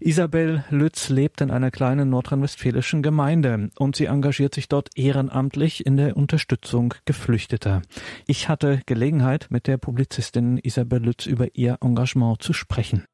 Isabel 0.01 0.65
Lütz 0.69 1.07
lebt 1.07 1.39
in 1.39 1.51
einer 1.51 1.71
kleinen 1.71 2.09
nordrhein-westfälischen 2.09 3.01
Gemeinde 3.01 3.69
und 3.79 3.95
sie 3.95 4.07
engagiert 4.07 4.53
sich 4.53 4.67
dort 4.67 4.89
ehrenamtlich 4.97 5.85
in 5.85 5.95
der 5.95 6.17
Unterstützung 6.17 6.95
Geflüchteter. 7.05 7.81
Ich 8.25 8.49
hatte 8.49 8.81
Gelegenheit, 8.85 9.47
mit 9.51 9.67
der 9.67 9.77
Publizistin 9.77 10.57
Isabel 10.57 11.01
Lütz 11.01 11.27
über 11.27 11.47
ihr 11.53 11.77
Engagement 11.81 12.41
zu 12.43 12.56
sprechen. 12.57 13.05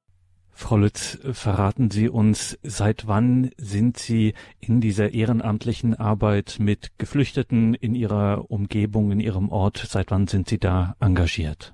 Frau 0.56 0.77
Lütz, 0.77 1.19
verraten 1.34 1.89
Sie 1.89 2.10
uns, 2.10 2.60
seit 2.62 3.08
wann 3.08 3.49
sind 3.58 3.97
Sie 3.97 4.34
in 4.60 4.82
dieser 4.82 5.13
ehrenamtlichen 5.13 5.95
Arbeit 5.95 6.58
mit 6.60 6.91
Geflüchteten 6.99 7.73
in 7.73 7.95
Ihrer 7.95 8.49
Umgebung, 8.49 9.12
in 9.12 9.19
Ihrem 9.19 9.49
Ort, 9.49 9.77
seit 9.77 10.12
wann 10.12 10.27
sind 10.27 10.47
Sie 10.47 10.60
da 10.60 10.95
engagiert? 10.99 11.73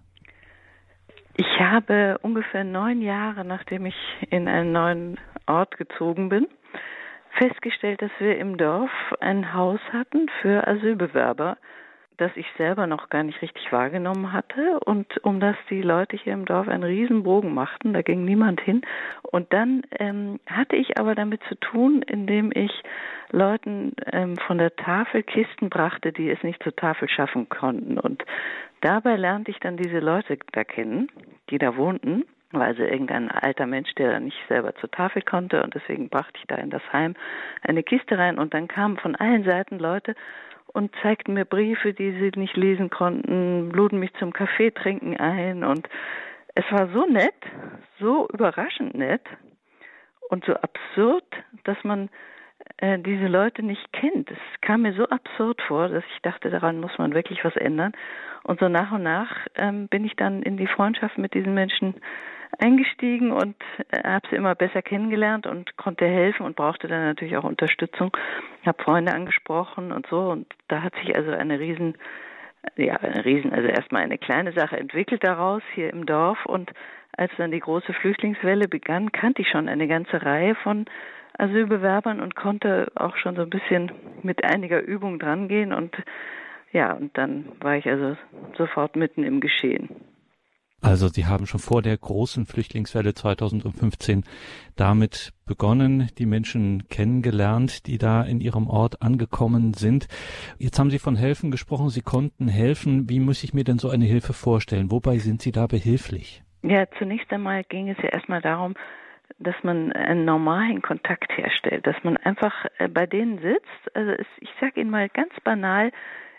Ich 1.35 1.59
habe 1.59 2.17
ungefähr 2.21 2.63
neun 2.63 3.01
Jahre, 3.01 3.45
nachdem 3.45 3.85
ich 3.85 3.95
in 4.29 4.47
einen 4.47 4.71
neuen 4.71 5.19
Ort 5.45 5.77
gezogen 5.77 6.29
bin, 6.29 6.47
festgestellt, 7.37 8.01
dass 8.01 8.11
wir 8.19 8.37
im 8.37 8.57
Dorf 8.57 8.91
ein 9.19 9.53
Haus 9.53 9.79
hatten 9.93 10.27
für 10.41 10.67
Asylbewerber, 10.67 11.57
das 12.19 12.31
ich 12.35 12.45
selber 12.57 12.87
noch 12.87 13.09
gar 13.09 13.23
nicht 13.23 13.41
richtig 13.41 13.71
wahrgenommen 13.71 14.33
hatte 14.33 14.79
und 14.81 15.23
um 15.23 15.39
das 15.39 15.55
die 15.69 15.81
Leute 15.81 16.17
hier 16.17 16.33
im 16.33 16.45
Dorf 16.45 16.67
einen 16.67 16.83
Riesenbogen 16.83 17.53
machten, 17.53 17.93
da 17.93 18.01
ging 18.01 18.25
niemand 18.25 18.61
hin. 18.61 18.81
Und 19.23 19.51
dann 19.53 19.83
ähm, 19.99 20.39
hatte 20.47 20.75
ich 20.75 20.99
aber 20.99 21.15
damit 21.15 21.41
zu 21.47 21.55
tun, 21.55 22.01
indem 22.01 22.51
ich 22.53 22.71
Leuten 23.31 23.93
ähm, 24.11 24.35
von 24.37 24.57
der 24.57 24.75
Tafel 24.75 25.23
Kisten 25.23 25.69
brachte, 25.69 26.11
die 26.11 26.29
es 26.29 26.41
nicht 26.43 26.61
zur 26.63 26.75
Tafel 26.75 27.09
schaffen 27.09 27.47
konnten. 27.49 27.97
Und 27.97 28.23
dabei 28.81 29.15
lernte 29.15 29.51
ich 29.51 29.59
dann 29.59 29.77
diese 29.77 29.99
Leute 29.99 30.37
da 30.51 30.63
kennen, 30.63 31.09
die 31.49 31.57
da 31.57 31.75
wohnten 31.77 32.25
weil 32.51 32.75
sie 32.75 32.83
irgendein 32.83 33.29
alter 33.29 33.67
Mensch, 33.67 33.93
der 33.95 34.19
nicht 34.19 34.37
selber 34.47 34.73
zur 34.75 34.89
Tafel 34.89 35.21
konnte 35.21 35.61
und 35.63 35.75
deswegen 35.75 36.09
brachte 36.09 36.39
ich 36.39 36.47
da 36.47 36.55
in 36.55 36.69
das 36.69 36.81
Heim 36.91 37.13
eine 37.61 37.83
Kiste 37.83 38.17
rein 38.17 38.39
und 38.39 38.53
dann 38.53 38.67
kamen 38.67 38.97
von 38.97 39.15
allen 39.15 39.43
Seiten 39.43 39.77
Leute 39.77 40.15
und 40.73 40.93
zeigten 41.01 41.33
mir 41.33 41.45
Briefe, 41.45 41.93
die 41.93 42.11
sie 42.11 42.39
nicht 42.39 42.55
lesen 42.57 42.89
konnten, 42.89 43.71
luden 43.71 43.99
mich 43.99 44.13
zum 44.15 44.33
Kaffee 44.33 44.71
trinken 44.71 45.17
ein 45.17 45.63
und 45.63 45.87
es 46.55 46.65
war 46.71 46.89
so 46.89 47.05
nett, 47.05 47.35
so 47.99 48.27
überraschend 48.33 48.95
nett 48.95 49.21
und 50.29 50.45
so 50.45 50.53
absurd, 50.55 51.25
dass 51.63 51.77
man 51.83 52.09
äh, 52.77 52.99
diese 52.99 53.27
Leute 53.27 53.63
nicht 53.63 53.91
kennt. 53.93 54.29
Es 54.31 54.61
kam 54.61 54.81
mir 54.81 54.93
so 54.93 55.07
absurd 55.07 55.61
vor, 55.61 55.89
dass 55.89 56.03
ich 56.15 56.21
dachte, 56.21 56.49
daran 56.49 56.79
muss 56.79 56.97
man 56.97 57.13
wirklich 57.13 57.43
was 57.43 57.55
ändern. 57.55 57.93
Und 58.43 58.59
so 58.59 58.69
nach 58.69 58.91
und 58.91 59.03
nach 59.03 59.47
ähm, 59.55 59.87
bin 59.87 60.05
ich 60.05 60.15
dann 60.15 60.43
in 60.43 60.57
die 60.57 60.67
Freundschaft 60.67 61.17
mit 61.17 61.33
diesen 61.33 61.53
Menschen 61.53 61.95
eingestiegen 62.57 63.31
und 63.31 63.55
äh, 63.91 64.03
habe 64.03 64.27
sie 64.29 64.35
immer 64.35 64.55
besser 64.55 64.81
kennengelernt 64.81 65.47
und 65.47 65.77
konnte 65.77 66.05
helfen 66.05 66.45
und 66.45 66.55
brauchte 66.55 66.87
dann 66.87 67.03
natürlich 67.03 67.37
auch 67.37 67.43
Unterstützung. 67.43 68.15
Habe 68.65 68.83
Freunde 68.83 69.13
angesprochen 69.13 69.91
und 69.91 70.07
so 70.07 70.29
und 70.29 70.47
da 70.67 70.81
hat 70.81 70.95
sich 70.95 71.15
also 71.15 71.31
eine 71.31 71.59
riesen 71.59 71.95
ja, 72.75 72.97
eine 72.97 73.23
riesen, 73.23 73.53
also 73.53 73.67
erstmal 73.67 74.03
eine 74.03 74.17
kleine 74.17 74.51
Sache 74.51 74.77
entwickelt 74.77 75.23
daraus 75.23 75.61
hier 75.75 75.91
im 75.93 76.05
Dorf 76.05 76.45
und 76.45 76.71
als 77.17 77.31
dann 77.37 77.51
die 77.51 77.59
große 77.59 77.93
Flüchtlingswelle 77.93 78.67
begann, 78.67 79.11
kannte 79.11 79.41
ich 79.41 79.49
schon 79.49 79.67
eine 79.67 79.87
ganze 79.87 80.21
Reihe 80.23 80.55
von 80.55 80.85
Asylbewerbern 81.37 82.19
und 82.19 82.35
konnte 82.35 82.91
auch 82.95 83.15
schon 83.17 83.35
so 83.35 83.43
ein 83.43 83.49
bisschen 83.49 83.91
mit 84.23 84.43
einiger 84.43 84.81
Übung 84.81 85.19
drangehen 85.19 85.73
und 85.73 85.95
ja, 86.71 86.93
und 86.93 87.17
dann 87.17 87.51
war 87.61 87.77
ich 87.77 87.87
also 87.87 88.15
sofort 88.57 88.95
mitten 88.95 89.23
im 89.23 89.39
Geschehen. 89.39 89.89
Also 90.81 91.09
Sie 91.09 91.25
haben 91.25 91.45
schon 91.45 91.59
vor 91.59 91.81
der 91.81 91.97
großen 91.97 92.45
Flüchtlingswelle 92.45 93.13
2015 93.13 94.23
damit 94.75 95.33
begonnen, 95.45 96.09
die 96.17 96.25
Menschen 96.25 96.87
kennengelernt, 96.87 97.85
die 97.87 97.97
da 97.97 98.23
in 98.23 98.39
Ihrem 98.39 98.67
Ort 98.67 99.01
angekommen 99.01 99.73
sind. 99.73 100.07
Jetzt 100.57 100.79
haben 100.79 100.89
Sie 100.89 100.99
von 100.99 101.15
helfen 101.15 101.51
gesprochen. 101.51 101.89
Sie 101.89 102.01
konnten 102.01 102.47
helfen. 102.47 103.09
Wie 103.09 103.19
muss 103.19 103.43
ich 103.43 103.53
mir 103.53 103.63
denn 103.63 103.77
so 103.77 103.89
eine 103.89 104.05
Hilfe 104.05 104.33
vorstellen? 104.33 104.91
Wobei 104.91 105.17
sind 105.17 105.41
Sie 105.41 105.51
da 105.51 105.67
behilflich? 105.67 106.43
Ja, 106.61 106.85
zunächst 106.97 107.31
einmal 107.31 107.63
ging 107.63 107.89
es 107.89 107.97
ja 107.97 108.09
erstmal 108.09 108.41
darum, 108.41 108.75
dass 109.37 109.55
man 109.63 109.91
einen 109.93 110.25
normalen 110.25 110.81
Kontakt 110.81 111.37
herstellt, 111.37 111.85
dass 111.87 111.95
man 112.03 112.17
einfach 112.17 112.65
äh, 112.77 112.87
bei 112.87 113.05
denen 113.05 113.39
sitzt. 113.39 113.95
Also 113.95 114.13
ich 114.39 114.49
sage 114.59 114.81
Ihnen 114.81 114.89
mal 114.89 115.09
ganz 115.09 115.33
banal, 115.43 115.91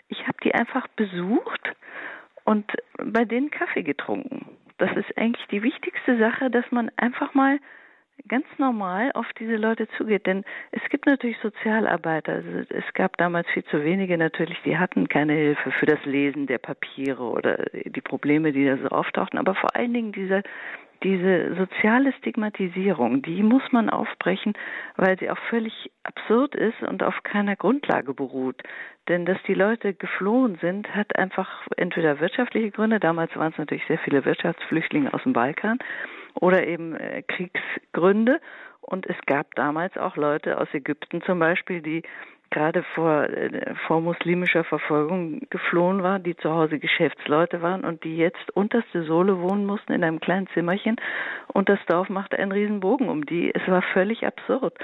ich 0.07 0.27
habe 0.27 0.37
die 0.43 0.53
einfach 0.53 0.87
besucht 0.89 1.61
und 2.51 2.69
bei 2.97 3.23
denen 3.23 3.49
Kaffee 3.49 3.83
getrunken. 3.83 4.45
Das 4.77 4.91
ist 4.97 5.17
eigentlich 5.17 5.47
die 5.47 5.63
wichtigste 5.63 6.17
Sache, 6.17 6.51
dass 6.51 6.69
man 6.69 6.91
einfach 6.97 7.33
mal 7.33 7.59
ganz 8.27 8.45
normal 8.57 9.11
auf 9.13 9.27
diese 9.39 9.55
Leute 9.55 9.87
zugeht. 9.97 10.27
Denn 10.27 10.43
es 10.71 10.81
gibt 10.89 11.05
natürlich 11.05 11.37
Sozialarbeiter. 11.41 12.33
Also 12.33 12.49
es 12.69 12.93
gab 12.93 13.15
damals 13.15 13.47
viel 13.53 13.63
zu 13.63 13.85
wenige 13.85 14.17
natürlich, 14.17 14.57
die 14.65 14.77
hatten 14.77 15.07
keine 15.07 15.33
Hilfe 15.33 15.71
für 15.71 15.85
das 15.85 16.03
Lesen 16.03 16.45
der 16.45 16.57
Papiere 16.57 17.23
oder 17.23 17.55
die 17.73 18.01
Probleme, 18.01 18.51
die 18.51 18.65
da 18.65 18.75
so 18.77 18.89
auftauchten. 18.89 19.39
Aber 19.39 19.55
vor 19.55 19.73
allen 19.73 19.93
Dingen 19.93 20.11
diese 20.11 20.43
diese 21.03 21.55
soziale 21.55 22.13
Stigmatisierung, 22.13 23.21
die 23.21 23.41
muss 23.43 23.63
man 23.71 23.89
aufbrechen, 23.89 24.53
weil 24.97 25.17
sie 25.19 25.29
auch 25.29 25.37
völlig 25.49 25.91
absurd 26.03 26.55
ist 26.55 26.81
und 26.83 27.03
auf 27.03 27.23
keiner 27.23 27.55
Grundlage 27.55 28.13
beruht. 28.13 28.61
Denn 29.07 29.25
dass 29.25 29.41
die 29.47 29.55
Leute 29.55 29.93
geflohen 29.93 30.57
sind, 30.61 30.93
hat 30.95 31.15
einfach 31.17 31.67
entweder 31.77 32.19
wirtschaftliche 32.19 32.71
Gründe, 32.71 32.99
damals 32.99 33.35
waren 33.35 33.51
es 33.51 33.57
natürlich 33.57 33.85
sehr 33.87 33.97
viele 33.99 34.25
Wirtschaftsflüchtlinge 34.25 35.13
aus 35.13 35.23
dem 35.23 35.33
Balkan, 35.33 35.79
oder 36.35 36.65
eben 36.65 36.95
äh, 36.95 37.23
Kriegsgründe. 37.23 38.39
Und 38.81 39.05
es 39.07 39.17
gab 39.25 39.53
damals 39.55 39.95
auch 39.97 40.15
Leute 40.15 40.59
aus 40.59 40.67
Ägypten 40.73 41.21
zum 41.21 41.39
Beispiel, 41.39 41.81
die 41.81 42.03
gerade 42.51 42.83
vor, 42.95 43.23
äh, 43.23 43.73
vor 43.87 44.01
muslimischer 44.01 44.63
Verfolgung 44.63 45.41
geflohen 45.49 46.03
war, 46.03 46.19
die 46.19 46.35
zu 46.35 46.51
Hause 46.51 46.79
Geschäftsleute 46.79 47.61
waren 47.61 47.83
und 47.83 48.03
die 48.03 48.17
jetzt 48.17 48.51
unterste 48.53 49.03
Sohle 49.03 49.39
wohnen 49.39 49.65
mussten 49.65 49.93
in 49.93 50.03
einem 50.03 50.19
kleinen 50.19 50.47
Zimmerchen 50.53 50.97
und 51.47 51.69
das 51.69 51.79
Dorf 51.87 52.09
machte 52.09 52.37
einen 52.37 52.51
Riesenbogen 52.51 53.09
um 53.09 53.25
die. 53.25 53.53
Es 53.53 53.67
war 53.67 53.81
völlig 53.81 54.25
absurd. 54.25 54.77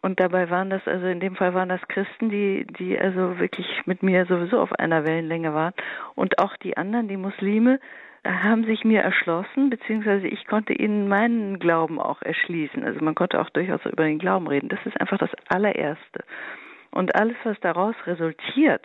Und 0.00 0.20
dabei 0.20 0.48
waren 0.48 0.70
das, 0.70 0.80
also 0.86 1.06
in 1.06 1.20
dem 1.20 1.36
Fall 1.36 1.52
waren 1.54 1.68
das 1.68 1.86
Christen, 1.88 2.30
die, 2.30 2.66
die 2.78 2.98
also 2.98 3.38
wirklich 3.38 3.66
mit 3.84 4.02
mir 4.02 4.24
sowieso 4.24 4.58
auf 4.58 4.72
einer 4.78 5.04
Wellenlänge 5.04 5.52
waren. 5.52 5.74
Und 6.14 6.38
auch 6.38 6.56
die 6.56 6.76
anderen, 6.76 7.08
die 7.08 7.18
Muslime, 7.18 7.78
haben 8.24 8.64
sich 8.64 8.84
mir 8.84 9.02
erschlossen, 9.02 9.68
beziehungsweise 9.68 10.28
ich 10.28 10.46
konnte 10.46 10.72
ihnen 10.72 11.08
meinen 11.08 11.58
Glauben 11.58 12.00
auch 12.00 12.22
erschließen. 12.22 12.84
Also 12.84 13.04
man 13.04 13.14
konnte 13.14 13.40
auch 13.40 13.50
durchaus 13.50 13.84
über 13.84 14.04
den 14.04 14.18
Glauben 14.18 14.46
reden. 14.46 14.68
Das 14.68 14.78
ist 14.86 15.00
einfach 15.00 15.18
das 15.18 15.30
allererste. 15.48 16.24
Und 16.92 17.14
alles, 17.14 17.36
was 17.44 17.58
daraus 17.60 17.94
resultiert, 18.06 18.84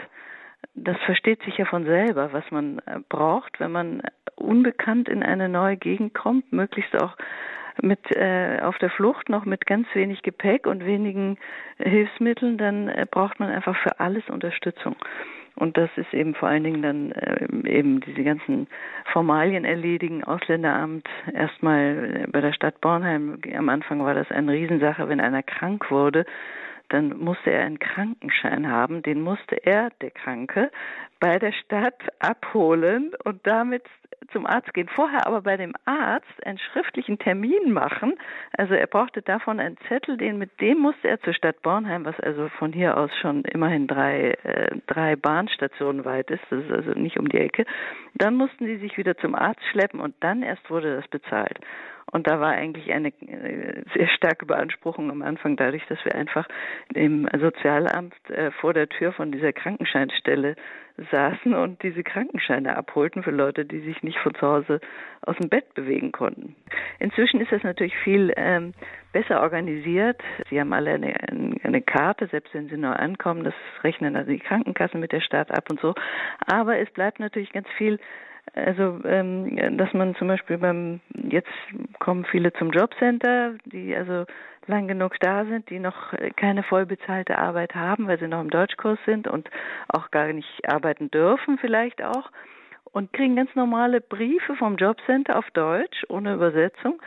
das 0.73 0.97
versteht 1.05 1.41
sich 1.43 1.57
ja 1.57 1.65
von 1.65 1.85
selber, 1.85 2.33
was 2.33 2.49
man 2.51 2.79
äh, 2.79 2.99
braucht, 3.09 3.59
wenn 3.59 3.71
man 3.71 4.01
unbekannt 4.35 5.09
in 5.09 5.23
eine 5.23 5.49
neue 5.49 5.77
Gegend 5.77 6.13
kommt, 6.13 6.51
möglichst 6.51 6.95
auch 7.01 7.15
mit 7.81 7.99
äh, 8.15 8.59
auf 8.61 8.77
der 8.79 8.89
Flucht 8.89 9.29
noch 9.29 9.45
mit 9.45 9.65
ganz 9.65 9.87
wenig 9.93 10.23
Gepäck 10.23 10.65
und 10.65 10.85
wenigen 10.85 11.37
Hilfsmitteln, 11.77 12.57
dann 12.57 12.87
äh, 12.87 13.05
braucht 13.09 13.39
man 13.39 13.49
einfach 13.49 13.75
für 13.77 13.99
alles 13.99 14.27
Unterstützung. 14.29 14.95
Und 15.55 15.75
das 15.75 15.89
ist 15.95 16.13
eben 16.13 16.35
vor 16.35 16.49
allen 16.49 16.63
Dingen 16.63 16.81
dann 16.83 17.11
äh, 17.11 17.47
eben 17.69 17.99
diese 18.01 18.23
ganzen 18.23 18.67
Formalien 19.11 19.65
erledigen, 19.65 20.23
Ausländeramt, 20.23 21.07
erstmal 21.33 22.27
bei 22.31 22.41
der 22.41 22.53
Stadt 22.53 22.79
Bornheim. 22.81 23.39
Am 23.55 23.69
Anfang 23.69 24.03
war 24.03 24.13
das 24.13 24.29
eine 24.31 24.53
Riesensache, 24.53 25.09
wenn 25.09 25.19
einer 25.19 25.43
krank 25.43 25.89
wurde, 25.89 26.25
dann 26.89 27.17
musste 27.17 27.51
er 27.51 27.65
einen 27.65 27.79
Krankenschein 27.79 28.69
haben, 28.71 29.01
den 29.01 29.21
musste 29.21 29.55
er, 29.65 29.89
der 30.01 30.11
Kranke, 30.11 30.71
bei 31.19 31.39
der 31.39 31.51
Stadt 31.51 32.01
abholen 32.19 33.11
und 33.23 33.45
damit 33.45 33.83
zum 34.31 34.45
Arzt 34.45 34.73
gehen. 34.73 34.89
Vorher 34.89 35.25
aber 35.25 35.41
bei 35.41 35.57
dem 35.57 35.73
Arzt 35.85 36.45
einen 36.45 36.57
schriftlichen 36.57 37.17
Termin 37.19 37.71
machen. 37.71 38.13
Also 38.57 38.73
er 38.73 38.87
brauchte 38.87 39.21
davon 39.21 39.59
einen 39.59 39.77
Zettel, 39.87 40.17
den 40.17 40.37
mit 40.37 40.59
dem 40.61 40.79
musste 40.79 41.07
er 41.07 41.19
zur 41.21 41.33
Stadt 41.33 41.61
Bornheim, 41.61 42.05
was 42.05 42.19
also 42.19 42.49
von 42.59 42.73
hier 42.73 42.97
aus 42.97 43.11
schon 43.21 43.43
immerhin 43.45 43.87
drei, 43.87 44.31
äh, 44.43 44.77
drei 44.87 45.15
Bahnstationen 45.15 46.05
weit 46.05 46.29
ist. 46.29 46.43
Das 46.49 46.63
ist 46.63 46.71
also 46.71 46.91
nicht 46.91 47.17
um 47.17 47.29
die 47.29 47.39
Ecke. 47.39 47.65
Dann 48.15 48.35
mussten 48.35 48.65
sie 48.65 48.77
sich 48.77 48.97
wieder 48.97 49.17
zum 49.17 49.35
Arzt 49.35 49.63
schleppen 49.71 49.99
und 49.99 50.15
dann 50.19 50.43
erst 50.43 50.69
wurde 50.69 50.95
das 50.95 51.07
bezahlt. 51.07 51.59
Und 52.11 52.27
da 52.27 52.39
war 52.39 52.51
eigentlich 52.51 52.91
eine 52.91 53.09
äh, 53.09 53.83
sehr 53.93 54.07
starke 54.07 54.45
Beanspruchung 54.45 55.11
am 55.11 55.21
Anfang, 55.21 55.57
dadurch, 55.57 55.85
dass 55.87 56.03
wir 56.05 56.15
einfach 56.15 56.47
im 56.93 57.27
Sozialamt 57.37 58.15
äh, 58.29 58.51
vor 58.51 58.73
der 58.73 58.87
Tür 58.87 59.11
von 59.11 59.31
dieser 59.31 59.51
Krankenscheinstelle 59.51 60.55
saßen 61.11 61.53
und 61.53 61.83
diese 61.83 62.03
Krankenscheine 62.03 62.75
abholten 62.75 63.23
für 63.23 63.31
Leute, 63.31 63.65
die 63.65 63.81
sich 63.81 64.01
nicht 64.03 64.17
von 64.19 64.33
zu 64.35 64.41
Hause 64.41 64.79
aus 65.21 65.35
dem 65.37 65.49
Bett 65.49 65.73
bewegen 65.75 66.11
konnten. 66.11 66.55
Inzwischen 66.99 67.39
ist 67.39 67.51
das 67.51 67.61
natürlich 67.63 67.95
viel 67.97 68.33
ähm, 68.35 68.73
besser 69.11 69.41
organisiert. 69.41 70.19
Sie 70.49 70.59
haben 70.59 70.73
alle 70.73 70.91
eine, 70.91 71.13
eine 71.63 71.81
Karte, 71.81 72.27
selbst 72.27 72.53
wenn 72.53 72.69
sie 72.69 72.77
neu 72.77 72.93
ankommen, 72.93 73.43
das 73.43 73.53
rechnen 73.83 74.15
also 74.15 74.31
die 74.31 74.39
Krankenkassen 74.39 74.99
mit 74.99 75.11
der 75.11 75.21
Stadt 75.21 75.51
ab 75.51 75.65
und 75.69 75.79
so. 75.81 75.93
Aber 76.47 76.79
es 76.79 76.89
bleibt 76.91 77.19
natürlich 77.19 77.51
ganz 77.51 77.67
viel 77.77 77.99
also, 78.65 78.99
ähm, 79.05 79.77
dass 79.77 79.93
man 79.93 80.15
zum 80.15 80.27
Beispiel 80.27 80.57
beim, 80.57 80.99
jetzt 81.13 81.51
kommen 81.99 82.25
viele 82.25 82.51
zum 82.53 82.71
Jobcenter, 82.71 83.53
die 83.65 83.95
also 83.95 84.25
lang 84.67 84.87
genug 84.87 85.19
da 85.19 85.45
sind, 85.45 85.69
die 85.69 85.79
noch 85.79 86.13
keine 86.35 86.63
vollbezahlte 86.63 87.37
Arbeit 87.37 87.75
haben, 87.75 88.07
weil 88.07 88.19
sie 88.19 88.27
noch 88.27 88.41
im 88.41 88.49
Deutschkurs 88.49 88.99
sind 89.05 89.27
und 89.27 89.49
auch 89.87 90.11
gar 90.11 90.31
nicht 90.33 90.69
arbeiten 90.69 91.09
dürfen 91.09 91.57
vielleicht 91.57 92.03
auch 92.03 92.31
und 92.91 93.13
kriegen 93.13 93.35
ganz 93.35 93.53
normale 93.55 94.01
Briefe 94.01 94.55
vom 94.55 94.75
Jobcenter 94.75 95.37
auf 95.37 95.49
Deutsch 95.51 96.03
ohne 96.09 96.33
Übersetzung. 96.33 96.99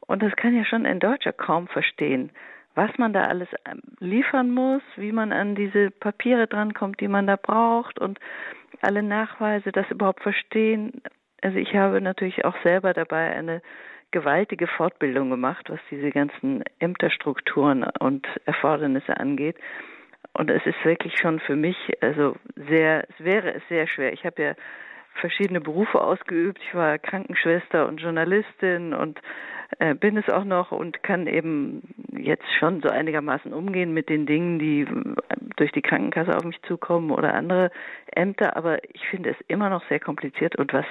Und 0.00 0.22
das 0.22 0.34
kann 0.36 0.54
ja 0.54 0.64
schon 0.64 0.86
ein 0.86 1.00
Deutscher 1.00 1.32
kaum 1.32 1.68
verstehen, 1.68 2.30
was 2.78 2.96
man 2.96 3.12
da 3.12 3.24
alles 3.24 3.48
ähm, 3.68 3.80
liefern 3.98 4.52
muss, 4.52 4.82
wie 4.94 5.10
man 5.10 5.32
an 5.32 5.56
diese 5.56 5.90
Papiere 5.90 6.46
drankommt, 6.46 7.00
die 7.00 7.08
man 7.08 7.26
da 7.26 7.34
braucht 7.34 7.98
und 7.98 8.20
alle 8.80 9.02
Nachweise 9.02 9.72
das 9.72 9.90
überhaupt 9.90 10.22
verstehen. 10.22 11.02
Also 11.42 11.58
ich 11.58 11.74
habe 11.74 12.00
natürlich 12.00 12.44
auch 12.44 12.54
selber 12.62 12.94
dabei 12.94 13.34
eine 13.34 13.62
gewaltige 14.12 14.68
Fortbildung 14.68 15.28
gemacht, 15.28 15.68
was 15.68 15.80
diese 15.90 16.10
ganzen 16.10 16.62
Ämterstrukturen 16.78 17.84
und 17.98 18.28
Erfordernisse 18.44 19.16
angeht. 19.16 19.56
Und 20.34 20.48
es 20.48 20.64
ist 20.64 20.84
wirklich 20.84 21.18
schon 21.20 21.40
für 21.40 21.56
mich, 21.56 21.76
also 22.00 22.36
sehr, 22.54 23.08
es 23.10 23.24
wäre 23.24 23.54
es 23.54 23.62
sehr 23.68 23.88
schwer. 23.88 24.12
Ich 24.12 24.24
habe 24.24 24.40
ja 24.40 24.54
verschiedene 25.18 25.60
Berufe 25.60 26.00
ausgeübt. 26.00 26.60
Ich 26.66 26.74
war 26.74 26.98
Krankenschwester 26.98 27.86
und 27.86 28.00
Journalistin 28.00 28.94
und 28.94 29.20
äh, 29.78 29.94
bin 29.94 30.16
es 30.16 30.28
auch 30.28 30.44
noch 30.44 30.72
und 30.72 31.02
kann 31.02 31.26
eben 31.26 31.82
jetzt 32.16 32.50
schon 32.58 32.80
so 32.80 32.88
einigermaßen 32.88 33.52
umgehen 33.52 33.92
mit 33.92 34.08
den 34.08 34.26
Dingen, 34.26 34.58
die 34.58 34.82
äh, 34.82 34.86
durch 35.56 35.72
die 35.72 35.82
Krankenkasse 35.82 36.36
auf 36.36 36.44
mich 36.44 36.60
zukommen 36.62 37.10
oder 37.10 37.34
andere 37.34 37.70
Ämter. 38.14 38.56
Aber 38.56 38.82
ich 38.94 39.06
finde 39.08 39.30
es 39.30 39.36
immer 39.48 39.68
noch 39.68 39.86
sehr 39.88 40.00
kompliziert 40.00 40.56
und 40.56 40.72
was 40.72 40.86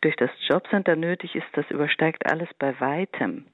durch 0.00 0.16
das 0.16 0.30
Jobcenter 0.48 0.96
nötig 0.96 1.36
ist, 1.36 1.46
das 1.52 1.70
übersteigt 1.70 2.30
alles 2.30 2.48
bei 2.58 2.78
weitem. 2.80 3.44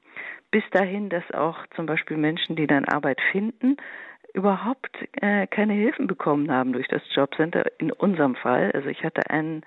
Bis 0.51 0.64
dahin, 0.70 1.11
dass 1.11 1.31
auch 1.33 1.66
zum 1.76 1.87
Beispiel 1.87 2.16
Menschen, 2.16 2.57
die 2.57 2.66
dann 2.66 2.87
Arbeit 2.87 3.20
finden, 3.33 3.76
überhaupt 4.33 4.97
äh, 5.20 5.47
keine 5.47 5.72
Hilfen 5.72 6.07
bekommen 6.07 6.51
haben 6.51 6.72
durch 6.72 6.89
das 6.89 7.03
Jobcenter 7.14 7.64
in 7.79 7.93
unserem 7.93 8.35
Fall. 8.35 8.70
Also 8.72 8.89
ich 8.89 9.03
hatte 9.05 9.29
einen, 9.31 9.62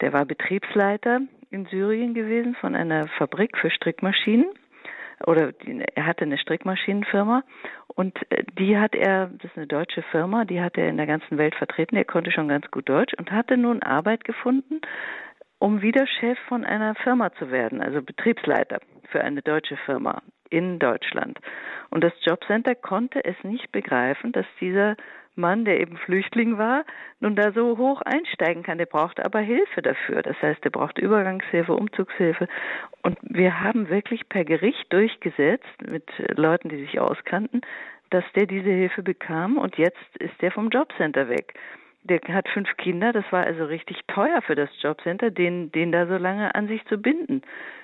der 0.00 0.12
war 0.12 0.24
Betriebsleiter 0.24 1.20
in 1.50 1.66
Syrien 1.66 2.14
gewesen 2.14 2.54
von 2.54 2.74
einer 2.74 3.08
Fabrik 3.18 3.56
für 3.58 3.70
Strickmaschinen 3.70 4.46
oder 5.26 5.52
die, 5.52 5.84
er 5.94 6.06
hatte 6.06 6.24
eine 6.24 6.38
Strickmaschinenfirma 6.38 7.42
und 7.88 8.18
äh, 8.30 8.44
die 8.58 8.78
hat 8.78 8.94
er, 8.94 9.26
das 9.26 9.50
ist 9.50 9.56
eine 9.56 9.66
deutsche 9.66 10.02
Firma, 10.10 10.44
die 10.44 10.60
hat 10.60 10.78
er 10.78 10.88
in 10.88 10.96
der 10.96 11.06
ganzen 11.06 11.38
Welt 11.38 11.54
vertreten. 11.54 11.96
Er 11.96 12.04
konnte 12.04 12.32
schon 12.32 12.48
ganz 12.48 12.70
gut 12.70 12.88
Deutsch 12.88 13.12
und 13.18 13.30
hatte 13.30 13.56
nun 13.56 13.82
Arbeit 13.82 14.24
gefunden, 14.24 14.80
um 15.58 15.82
wieder 15.82 16.06
Chef 16.06 16.38
von 16.48 16.64
einer 16.64 16.94
Firma 16.94 17.32
zu 17.34 17.50
werden, 17.50 17.82
also 17.82 18.00
Betriebsleiter 18.00 18.80
für 19.10 19.20
eine 19.20 19.42
deutsche 19.42 19.76
Firma 19.84 20.22
in 20.48 20.78
Deutschland. 20.78 21.38
Und 21.90 22.02
das 22.02 22.12
Jobcenter 22.22 22.74
konnte 22.74 23.24
es 23.24 23.36
nicht 23.42 23.70
begreifen, 23.72 24.32
dass 24.32 24.46
dieser 24.60 24.96
Mann, 25.36 25.64
der 25.64 25.80
eben 25.80 25.96
Flüchtling 25.96 26.58
war, 26.58 26.84
nun 27.20 27.36
da 27.36 27.52
so 27.52 27.78
hoch 27.78 28.02
einsteigen 28.02 28.62
kann. 28.62 28.78
Der 28.78 28.86
brauchte 28.86 29.24
aber 29.24 29.40
Hilfe 29.40 29.82
dafür. 29.82 30.22
Das 30.22 30.40
heißt, 30.42 30.64
er 30.64 30.70
brauchte 30.70 31.00
Übergangshilfe, 31.00 31.72
Umzugshilfe. 31.72 32.48
Und 33.02 33.18
wir 33.22 33.60
haben 33.60 33.88
wirklich 33.88 34.28
per 34.28 34.44
Gericht 34.44 34.92
durchgesetzt 34.92 35.82
mit 35.86 36.04
Leuten, 36.36 36.68
die 36.68 36.80
sich 36.80 37.00
auskannten, 37.00 37.62
dass 38.10 38.24
der 38.34 38.46
diese 38.46 38.70
Hilfe 38.70 39.02
bekam 39.02 39.56
und 39.56 39.76
jetzt 39.76 40.16
ist 40.18 40.34
der 40.42 40.50
vom 40.50 40.68
Jobcenter 40.68 41.28
weg. 41.28 41.54
Der 42.02 42.20
hat 42.28 42.48
fünf 42.48 42.76
Kinder, 42.76 43.12
das 43.12 43.24
war 43.30 43.44
also 43.44 43.64
richtig 43.64 44.00
teuer 44.06 44.42
für 44.42 44.54
das 44.54 44.70
Jobcenter, 44.80 45.30
den, 45.30 45.70
den 45.70 45.92
da 45.92 46.06
so 46.06 46.16
lange 46.16 46.54
an 46.54 46.66
sich 46.66 46.84
zu 46.86 46.98
binden, 46.98 47.42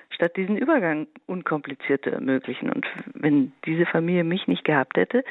statt 0.09 0.35
diesen 0.35 0.57
Übergang 0.57 1.07
unkompliziert 1.27 2.03
zu 2.03 2.11
ermöglichen. 2.11 2.71
Und 2.71 2.85
wenn 3.13 3.53
diese 3.65 3.85
Familie 3.85 4.23
mich 4.23 4.47
nicht 4.47 4.63
gehabt 4.63 4.97
hätte, 4.97 5.23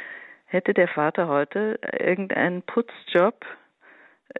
hätte 0.47 0.75
der 0.75 0.89
Vater 0.89 1.29
heute 1.29 1.79
irgendeinen 1.99 2.63
Putzjob, 2.63 3.45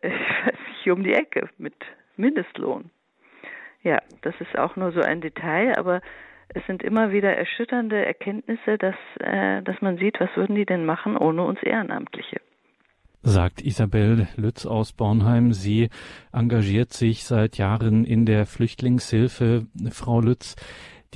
äh, 0.01 0.09
ich 0.09 0.47
weiß 0.47 0.59
nicht, 0.69 0.91
um 0.91 1.03
die 1.05 1.15
Ecke 1.15 1.49
mit 1.59 1.75
Mindestlohn. 2.17 2.91
Ja, 3.83 3.99
das 4.23 4.35
ist 4.41 4.59
auch 4.59 4.77
nur 4.77 4.93
so 4.93 5.01
ein 5.01 5.21
Detail, 5.21 5.77
aber 5.79 6.01
es 6.49 6.65
sind 6.67 6.83
immer 6.83 7.13
wieder 7.13 7.37
erschütternde 7.37 8.05
Erkenntnisse, 8.05 8.79
dass, 8.79 8.97
äh, 9.21 9.63
dass 9.63 9.81
man 9.81 9.99
sieht, 9.99 10.19
was 10.21 10.35
würden 10.37 10.57
die 10.57 10.67
denn 10.67 10.87
machen 10.87 11.17
ohne 11.17 11.43
uns 11.45 11.63
Ehrenamtliche 11.63 12.41
sagt 13.27 13.61
Isabel 13.61 14.29
Lütz 14.37 14.67
aus 14.67 14.93
Bornheim. 14.93 15.53
Sie 15.53 15.89
engagiert 16.33 16.93
sich 16.93 17.25
seit 17.25 17.59
Jahren 17.59 18.05
in 18.05 18.25
der 18.25 18.47
Flüchtlingshilfe. 18.47 19.67
Frau 19.91 20.21
Lütz, 20.21 20.55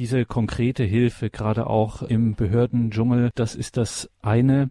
diese 0.00 0.24
konkrete 0.24 0.82
Hilfe, 0.82 1.28
gerade 1.28 1.66
auch 1.66 2.00
im 2.00 2.34
Behördendschungel, 2.34 3.28
das 3.34 3.54
ist 3.54 3.76
das 3.76 4.08
eine. 4.22 4.70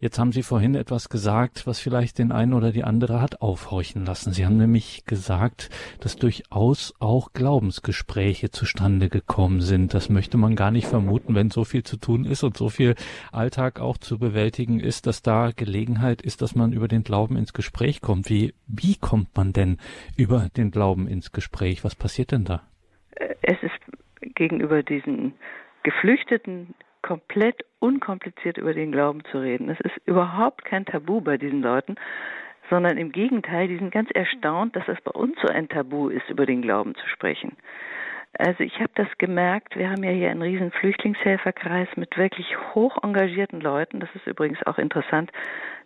Jetzt 0.00 0.18
haben 0.18 0.32
Sie 0.32 0.42
vorhin 0.42 0.74
etwas 0.74 1.08
gesagt, 1.08 1.64
was 1.64 1.78
vielleicht 1.78 2.18
den 2.18 2.32
einen 2.32 2.52
oder 2.52 2.72
die 2.72 2.82
andere 2.82 3.20
hat 3.20 3.40
aufhorchen 3.40 4.04
lassen. 4.04 4.32
Sie 4.32 4.44
haben 4.44 4.56
nämlich 4.56 5.04
gesagt, 5.04 5.70
dass 6.00 6.16
durchaus 6.16 6.92
auch 6.98 7.32
Glaubensgespräche 7.34 8.50
zustande 8.50 9.08
gekommen 9.10 9.60
sind. 9.60 9.94
Das 9.94 10.08
möchte 10.08 10.38
man 10.38 10.56
gar 10.56 10.72
nicht 10.72 10.88
vermuten, 10.88 11.36
wenn 11.36 11.50
so 11.50 11.62
viel 11.62 11.84
zu 11.84 11.96
tun 11.96 12.24
ist 12.24 12.42
und 12.42 12.56
so 12.56 12.68
viel 12.68 12.96
Alltag 13.30 13.78
auch 13.78 13.96
zu 13.96 14.18
bewältigen 14.18 14.80
ist, 14.80 15.06
dass 15.06 15.22
da 15.22 15.52
Gelegenheit 15.52 16.20
ist, 16.20 16.42
dass 16.42 16.56
man 16.56 16.72
über 16.72 16.88
den 16.88 17.04
Glauben 17.04 17.36
ins 17.36 17.52
Gespräch 17.52 18.00
kommt. 18.00 18.28
Wie, 18.28 18.54
wie 18.66 18.96
kommt 18.96 19.36
man 19.36 19.52
denn 19.52 19.78
über 20.16 20.48
den 20.56 20.72
Glauben 20.72 21.06
ins 21.06 21.30
Gespräch? 21.30 21.84
Was 21.84 21.94
passiert 21.94 22.32
denn 22.32 22.44
da? 22.44 22.62
Es 23.42 23.62
ist 23.62 23.83
gegenüber 24.34 24.82
diesen 24.82 25.34
Geflüchteten 25.82 26.74
komplett 27.02 27.64
unkompliziert 27.80 28.56
über 28.56 28.72
den 28.72 28.92
Glauben 28.92 29.22
zu 29.30 29.38
reden. 29.38 29.68
Es 29.68 29.80
ist 29.80 29.96
überhaupt 30.06 30.64
kein 30.64 30.86
Tabu 30.86 31.20
bei 31.20 31.36
diesen 31.36 31.60
Leuten, 31.60 31.96
sondern 32.70 32.96
im 32.96 33.12
Gegenteil, 33.12 33.68
die 33.68 33.76
sind 33.76 33.92
ganz 33.92 34.10
erstaunt, 34.14 34.74
dass 34.74 34.88
es 34.88 35.00
bei 35.02 35.10
uns 35.10 35.36
so 35.42 35.48
ein 35.48 35.68
Tabu 35.68 36.08
ist, 36.08 36.28
über 36.30 36.46
den 36.46 36.62
Glauben 36.62 36.94
zu 36.94 37.06
sprechen. 37.08 37.56
Also 38.38 38.64
ich 38.64 38.80
habe 38.80 38.90
das 38.94 39.06
gemerkt, 39.18 39.76
wir 39.76 39.90
haben 39.90 40.02
ja 40.02 40.10
hier 40.10 40.30
einen 40.30 40.42
riesen 40.42 40.72
Flüchtlingshelferkreis 40.72 41.88
mit 41.96 42.16
wirklich 42.16 42.56
hoch 42.74 43.02
engagierten 43.02 43.60
Leuten. 43.60 44.00
Das 44.00 44.08
ist 44.14 44.26
übrigens 44.26 44.64
auch 44.66 44.78
interessant, 44.78 45.30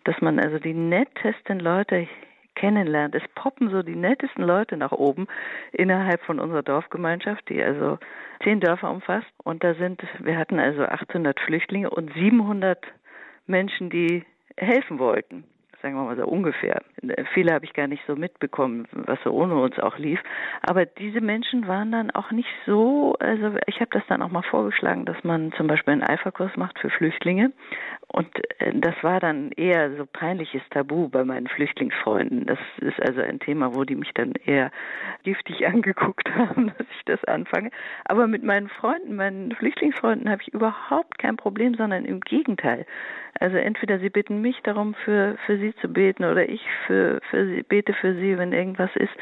dass 0.05 0.19
man 0.21 0.39
also 0.39 0.57
die 0.57 0.73
nettesten 0.73 1.59
Leute 1.59 2.07
kennenlernt. 2.55 3.15
Es 3.15 3.23
poppen 3.35 3.69
so 3.69 3.83
die 3.83 3.95
nettesten 3.95 4.43
Leute 4.43 4.77
nach 4.77 4.91
oben 4.91 5.27
innerhalb 5.71 6.21
von 6.23 6.39
unserer 6.39 6.63
Dorfgemeinschaft, 6.63 7.47
die 7.49 7.61
also 7.63 7.97
zehn 8.43 8.59
Dörfer 8.59 8.91
umfasst. 8.91 9.31
Und 9.43 9.63
da 9.63 9.73
sind, 9.75 10.01
wir 10.19 10.37
hatten 10.37 10.59
also 10.59 10.83
800 10.83 11.39
Flüchtlinge 11.39 11.89
und 11.89 12.13
700 12.13 12.83
Menschen, 13.47 13.89
die 13.89 14.25
helfen 14.57 14.99
wollten 14.99 15.43
sagen 15.81 15.95
wir 15.95 16.03
mal 16.03 16.17
so 16.17 16.25
ungefähr. 16.25 16.81
Viele 17.33 17.53
habe 17.53 17.65
ich 17.65 17.73
gar 17.73 17.87
nicht 17.87 18.03
so 18.07 18.15
mitbekommen, 18.15 18.87
was 18.91 19.19
so 19.23 19.31
ohne 19.31 19.55
uns 19.55 19.79
auch 19.79 19.97
lief. 19.97 20.19
Aber 20.61 20.85
diese 20.85 21.21
Menschen 21.21 21.67
waren 21.67 21.91
dann 21.91 22.11
auch 22.11 22.31
nicht 22.31 22.49
so, 22.65 23.15
also 23.19 23.55
ich 23.67 23.79
habe 23.79 23.89
das 23.91 24.03
dann 24.07 24.21
auch 24.21 24.31
mal 24.31 24.43
vorgeschlagen, 24.43 25.05
dass 25.05 25.23
man 25.23 25.51
zum 25.53 25.67
Beispiel 25.67 25.93
einen 25.93 26.03
Eiferkurs 26.03 26.55
macht 26.57 26.79
für 26.79 26.89
Flüchtlinge. 26.89 27.51
Und 28.07 28.27
äh, 28.59 28.73
das 28.73 28.95
war 29.01 29.19
dann 29.19 29.51
eher 29.51 29.95
so 29.95 30.05
peinliches 30.05 30.61
Tabu 30.71 31.09
bei 31.09 31.23
meinen 31.23 31.47
Flüchtlingsfreunden. 31.47 32.45
Das 32.45 32.59
ist 32.81 32.99
also 33.01 33.21
ein 33.21 33.39
Thema, 33.39 33.75
wo 33.75 33.83
die 33.83 33.95
mich 33.95 34.11
dann 34.13 34.33
eher 34.45 34.71
giftig 35.23 35.65
angeguckt 35.67 36.29
haben, 36.35 36.73
dass 36.77 36.87
ich 36.97 37.05
das 37.05 37.23
anfange. 37.25 37.71
Aber 38.05 38.27
mit 38.27 38.43
meinen 38.43 38.69
Freunden, 38.69 39.15
meinen 39.15 39.53
Flüchtlingsfreunden 39.55 40.29
habe 40.29 40.41
ich 40.41 40.53
überhaupt 40.53 41.19
kein 41.19 41.37
Problem, 41.37 41.75
sondern 41.75 42.05
im 42.05 42.19
Gegenteil. 42.21 42.85
Also 43.39 43.57
entweder 43.57 43.99
sie 43.99 44.09
bitten 44.09 44.41
mich 44.41 44.59
darum, 44.63 44.95
für, 45.05 45.37
für 45.45 45.57
sie 45.57 45.73
zu 45.75 45.87
beten 45.87 46.25
oder 46.25 46.47
ich 46.49 46.61
für, 46.85 47.21
für 47.29 47.47
sie, 47.47 47.63
bete 47.63 47.93
für 47.93 48.13
sie, 48.15 48.37
wenn 48.37 48.51
irgendwas 48.51 48.91
ist. 48.95 49.13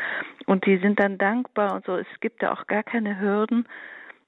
Und 0.47 0.65
die 0.65 0.77
sind 0.77 0.99
dann 0.99 1.17
dankbar 1.17 1.75
und 1.75 1.85
so. 1.85 1.95
Es 1.95 2.07
gibt 2.19 2.41
da 2.41 2.51
auch 2.51 2.65
gar 2.67 2.83
keine 2.83 3.19
Hürden. 3.19 3.67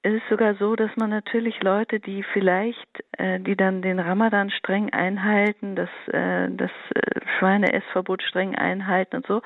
Es 0.02 0.14
ist 0.14 0.30
sogar 0.30 0.56
so, 0.56 0.78
dass 0.78 0.96
man 0.96 1.10
natürlich 1.10 1.62
Leute, 1.62 2.00
die 2.00 2.24
vielleicht, 2.24 3.04
äh, 3.18 3.38
die 3.42 3.58
dann 3.58 3.82
den 3.82 4.00
Ramadan 4.00 4.50
streng 4.50 4.94
einhalten, 4.94 5.76
das, 5.76 5.90
äh, 6.08 6.48
das 6.50 6.72
äh, 6.96 7.20
Schweineessverbot 7.38 8.24
streng 8.24 8.56
einhalten 8.56 9.18
und 9.18 9.28
so, 9.28 9.42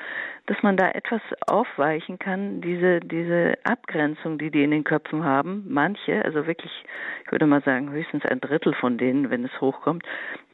dass 0.45 0.61
man 0.61 0.77
da 0.77 0.91
etwas 0.91 1.21
aufweichen 1.47 2.19
kann, 2.19 2.61
diese, 2.61 2.99
diese 2.99 3.55
Abgrenzung, 3.63 4.37
die 4.37 4.51
die 4.51 4.63
in 4.63 4.69
den 4.69 4.83
Köpfen 4.83 5.23
haben, 5.25 5.65
manche, 5.67 6.23
also 6.23 6.45
wirklich, 6.45 6.71
ich 7.25 7.31
würde 7.31 7.47
mal 7.47 7.63
sagen, 7.63 7.91
höchstens 7.91 8.23
ein 8.23 8.39
Drittel 8.39 8.75
von 8.75 8.99
denen, 8.99 9.31
wenn 9.31 9.45
es 9.45 9.59
hochkommt, 9.59 10.03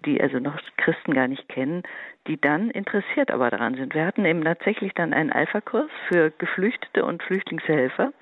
die 0.06 0.22
also 0.22 0.39
noch 0.39 0.58
Christen 0.78 1.14
gar 1.14 1.28
nicht 1.28 1.50
kennen, 1.50 1.84
die 2.26 2.39
dann 2.39 2.70
interessiert 2.70 3.32
aber 3.32 3.50
daran 3.50 3.76
sind. 3.76 3.93
Wir 3.93 4.06
hatten 4.06 4.24
eben 4.24 4.45
tatsächlich 4.45 4.93
dann 4.93 5.12
einen 5.12 5.34
Alpha-Kurs 5.34 5.91
für 6.08 6.32
Geflüchtete 6.38 7.04
und 7.04 7.22
Flüchtlingshelfer 7.22 8.14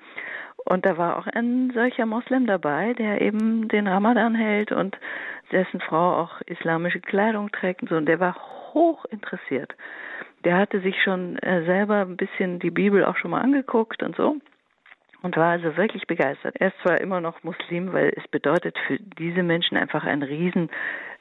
und 0.68 0.84
da 0.84 0.98
war 0.98 1.18
auch 1.18 1.26
ein 1.26 1.70
solcher 1.74 2.06
Moslem 2.06 2.46
dabei, 2.46 2.92
der 2.94 3.20
eben 3.20 3.68
den 3.68 3.86
Ramadan 3.86 4.34
hält 4.34 4.70
und 4.70 4.98
dessen 5.50 5.80
Frau 5.80 6.16
auch 6.16 6.40
islamische 6.42 7.00
Kleidung 7.00 7.50
trägt 7.50 7.82
und 7.82 7.88
so. 7.88 7.96
Und 7.96 8.06
der 8.06 8.20
war 8.20 8.36
hoch 8.74 9.04
interessiert. 9.06 9.74
Der 10.44 10.56
hatte 10.58 10.80
sich 10.80 11.02
schon 11.02 11.38
äh, 11.38 11.64
selber 11.64 12.02
ein 12.02 12.16
bisschen 12.16 12.58
die 12.58 12.70
Bibel 12.70 13.04
auch 13.04 13.16
schon 13.16 13.30
mal 13.30 13.40
angeguckt 13.40 14.02
und 14.02 14.14
so 14.16 14.36
und 15.22 15.36
war 15.36 15.52
also 15.52 15.76
wirklich 15.76 16.06
begeistert. 16.06 16.54
Er 16.58 16.68
ist 16.68 16.80
zwar 16.82 17.00
immer 17.00 17.20
noch 17.20 17.42
Muslim, 17.42 17.92
weil 17.92 18.12
es 18.14 18.28
bedeutet 18.28 18.76
für 18.86 18.98
diese 18.98 19.42
Menschen 19.42 19.76
einfach 19.76 20.04
ein 20.04 20.22
riesen 20.22 20.70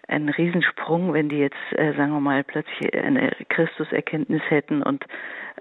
ein 0.10 0.30
Riesensprung, 0.30 1.14
wenn 1.14 1.28
die 1.28 1.40
jetzt, 1.40 1.58
äh, 1.72 1.94
sagen 1.94 2.14
wir 2.14 2.22
mal, 2.22 2.44
plötzlich 2.44 2.94
eine 2.96 3.32
Christuserkenntnis 3.50 4.42
hätten 4.48 4.82
und 4.82 5.06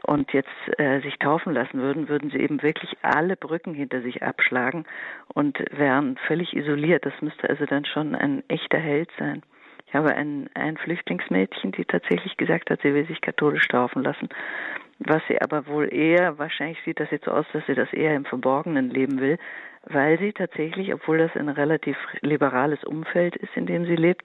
und 0.05 0.33
jetzt 0.33 0.49
äh, 0.79 1.01
sich 1.01 1.19
taufen 1.19 1.53
lassen 1.53 1.81
würden, 1.81 2.09
würden 2.09 2.31
sie 2.31 2.39
eben 2.39 2.63
wirklich 2.63 2.97
alle 3.03 3.37
Brücken 3.37 3.75
hinter 3.75 4.03
sich 4.03 4.23
abschlagen 4.23 4.85
und 5.35 5.59
wären 5.71 6.17
völlig 6.27 6.55
isoliert. 6.55 7.07
Das 7.07 7.15
müsste 7.21 7.49
also 7.49 7.67
dann 7.67 7.85
schon 7.85 8.15
ein 8.15 8.43
echter 8.49 8.79
Held 8.79 9.11
sein. 9.19 9.43
Ich 9.87 9.95
habe 9.95 10.15
ein, 10.15 10.51
ein 10.55 10.77
Flüchtlingsmädchen, 10.77 11.73
die 11.73 11.85
tatsächlich 11.85 12.37
gesagt 12.37 12.71
hat, 12.71 12.81
sie 12.83 12.93
will 12.93 13.07
sich 13.07 13.21
katholisch 13.21 13.69
taufen 13.69 14.03
lassen. 14.03 14.29
Was 14.99 15.23
sie 15.29 15.41
aber 15.41 15.67
wohl 15.67 15.93
eher, 15.93 16.39
wahrscheinlich 16.39 16.79
sieht 16.85 16.99
das 16.99 17.11
jetzt 17.11 17.27
so 17.27 17.31
aus, 17.31 17.47
dass 17.53 17.65
sie 17.67 17.75
das 17.75 17.93
eher 17.93 18.15
im 18.15 18.25
Verborgenen 18.25 18.91
leben 18.91 19.21
will, 19.21 19.39
weil 19.85 20.19
sie 20.19 20.33
tatsächlich, 20.33 20.93
obwohl 20.93 21.19
das 21.19 21.37
ein 21.37 21.49
relativ 21.49 21.97
liberales 22.21 22.83
Umfeld 22.83 23.37
ist, 23.37 23.57
in 23.57 23.67
dem 23.67 23.85
sie 23.85 23.95
lebt, 23.95 24.25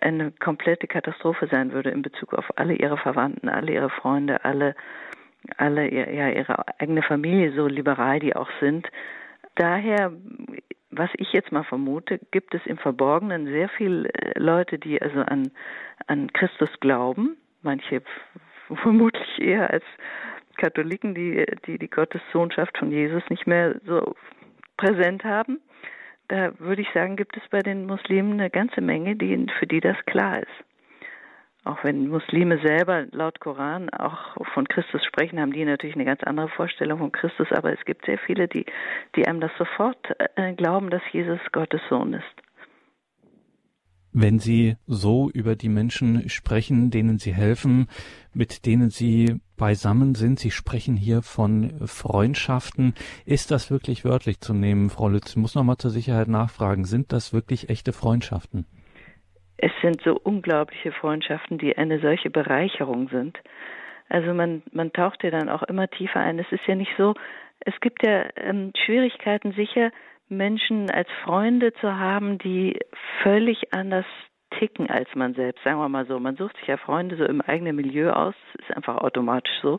eine 0.00 0.32
komplette 0.32 0.86
Katastrophe 0.86 1.48
sein 1.50 1.72
würde 1.72 1.90
in 1.90 2.02
Bezug 2.02 2.34
auf 2.34 2.46
alle 2.56 2.74
ihre 2.74 2.96
Verwandten, 2.96 3.48
alle 3.48 3.72
ihre 3.72 3.90
Freunde, 3.90 4.44
alle, 4.44 4.74
alle 5.56 5.92
ja, 5.92 6.28
ihre 6.30 6.64
eigene 6.78 7.02
Familie, 7.02 7.52
so 7.52 7.66
liberal 7.66 8.20
die 8.20 8.34
auch 8.36 8.50
sind. 8.60 8.88
Daher, 9.56 10.12
was 10.90 11.10
ich 11.14 11.32
jetzt 11.32 11.52
mal 11.52 11.64
vermute, 11.64 12.20
gibt 12.30 12.54
es 12.54 12.64
im 12.66 12.78
Verborgenen 12.78 13.46
sehr 13.46 13.68
viele 13.68 14.08
äh, 14.14 14.38
Leute, 14.38 14.78
die 14.78 15.00
also 15.00 15.20
an, 15.20 15.50
an 16.06 16.32
Christus 16.32 16.70
glauben, 16.80 17.36
manche 17.62 18.02
vermutlich 18.82 19.40
eher 19.40 19.70
als 19.70 19.84
Katholiken, 20.56 21.14
die, 21.14 21.44
die 21.66 21.78
die 21.78 21.90
Gottessohnschaft 21.90 22.78
von 22.78 22.90
Jesus 22.90 23.22
nicht 23.28 23.46
mehr 23.46 23.80
so 23.84 24.14
präsent 24.76 25.24
haben 25.24 25.60
da 26.28 26.58
würde 26.58 26.82
ich 26.82 26.88
sagen, 26.94 27.16
gibt 27.16 27.36
es 27.36 27.42
bei 27.50 27.60
den 27.60 27.86
Muslimen 27.86 28.34
eine 28.34 28.50
ganze 28.50 28.80
Menge, 28.80 29.16
die, 29.16 29.46
für 29.58 29.66
die 29.66 29.80
das 29.80 29.96
klar 30.06 30.40
ist. 30.40 30.64
Auch 31.64 31.82
wenn 31.82 32.08
Muslime 32.08 32.58
selber 32.58 33.06
laut 33.12 33.40
Koran 33.40 33.88
auch 33.88 34.36
von 34.52 34.68
Christus 34.68 35.02
sprechen, 35.04 35.40
haben 35.40 35.52
die 35.52 35.64
natürlich 35.64 35.96
eine 35.96 36.04
ganz 36.04 36.22
andere 36.22 36.50
Vorstellung 36.50 36.98
von 36.98 37.12
Christus, 37.12 37.50
aber 37.52 37.72
es 37.72 37.82
gibt 37.86 38.04
sehr 38.04 38.18
viele, 38.18 38.48
die, 38.48 38.66
die 39.16 39.26
einem 39.26 39.40
das 39.40 39.52
sofort 39.56 39.96
äh, 40.36 40.52
glauben, 40.52 40.90
dass 40.90 41.02
Jesus 41.12 41.40
Gottes 41.52 41.80
Sohn 41.88 42.12
ist. 42.12 42.43
Wenn 44.16 44.38
Sie 44.38 44.76
so 44.86 45.28
über 45.28 45.56
die 45.56 45.68
Menschen 45.68 46.28
sprechen, 46.28 46.92
denen 46.92 47.18
Sie 47.18 47.34
helfen, 47.34 47.88
mit 48.32 48.64
denen 48.64 48.88
Sie 48.88 49.40
beisammen 49.56 50.14
sind, 50.14 50.38
Sie 50.38 50.52
sprechen 50.52 50.94
hier 50.94 51.20
von 51.22 51.80
Freundschaften, 51.84 52.94
ist 53.26 53.50
das 53.50 53.72
wirklich 53.72 54.04
wörtlich 54.04 54.40
zu 54.40 54.54
nehmen, 54.54 54.88
Frau 54.88 55.08
Lütz? 55.08 55.30
Ich 55.30 55.36
muss 55.36 55.56
nochmal 55.56 55.78
zur 55.78 55.90
Sicherheit 55.90 56.28
nachfragen, 56.28 56.84
sind 56.84 57.12
das 57.12 57.32
wirklich 57.32 57.70
echte 57.70 57.92
Freundschaften? 57.92 58.66
Es 59.56 59.72
sind 59.82 60.00
so 60.04 60.16
unglaubliche 60.22 60.92
Freundschaften, 60.92 61.58
die 61.58 61.76
eine 61.76 61.98
solche 61.98 62.30
Bereicherung 62.30 63.08
sind. 63.08 63.36
Also 64.08 64.32
man, 64.32 64.62
man 64.70 64.92
taucht 64.92 65.24
ja 65.24 65.30
dann 65.30 65.48
auch 65.48 65.64
immer 65.64 65.88
tiefer 65.88 66.20
ein. 66.20 66.38
Es 66.38 66.50
ist 66.52 66.64
ja 66.68 66.76
nicht 66.76 66.92
so, 66.96 67.14
es 67.66 67.74
gibt 67.80 68.06
ja 68.06 68.26
ähm, 68.36 68.72
Schwierigkeiten 68.84 69.54
sicher, 69.54 69.90
Menschen 70.28 70.90
als 70.90 71.08
Freunde 71.22 71.72
zu 71.74 71.98
haben, 71.98 72.38
die 72.38 72.78
völlig 73.22 73.72
anders 73.72 74.06
ticken 74.58 74.88
als 74.88 75.08
man 75.14 75.34
selbst, 75.34 75.62
sagen 75.64 75.78
wir 75.78 75.88
mal 75.88 76.06
so. 76.06 76.18
Man 76.18 76.36
sucht 76.36 76.56
sich 76.58 76.68
ja 76.68 76.76
Freunde 76.76 77.16
so 77.16 77.24
im 77.24 77.40
eigenen 77.40 77.76
Milieu 77.76 78.10
aus, 78.10 78.34
ist 78.58 78.74
einfach 78.76 78.98
automatisch 78.98 79.52
so. 79.62 79.78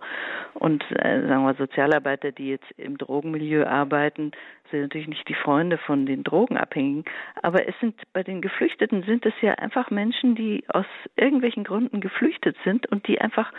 Und 0.53 0.83
äh, 0.91 1.27
sagen 1.27 1.45
wir 1.45 1.53
Sozialarbeiter, 1.55 2.31
die 2.31 2.49
jetzt 2.49 2.69
im 2.77 2.97
Drogenmilieu 2.97 3.65
arbeiten, 3.65 4.31
sind 4.71 4.81
natürlich 4.81 5.07
nicht 5.07 5.27
die 5.27 5.35
Freunde 5.35 5.77
von 5.77 6.05
den 6.05 6.23
Drogenabhängigen, 6.23 7.05
aber 7.41 7.67
es 7.67 7.75
sind 7.79 7.95
bei 8.13 8.23
den 8.23 8.41
Geflüchteten 8.41 9.03
sind 9.03 9.25
es 9.25 9.33
ja 9.41 9.53
einfach 9.53 9.91
Menschen, 9.91 10.35
die 10.35 10.63
aus 10.69 10.85
irgendwelchen 11.15 11.63
Gründen 11.63 12.01
geflüchtet 12.01 12.57
sind 12.63 12.87
und 12.91 13.07
die 13.07 13.21
einfach 13.21 13.51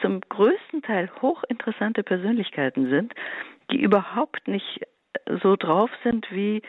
zum 0.00 0.20
größten 0.20 0.82
Teil 0.82 1.10
hochinteressante 1.20 2.02
Persönlichkeiten 2.02 2.88
sind, 2.88 3.14
die 3.70 3.80
überhaupt 3.80 4.46
nicht 4.46 4.80
so 5.42 5.56
drauf 5.56 5.90
sind 6.02 6.26
wie, 6.30 6.62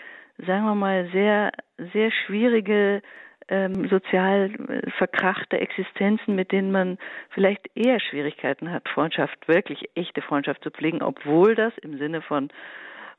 sagen 0.45 0.65
wir 0.65 0.75
mal, 0.75 1.09
sehr, 1.11 1.51
sehr 1.93 2.11
schwierige 2.11 3.01
ähm, 3.49 3.87
sozial 3.89 4.51
äh, 4.67 4.89
verkrachte 4.91 5.59
Existenzen, 5.59 6.35
mit 6.35 6.51
denen 6.51 6.71
man 6.71 6.97
vielleicht 7.29 7.69
eher 7.75 7.99
Schwierigkeiten 7.99 8.71
hat, 8.71 8.87
Freundschaft, 8.89 9.47
wirklich 9.47 9.89
echte 9.95 10.21
Freundschaft 10.21 10.63
zu 10.63 10.71
pflegen, 10.71 11.01
obwohl 11.01 11.55
das 11.55 11.77
im 11.79 11.97
Sinne 11.97 12.21
von 12.21 12.49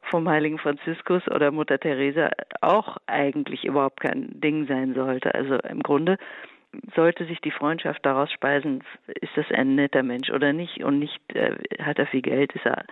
vom 0.03 0.29
heiligen 0.29 0.59
Franziskus 0.59 1.27
oder 1.29 1.51
Mutter 1.51 1.79
Teresa 1.79 2.31
auch 2.63 2.97
eigentlich 3.07 3.65
überhaupt 3.65 4.01
kein 4.01 4.41
Ding 4.41 4.67
sein 4.67 4.95
sollte. 4.95 5.35
Also 5.35 5.57
im 5.57 5.83
Grunde 5.83 6.17
sollte 6.95 7.27
sich 7.27 7.41
die 7.41 7.51
Freundschaft 7.51 8.07
daraus 8.07 8.33
speisen, 8.33 8.83
ist 9.21 9.37
das 9.37 9.45
ein 9.51 9.75
netter 9.75 10.03
Mensch 10.03 10.31
oder 10.31 10.53
nicht 10.53 10.83
und 10.83 11.01
nicht 11.01 11.21
äh, 11.35 11.57
hat 11.83 11.99
er 11.99 12.07
viel 12.07 12.23
Geld, 12.23 12.53
ist 12.55 12.65
er 12.65 12.85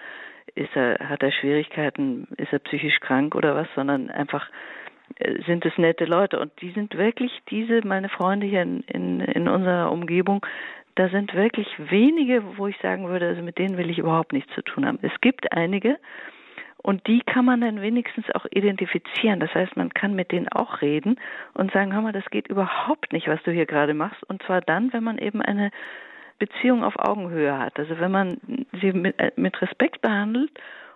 ist 0.54 0.74
er, 0.74 0.98
hat 1.08 1.22
er 1.22 1.32
Schwierigkeiten, 1.32 2.28
ist 2.36 2.52
er 2.52 2.58
psychisch 2.60 3.00
krank 3.00 3.34
oder 3.34 3.54
was, 3.54 3.68
sondern 3.74 4.10
einfach 4.10 4.48
äh, 5.16 5.42
sind 5.46 5.64
es 5.64 5.76
nette 5.78 6.04
Leute. 6.04 6.38
Und 6.38 6.52
die 6.60 6.70
sind 6.72 6.96
wirklich, 6.96 7.32
diese, 7.50 7.86
meine 7.86 8.08
Freunde 8.08 8.46
hier 8.46 8.62
in, 8.62 8.80
in, 8.82 9.20
in 9.20 9.48
unserer 9.48 9.90
Umgebung, 9.90 10.44
da 10.94 11.08
sind 11.08 11.32
wirklich 11.34 11.68
wenige, 11.78 12.42
wo 12.56 12.66
ich 12.66 12.76
sagen 12.78 13.08
würde, 13.08 13.28
also 13.28 13.42
mit 13.42 13.58
denen 13.58 13.78
will 13.78 13.88
ich 13.88 13.98
überhaupt 13.98 14.32
nichts 14.32 14.52
zu 14.54 14.62
tun 14.62 14.84
haben. 14.84 14.98
Es 15.02 15.20
gibt 15.20 15.52
einige, 15.52 15.96
und 16.82 17.06
die 17.06 17.20
kann 17.20 17.44
man 17.44 17.60
dann 17.60 17.82
wenigstens 17.82 18.24
auch 18.34 18.46
identifizieren. 18.50 19.40
Das 19.40 19.52
heißt, 19.54 19.76
man 19.76 19.92
kann 19.92 20.14
mit 20.14 20.32
denen 20.32 20.48
auch 20.48 20.80
reden 20.80 21.16
und 21.54 21.72
sagen, 21.72 21.92
hör 21.92 22.02
mal, 22.02 22.12
das 22.12 22.24
geht 22.30 22.48
überhaupt 22.48 23.12
nicht, 23.12 23.28
was 23.28 23.42
du 23.42 23.50
hier 23.50 23.66
gerade 23.66 23.94
machst. 23.94 24.22
Und 24.28 24.42
zwar 24.44 24.60
dann, 24.60 24.92
wenn 24.92 25.02
man 25.02 25.18
eben 25.18 25.42
eine 25.42 25.70
Beziehung 26.38 26.84
auf 26.84 26.94
Augenhöhe 26.98 27.58
hat. 27.58 27.78
Also 27.78 27.98
wenn 27.98 28.12
man 28.12 28.38
sie 28.80 28.92
mit, 28.92 29.18
äh, 29.18 29.32
mit 29.36 29.60
Respekt 29.60 30.00
behandelt 30.00 30.50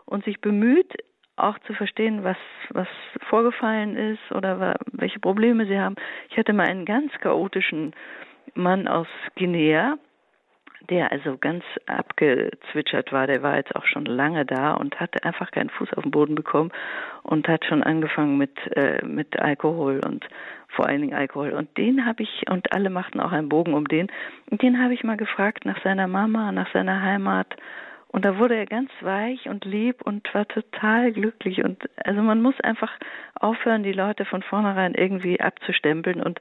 und 0.05 0.25
sich 0.25 0.41
bemüht, 0.41 0.93
auch 1.37 1.59
zu 1.61 1.75
verstehen, 1.75 2.25
was, 2.25 2.37
was 2.71 2.89
vorgefallen 3.29 3.97
ist 3.97 4.33
oder 4.33 4.77
welche 4.93 5.19
Probleme 5.19 5.67
sie 5.67 5.79
haben. 5.79 5.97
Ich 6.31 6.37
hatte 6.37 6.53
mal 6.53 6.67
einen 6.67 6.85
ganz 6.85 7.13
chaotischen 7.21 7.95
Mann 8.55 8.87
aus 8.87 9.07
Guinea, 9.37 9.97
der 10.91 11.13
also 11.13 11.39
ganz 11.39 11.65
abgezwitschert 11.87 13.13
war, 13.13 13.27
der 13.27 13.43
war 13.43 13.57
jetzt 13.57 13.75
auch 13.77 13.87
schon 13.87 14.05
lange 14.05 14.45
da 14.45 14.75
und 14.75 14.99
hatte 15.01 15.25
einfach 15.25 15.51
keinen 15.51 15.71
Fuß 15.71 15.93
auf 15.95 16.03
den 16.03 16.11
Boden 16.11 16.35
bekommen 16.35 16.73
und 17.23 17.49
hat 17.49 17.65
schon 17.65 17.83
angefangen 17.83 18.37
mit, 18.37 18.59
äh, 18.77 19.05
mit 19.05 19.39
Alkohol 19.39 20.01
und 20.05 20.27
vor 20.75 20.87
allen 20.87 21.03
Dingen 21.03 21.15
Alkohol. 21.15 21.51
Und 21.51 21.77
den 21.77 22.05
habe 22.05 22.23
ich, 22.23 22.45
und 22.51 22.73
alle 22.73 22.91
machten 22.91 23.21
auch 23.21 23.33
einen 23.33 23.49
Bogen 23.49 23.75
um 23.75 23.87
den, 23.87 24.09
und 24.51 24.63
den 24.63 24.83
habe 24.83 24.95
ich 24.95 25.05
mal 25.05 25.17
gefragt 25.17 25.65
nach 25.65 25.83
seiner 25.83 26.09
Mama, 26.09 26.53
nach 26.53 26.73
seiner 26.73 27.03
Heimat. 27.03 27.57
Und 28.09 28.27
da 28.27 28.39
wurde 28.39 28.57
er 28.57 28.67
ganz 28.67 28.91
weich 29.01 29.49
und 29.49 29.65
lieb 29.65 30.03
und 30.03 30.33
war 30.35 30.47
total 30.47 31.13
glücklich. 31.13 31.65
Und 31.65 31.89
also 32.05 32.21
man 32.21 32.43
muss 32.43 32.59
einfach 32.61 32.93
aufhören, 33.41 33.83
die 33.83 33.93
Leute 33.93 34.27
von 34.27 34.43
vornherein 34.43 34.95
irgendwie 34.95 35.41
abzustempeln. 35.41 36.23
Und 36.23 36.39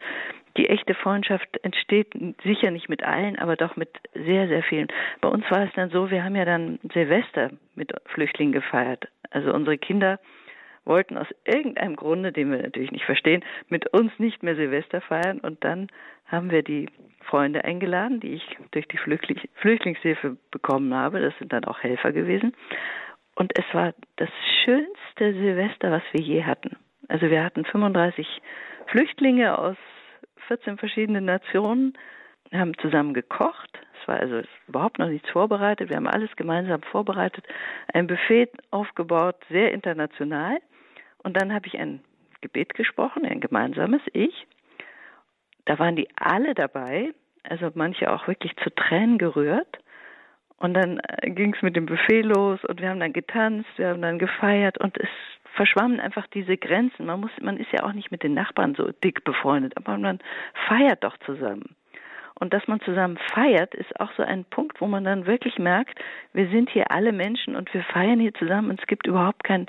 die 0.57 0.67
echte 0.67 0.93
Freundschaft 0.93 1.47
entsteht 1.63 2.07
sicher 2.43 2.71
nicht 2.71 2.89
mit 2.89 3.03
allen, 3.03 3.39
aber 3.39 3.55
doch 3.55 3.77
mit 3.77 3.89
sehr, 4.13 4.49
sehr 4.49 4.63
vielen. 4.63 4.89
Bei 5.21 5.29
uns 5.29 5.49
war 5.49 5.63
es 5.63 5.71
dann 5.73 5.91
so, 5.91 6.11
wir 6.11 6.25
haben 6.25 6.35
ja 6.35 6.43
dann 6.43 6.77
Silvester 6.93 7.51
mit 7.75 7.93
Flüchtlingen 8.07 8.51
gefeiert. 8.51 9.07
Also 9.29 9.53
unsere 9.53 9.77
Kinder 9.77 10.19
wollten 10.85 11.17
aus 11.17 11.27
irgendeinem 11.45 11.95
Grunde, 11.95 12.31
den 12.31 12.51
wir 12.51 12.61
natürlich 12.61 12.91
nicht 12.91 13.05
verstehen, 13.05 13.43
mit 13.69 13.87
uns 13.93 14.11
nicht 14.17 14.43
mehr 14.43 14.55
Silvester 14.55 15.01
feiern. 15.01 15.39
Und 15.39 15.63
dann 15.63 15.87
haben 16.25 16.51
wir 16.51 16.63
die 16.63 16.89
Freunde 17.25 17.63
eingeladen, 17.63 18.19
die 18.19 18.33
ich 18.33 18.57
durch 18.71 18.87
die 18.87 18.97
Flüchtlingshilfe 18.97 20.37
bekommen 20.49 20.93
habe. 20.93 21.21
Das 21.21 21.37
sind 21.37 21.53
dann 21.53 21.65
auch 21.65 21.81
Helfer 21.83 22.11
gewesen. 22.11 22.53
Und 23.35 23.57
es 23.57 23.65
war 23.73 23.93
das 24.17 24.29
schönste 24.63 25.33
Silvester, 25.33 25.91
was 25.91 26.03
wir 26.11 26.21
je 26.21 26.43
hatten. 26.43 26.77
Also 27.07 27.29
wir 27.29 27.43
hatten 27.43 27.65
35 27.65 28.27
Flüchtlinge 28.87 29.57
aus 29.57 29.77
14 30.47 30.77
verschiedenen 30.77 31.25
Nationen, 31.25 31.93
haben 32.53 32.77
zusammen 32.79 33.13
gekocht. 33.13 33.69
Es 34.01 34.07
war 34.07 34.17
also 34.17 34.41
überhaupt 34.67 34.99
noch 34.99 35.07
nichts 35.07 35.29
vorbereitet. 35.29 35.89
Wir 35.89 35.97
haben 35.97 36.07
alles 36.07 36.35
gemeinsam 36.35 36.81
vorbereitet, 36.81 37.45
ein 37.93 38.07
Buffet 38.07 38.49
aufgebaut, 38.71 39.35
sehr 39.49 39.71
international. 39.71 40.59
Und 41.23 41.39
dann 41.39 41.53
habe 41.53 41.67
ich 41.67 41.77
ein 41.77 42.01
Gebet 42.41 42.73
gesprochen, 42.73 43.25
ein 43.25 43.39
gemeinsames 43.39 44.01
Ich. 44.13 44.47
Da 45.65 45.77
waren 45.79 45.95
die 45.95 46.07
alle 46.15 46.55
dabei, 46.55 47.13
also 47.43 47.69
manche 47.75 48.11
auch 48.11 48.27
wirklich 48.27 48.55
zu 48.57 48.73
Tränen 48.73 49.17
gerührt. 49.17 49.77
Und 50.57 50.73
dann 50.73 50.99
äh, 50.99 51.29
ging 51.31 51.53
es 51.55 51.61
mit 51.61 51.75
dem 51.75 51.85
Buffet 51.85 52.21
los 52.21 52.63
und 52.65 52.81
wir 52.81 52.89
haben 52.89 52.99
dann 52.99 53.13
getanzt, 53.13 53.69
wir 53.77 53.89
haben 53.89 54.01
dann 54.01 54.19
gefeiert 54.19 54.77
und 54.77 54.97
es 54.97 55.09
verschwammen 55.55 55.99
einfach 55.99 56.27
diese 56.27 56.55
Grenzen. 56.57 57.05
Man 57.05 57.19
muss, 57.19 57.31
man 57.41 57.57
ist 57.57 57.71
ja 57.71 57.83
auch 57.83 57.93
nicht 57.93 58.11
mit 58.11 58.23
den 58.23 58.35
Nachbarn 58.35 58.75
so 58.75 58.91
dick 59.03 59.23
befreundet, 59.23 59.75
aber 59.75 59.97
man 59.97 60.19
feiert 60.67 61.03
doch 61.03 61.17
zusammen. 61.25 61.75
Und 62.41 62.55
dass 62.55 62.67
man 62.67 62.81
zusammen 62.81 63.19
feiert, 63.35 63.75
ist 63.75 63.99
auch 63.99 64.11
so 64.17 64.23
ein 64.23 64.45
Punkt, 64.45 64.81
wo 64.81 64.87
man 64.87 65.03
dann 65.03 65.27
wirklich 65.27 65.59
merkt, 65.59 65.99
wir 66.33 66.49
sind 66.49 66.71
hier 66.71 66.89
alle 66.89 67.11
Menschen 67.11 67.55
und 67.55 67.71
wir 67.71 67.83
feiern 67.83 68.19
hier 68.19 68.33
zusammen 68.33 68.71
und 68.71 68.81
es 68.81 68.87
gibt 68.87 69.05
überhaupt 69.05 69.43
keinen 69.43 69.67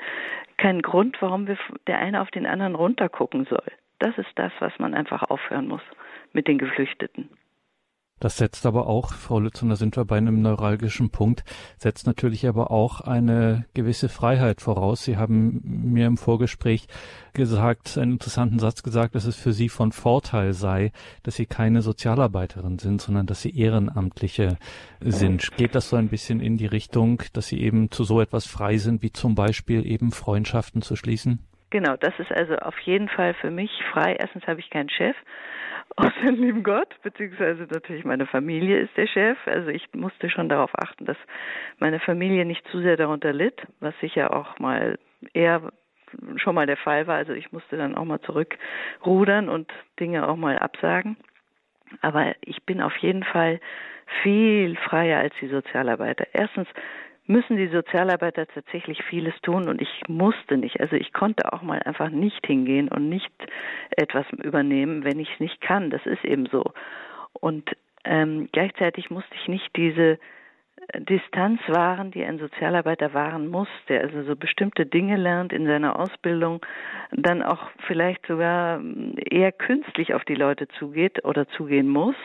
keinen 0.56 0.80
Grund, 0.80 1.20
warum 1.20 1.46
wir 1.46 1.58
der 1.86 1.98
eine 1.98 2.22
auf 2.22 2.30
den 2.30 2.46
anderen 2.46 2.74
runtergucken 2.74 3.44
soll. 3.44 3.66
Das 3.98 4.16
ist 4.16 4.30
das, 4.36 4.52
was 4.60 4.72
man 4.78 4.94
einfach 4.94 5.22
aufhören 5.24 5.68
muss 5.68 5.82
mit 6.32 6.48
den 6.48 6.56
Geflüchteten. 6.56 7.28
Das 8.22 8.36
setzt 8.36 8.66
aber 8.66 8.86
auch, 8.86 9.14
Frau 9.14 9.40
Lützen, 9.40 9.68
da 9.68 9.74
sind 9.74 9.96
wir 9.96 10.04
bei 10.04 10.16
einem 10.16 10.42
neuralgischen 10.42 11.10
Punkt, 11.10 11.42
setzt 11.76 12.06
natürlich 12.06 12.46
aber 12.46 12.70
auch 12.70 13.00
eine 13.00 13.64
gewisse 13.74 14.08
Freiheit 14.08 14.60
voraus. 14.60 15.02
Sie 15.02 15.16
haben 15.16 15.60
mir 15.64 16.06
im 16.06 16.16
Vorgespräch 16.16 16.86
gesagt, 17.32 17.98
einen 17.98 18.12
interessanten 18.12 18.60
Satz 18.60 18.84
gesagt, 18.84 19.16
dass 19.16 19.24
es 19.24 19.34
für 19.34 19.52
Sie 19.52 19.68
von 19.68 19.90
Vorteil 19.90 20.52
sei, 20.52 20.92
dass 21.24 21.34
Sie 21.34 21.46
keine 21.46 21.82
Sozialarbeiterin 21.82 22.78
sind, 22.78 23.02
sondern 23.02 23.26
dass 23.26 23.42
Sie 23.42 23.58
Ehrenamtliche 23.58 24.56
sind. 25.00 25.56
Geht 25.56 25.74
das 25.74 25.88
so 25.88 25.96
ein 25.96 26.06
bisschen 26.06 26.38
in 26.38 26.56
die 26.56 26.66
Richtung, 26.66 27.24
dass 27.32 27.48
Sie 27.48 27.60
eben 27.60 27.90
zu 27.90 28.04
so 28.04 28.20
etwas 28.20 28.46
frei 28.46 28.78
sind, 28.78 29.02
wie 29.02 29.10
zum 29.10 29.34
Beispiel 29.34 29.84
eben 29.84 30.12
Freundschaften 30.12 30.80
zu 30.80 30.94
schließen? 30.94 31.40
Genau, 31.72 31.96
das 31.96 32.12
ist 32.18 32.30
also 32.30 32.56
auf 32.56 32.78
jeden 32.80 33.08
Fall 33.08 33.32
für 33.32 33.50
mich 33.50 33.70
frei. 33.92 34.14
Erstens 34.20 34.46
habe 34.46 34.60
ich 34.60 34.68
keinen 34.68 34.90
Chef 34.90 35.16
aus 35.96 36.12
dem 36.22 36.34
lieben 36.34 36.62
Gott, 36.62 36.94
beziehungsweise 37.02 37.62
natürlich 37.62 38.04
meine 38.04 38.26
Familie 38.26 38.78
ist 38.80 38.94
der 38.98 39.06
Chef. 39.06 39.38
Also 39.46 39.70
ich 39.70 39.88
musste 39.94 40.28
schon 40.28 40.50
darauf 40.50 40.70
achten, 40.78 41.06
dass 41.06 41.16
meine 41.78 41.98
Familie 41.98 42.44
nicht 42.44 42.62
zu 42.68 42.82
sehr 42.82 42.98
darunter 42.98 43.32
litt, 43.32 43.66
was 43.80 43.98
sicher 44.00 44.36
auch 44.36 44.58
mal 44.58 44.98
eher 45.32 45.72
schon 46.36 46.54
mal 46.54 46.66
der 46.66 46.76
Fall 46.76 47.06
war. 47.06 47.16
Also 47.16 47.32
ich 47.32 47.52
musste 47.52 47.78
dann 47.78 47.94
auch 47.94 48.04
mal 48.04 48.20
zurückrudern 48.20 49.48
und 49.48 49.72
Dinge 49.98 50.28
auch 50.28 50.36
mal 50.36 50.58
absagen. 50.58 51.16
Aber 52.02 52.34
ich 52.42 52.62
bin 52.64 52.82
auf 52.82 52.96
jeden 52.98 53.24
Fall 53.24 53.60
viel 54.22 54.76
freier 54.76 55.20
als 55.20 55.34
die 55.40 55.48
Sozialarbeiter. 55.48 56.26
Erstens 56.34 56.68
müssen 57.32 57.56
die 57.56 57.68
Sozialarbeiter 57.68 58.46
tatsächlich 58.46 59.02
vieles 59.04 59.34
tun 59.42 59.68
und 59.68 59.80
ich 59.80 60.02
musste 60.06 60.56
nicht. 60.56 60.80
Also 60.80 60.96
ich 60.96 61.12
konnte 61.12 61.52
auch 61.52 61.62
mal 61.62 61.80
einfach 61.82 62.10
nicht 62.10 62.46
hingehen 62.46 62.88
und 62.88 63.08
nicht 63.08 63.32
etwas 63.96 64.26
übernehmen, 64.32 65.04
wenn 65.04 65.18
ich 65.18 65.32
es 65.32 65.40
nicht 65.40 65.60
kann. 65.60 65.90
Das 65.90 66.04
ist 66.06 66.24
eben 66.24 66.46
so. 66.46 66.72
Und 67.32 67.70
ähm, 68.04 68.48
gleichzeitig 68.52 69.10
musste 69.10 69.34
ich 69.34 69.48
nicht 69.48 69.74
diese 69.76 70.18
Distanz 70.98 71.60
wahren, 71.68 72.10
die 72.10 72.24
ein 72.24 72.38
Sozialarbeiter 72.38 73.14
wahren 73.14 73.48
muss, 73.48 73.68
der 73.88 74.02
also 74.02 74.24
so 74.24 74.36
bestimmte 74.36 74.84
Dinge 74.84 75.16
lernt 75.16 75.52
in 75.52 75.66
seiner 75.66 75.98
Ausbildung, 75.98 76.64
dann 77.12 77.42
auch 77.42 77.70
vielleicht 77.86 78.26
sogar 78.26 78.80
eher 79.30 79.52
künstlich 79.52 80.12
auf 80.12 80.24
die 80.24 80.34
Leute 80.34 80.68
zugeht 80.78 81.24
oder 81.24 81.48
zugehen 81.48 81.88
muss, 81.88 82.16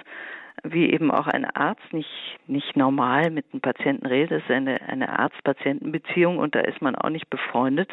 wie 0.63 0.91
eben 0.91 1.11
auch 1.11 1.27
ein 1.27 1.45
Arzt 1.45 1.93
nicht, 1.93 2.37
nicht 2.47 2.75
normal 2.75 3.29
mit 3.29 3.45
einem 3.51 3.61
Patienten 3.61 4.05
redet. 4.05 4.31
Das 4.31 4.43
ist 4.43 4.51
eine, 4.51 4.81
eine 4.81 5.19
Arzt-Patienten-Beziehung 5.19 6.37
und 6.37 6.55
da 6.55 6.59
ist 6.61 6.81
man 6.81 6.95
auch 6.95 7.09
nicht 7.09 7.29
befreundet, 7.29 7.91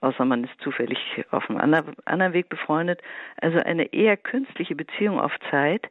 außer 0.00 0.24
man 0.24 0.44
ist 0.44 0.60
zufällig 0.60 0.98
auf 1.30 1.48
einem 1.48 1.58
anderen 2.04 2.32
Weg 2.32 2.48
befreundet. 2.48 3.00
Also 3.40 3.58
eine 3.58 3.92
eher 3.92 4.16
künstliche 4.16 4.74
Beziehung 4.74 5.20
auf 5.20 5.32
Zeit 5.50 5.88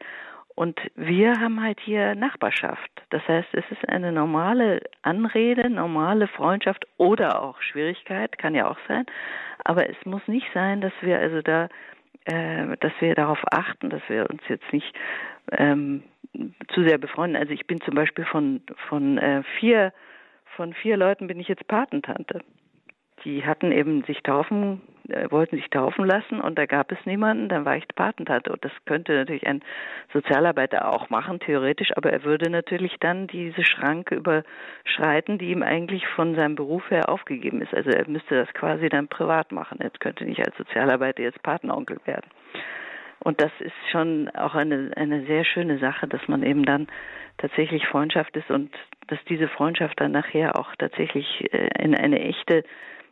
und 0.55 0.79
wir 0.95 1.39
haben 1.39 1.61
halt 1.61 1.79
hier 1.79 2.15
Nachbarschaft. 2.15 2.91
Das 3.09 3.27
heißt, 3.27 3.47
es 3.53 3.63
ist 3.71 3.87
eine 3.89 4.11
normale 4.11 4.81
Anrede, 5.01 5.69
normale 5.69 6.27
Freundschaft 6.27 6.85
oder 6.97 7.41
auch 7.41 7.61
Schwierigkeit, 7.61 8.37
kann 8.37 8.55
ja 8.55 8.69
auch 8.69 8.77
sein. 8.87 9.05
Aber 9.63 9.89
es 9.89 9.95
muss 10.05 10.21
nicht 10.27 10.47
sein, 10.53 10.81
dass 10.81 10.93
wir 11.01 11.19
also 11.19 11.41
da, 11.41 11.69
äh, 12.25 12.77
dass 12.79 12.91
wir 12.99 13.15
darauf 13.15 13.39
achten, 13.51 13.89
dass 13.89 14.01
wir 14.07 14.29
uns 14.29 14.41
jetzt 14.47 14.71
nicht 14.71 14.93
ähm, 15.51 16.03
zu 16.73 16.83
sehr 16.83 16.97
befreunden. 16.97 17.37
Also 17.37 17.53
ich 17.53 17.67
bin 17.67 17.81
zum 17.81 17.95
Beispiel 17.95 18.25
von 18.25 18.61
von 18.89 19.17
äh, 19.17 19.43
vier 19.59 19.93
von 20.55 20.73
vier 20.73 20.97
Leuten 20.97 21.27
bin 21.27 21.39
ich 21.39 21.47
jetzt 21.47 21.67
Patentante 21.67 22.41
die 23.23 23.45
hatten 23.45 23.71
eben 23.71 24.03
sich 24.03 24.21
taufen, 24.23 24.81
äh, 25.09 25.29
wollten 25.29 25.55
sich 25.57 25.69
taufen 25.69 26.05
lassen 26.05 26.39
und 26.39 26.57
da 26.57 26.65
gab 26.65 26.91
es 26.91 26.97
niemanden, 27.05 27.49
dann 27.49 27.65
war 27.65 27.77
ich 27.77 27.87
Patentante. 27.95 28.51
Und 28.51 28.63
das 28.63 28.71
könnte 28.85 29.13
natürlich 29.13 29.45
ein 29.47 29.61
Sozialarbeiter 30.13 30.87
auch 30.93 31.09
machen, 31.09 31.39
theoretisch, 31.39 31.91
aber 31.95 32.11
er 32.11 32.23
würde 32.23 32.49
natürlich 32.49 32.95
dann 32.99 33.27
diese 33.27 33.63
Schranke 33.63 34.15
überschreiten, 34.15 35.37
die 35.37 35.51
ihm 35.51 35.63
eigentlich 35.63 36.07
von 36.07 36.35
seinem 36.35 36.55
Beruf 36.55 36.89
her 36.89 37.09
aufgegeben 37.09 37.61
ist. 37.61 37.73
Also 37.73 37.89
er 37.91 38.07
müsste 38.07 38.35
das 38.35 38.53
quasi 38.53 38.89
dann 38.89 39.07
privat 39.07 39.51
machen. 39.51 39.79
Er 39.79 39.91
könnte 39.91 40.25
nicht 40.25 40.45
als 40.45 40.55
Sozialarbeiter 40.57 41.23
jetzt 41.23 41.41
Patenonkel 41.43 41.97
werden. 42.05 42.29
Und 43.23 43.41
das 43.41 43.51
ist 43.59 43.73
schon 43.91 44.29
auch 44.29 44.55
eine, 44.55 44.91
eine 44.95 45.25
sehr 45.25 45.45
schöne 45.45 45.77
Sache, 45.77 46.07
dass 46.07 46.27
man 46.27 46.43
eben 46.43 46.65
dann 46.65 46.87
tatsächlich 47.37 47.87
Freundschaft 47.87 48.35
ist 48.35 48.49
und 48.49 48.71
dass 49.07 49.19
diese 49.29 49.47
Freundschaft 49.47 49.99
dann 49.99 50.11
nachher 50.11 50.57
auch 50.57 50.75
tatsächlich 50.77 51.53
äh, 51.53 51.69
in 51.79 51.95
eine 51.95 52.19
echte 52.19 52.63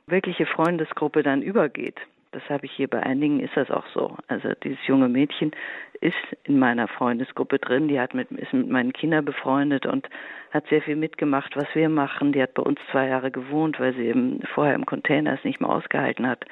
wirkliche 0.07 0.45
Freundesgruppe 0.45 1.23
dann 1.23 1.41
übergeht. 1.41 1.97
Das 2.31 2.43
habe 2.47 2.67
ich 2.67 2.71
hier 2.73 2.87
bei 2.87 3.01
einigen, 3.01 3.39
ist 3.39 3.55
das 3.57 3.71
auch 3.71 3.85
so. 3.93 4.15
Also 4.27 4.49
dieses 4.63 4.85
junge 4.85 5.09
Mädchen 5.09 5.51
ist 5.99 6.15
in 6.43 6.59
meiner 6.59 6.87
Freundesgruppe 6.87 7.57
drin, 7.57 7.87
die 7.87 7.99
hat 7.99 8.13
mit, 8.13 8.29
ist 8.31 8.53
mit 8.53 8.69
meinen 8.69 8.93
Kindern 8.93 9.25
befreundet 9.25 9.87
und 9.87 10.07
hat 10.51 10.67
sehr 10.67 10.81
viel 10.81 10.95
mitgemacht, 10.95 11.55
was 11.55 11.67
wir 11.73 11.89
machen. 11.89 12.31
Die 12.31 12.41
hat 12.41 12.53
bei 12.53 12.61
uns 12.61 12.79
zwei 12.91 13.07
Jahre 13.07 13.31
gewohnt, 13.31 13.79
weil 13.79 13.93
sie 13.95 14.05
eben 14.05 14.41
vorher 14.53 14.75
im 14.75 14.85
Container 14.85 15.33
es 15.33 15.43
nicht 15.43 15.59
mehr 15.59 15.71
ausgehalten 15.71 16.27
hat. 16.27 16.45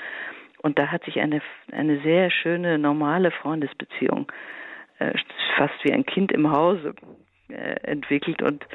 Und 0.68 0.78
da 0.78 0.88
hat 0.88 1.05
sich 1.05 1.22
eine, 1.22 1.41
eine 1.72 2.01
sehr 2.01 2.30
schöne, 2.30 2.78
normale 2.78 3.32
Freundesbeziehung, 3.32 4.30
äh, 4.99 5.13
fast 5.55 5.76
wie 5.84 5.93
ein 5.93 6.05
Kind 6.05 6.30
im 6.34 6.51
Hause, 6.51 6.93
äh, 7.47 7.76
entwickelt 7.84 8.41
und 8.41 8.65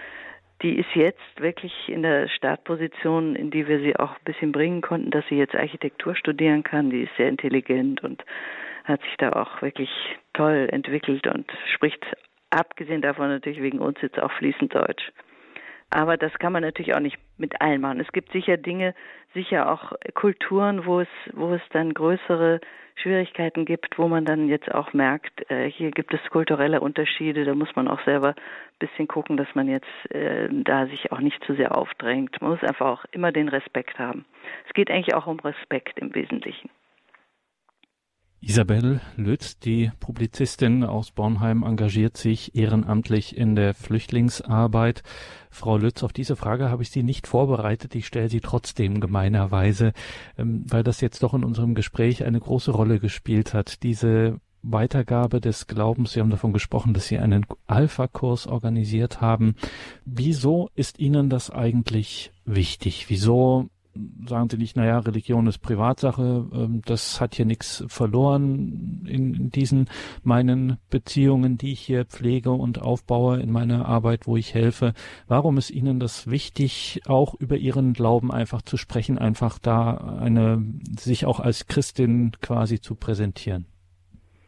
die 0.63 0.79
ist 0.79 0.89
jetzt 0.95 1.21
wirklich 1.37 1.75
in 1.89 2.01
der 2.01 2.29
Startposition, 2.29 3.37
in 3.37 3.51
die 3.51 3.69
wir 3.69 3.81
sie 3.81 3.95
auch 3.97 4.13
ein 4.13 4.25
bisschen 4.25 4.53
bringen 4.53 4.81
konnten, 4.81 5.11
dass 5.11 5.27
sie 5.29 5.35
jetzt 5.35 5.55
Architektur 5.55 6.17
studieren 6.17 6.63
kann. 6.63 6.89
Die 6.89 7.03
ist 7.03 7.15
sehr 7.19 7.29
intelligent 7.29 8.03
und 8.03 8.25
hat 8.85 9.03
sich 9.03 9.17
da 9.19 9.33
auch 9.33 9.61
wirklich 9.61 9.91
toll 10.33 10.69
entwickelt 10.73 11.27
und 11.27 11.53
spricht 11.75 12.07
abgesehen 12.49 13.03
davon 13.03 13.29
natürlich 13.29 13.61
wegen 13.61 13.81
uns 13.81 14.01
jetzt 14.01 14.19
auch 14.19 14.33
fließend 14.33 14.75
Deutsch. 14.75 15.13
Aber 15.91 16.17
das 16.17 16.33
kann 16.39 16.55
man 16.55 16.63
natürlich 16.63 16.95
auch 16.95 17.01
nicht 17.01 17.19
mit 17.43 17.61
allen 17.61 17.83
machen. 17.83 18.01
Es 18.01 18.11
gibt 18.13 18.33
sicher 18.33 18.57
Dinge, 18.57 18.95
sicher 19.35 19.71
auch 19.71 19.93
Kulturen, 20.15 20.87
wo 20.87 21.01
es, 21.01 21.09
wo 21.35 21.53
es 21.53 21.61
dann 21.73 21.93
größere 21.93 22.61
Schwierigkeiten 22.95 23.65
gibt, 23.65 23.99
wo 23.99 24.09
man 24.09 24.25
dann 24.25 24.49
jetzt 24.49 24.73
auch 24.73 24.93
merkt, 24.93 25.51
äh, 25.51 25.71
hier 25.71 25.91
gibt 25.91 26.15
es 26.15 26.21
kulturelle 26.31 26.81
Unterschiede, 26.81 27.45
da 27.45 27.55
muss 27.55 27.75
man 27.75 27.89
auch 27.89 28.03
selber 28.05 28.29
ein 28.29 28.79
bisschen 28.79 29.09
gucken, 29.09 29.37
dass 29.37 29.49
man 29.55 29.69
jetzt 29.69 30.11
äh, 30.11 30.49
da 30.51 30.87
sich 30.87 31.11
auch 31.13 31.21
nicht 31.21 31.43
zu 31.45 31.55
sehr 31.55 31.77
aufdrängt. 31.77 32.41
Man 32.41 32.53
muss 32.53 32.63
einfach 32.63 32.87
auch 32.87 33.05
immer 33.13 33.33
den 33.33 33.49
Respekt 33.49 33.99
haben. 33.99 34.25
Es 34.67 34.75
geht 34.75 34.91
eigentlich 34.91 35.15
auch 35.15 35.27
um 35.27 35.41
Respekt 35.41 35.99
im 35.99 36.15
Wesentlichen. 36.15 36.71
Isabel 38.45 39.01
Lütz, 39.17 39.61
die 39.61 39.93
Publizistin 40.01 40.83
aus 40.83 41.13
Bornheim, 41.13 41.63
engagiert 41.63 42.17
sich 42.17 42.57
ehrenamtlich 42.57 43.37
in 43.37 43.55
der 43.55 43.73
Flüchtlingsarbeit. 43.73 45.05
Frau 45.49 45.77
Lütz, 45.77 46.03
auf 46.03 46.13
diese 46.13 46.35
Frage 46.35 46.69
habe 46.69 46.83
ich 46.83 46.91
Sie 46.91 47.05
nicht 47.05 47.29
vorbereitet. 47.29 47.95
Ich 47.95 48.09
stelle 48.09 48.29
sie 48.29 48.41
trotzdem 48.41 48.99
gemeinerweise, 48.99 49.93
ähm, 50.37 50.65
weil 50.67 50.83
das 50.83 51.01
jetzt 51.01 51.23
doch 51.23 51.35
in 51.35 51.45
unserem 51.45 51.77
Gespräch 51.77 52.25
eine 52.25 52.41
große 52.41 52.73
Rolle 52.73 52.99
gespielt 52.99 53.55
hat. 53.55 53.85
Diese 53.85 54.41
Weitergabe 54.63 55.41
des 55.41 55.69
Glaubens. 55.69 56.13
Sie 56.13 56.21
haben 56.21 56.31
davon 56.31 56.53
gesprochen, 56.53 56.95
dass 56.95 57.07
Sie 57.07 57.19
einen 57.19 57.47
Alpha-Kurs 57.69 58.49
organisiert 58.49 59.21
haben. 59.21 59.55
Wieso 60.05 60.69
ist 60.75 60.99
Ihnen 60.99 61.31
das 61.31 61.51
eigentlich 61.51 62.33
wichtig? 62.45 63.07
Wieso 63.09 63.69
sagen 64.27 64.49
sie 64.51 64.57
nicht, 64.57 64.77
naja, 64.77 64.99
Religion 64.99 65.47
ist 65.47 65.59
Privatsache, 65.59 66.47
ähm, 66.53 66.83
das 66.85 67.21
hat 67.21 67.35
hier 67.35 67.45
nichts 67.45 67.85
verloren 67.89 69.05
in, 69.07 69.51
diesen 69.51 69.89
meinen 70.23 70.79
Beziehungen, 70.91 71.59
die 71.59 71.73
ich 71.73 71.81
hier 71.81 72.05
pflege 72.05 72.51
und 72.51 72.81
aufbaue 72.81 73.41
in 73.41 73.51
meiner 73.51 73.87
Arbeit, 73.87 74.27
wo 74.27 74.37
ich 74.37 74.55
helfe. 74.55 74.95
Warum 75.27 75.59
ist 75.59 75.71
Ihnen 75.71 76.01
das 76.01 76.31
wichtig, 76.31 77.03
auch 77.07 77.35
über 77.35 77.57
Ihren 77.57 77.93
Glauben 77.93 78.33
einfach 78.33 78.63
zu 78.63 78.77
sprechen, 78.77 79.19
einfach 79.19 79.59
da 79.59 79.97
eine, 80.21 80.65
sich 80.99 81.27
auch 81.27 81.41
als 81.41 81.67
Christin 81.67 82.33
quasi 82.41 82.81
zu 82.81 82.95
präsentieren? 82.95 83.67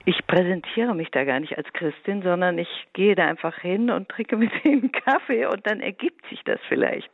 Ich 0.07 0.27
präsentiere 0.27 0.95
mich 0.95 1.11
da 1.11 1.25
gar 1.25 1.41
nicht 1.41 1.57
als 1.57 1.73
Christin, 1.73 2.23
sondern 2.23 2.59
ich 2.59 2.69
gehe 2.93 3.15
da 3.15 3.27
einfach 3.27 3.59
hin 3.59 3.91
und 3.91 4.09
trinke 4.09 4.37
mit 4.37 4.53
ihnen 4.65 4.93
Kaffee 5.07 5.47
und 5.47 5.67
dann 5.67 5.81
ergibt 5.81 6.27
sich 6.29 6.43
das 6.45 6.61
vielleicht. 6.69 7.11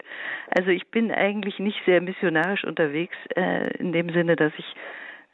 Also 0.56 0.70
ich 0.70 0.86
bin 0.88 1.12
eigentlich 1.12 1.58
nicht 1.58 1.80
sehr 1.86 2.00
missionarisch 2.00 2.64
unterwegs 2.64 3.16
äh, 3.36 3.76
in 3.78 3.92
dem 3.92 4.10
Sinne, 4.10 4.36
dass 4.36 4.52
ich 4.56 4.74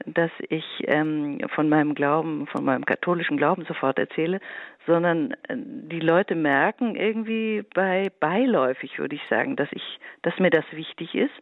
dass 0.04 0.30
ich 0.50 0.64
ähm, 0.84 1.38
von 1.54 1.70
meinem 1.70 1.94
Glauben, 1.94 2.46
von 2.48 2.64
meinem 2.64 2.84
katholischen 2.84 3.38
Glauben 3.38 3.64
sofort 3.64 3.98
erzähle, 3.98 4.40
sondern 4.86 5.32
äh, 5.48 5.57
die 5.57 6.00
Leute 6.00 6.34
merken 6.34 6.96
irgendwie 6.96 7.64
bei 7.74 8.11
beiläufig, 8.20 8.98
würde 8.98 9.16
ich 9.16 9.22
sagen, 9.30 9.57
dass 9.57 9.68
ich, 9.72 9.98
dass 10.20 10.38
mir 10.38 10.50
das 10.50 10.64
wichtig 10.72 11.14
ist. 11.14 11.32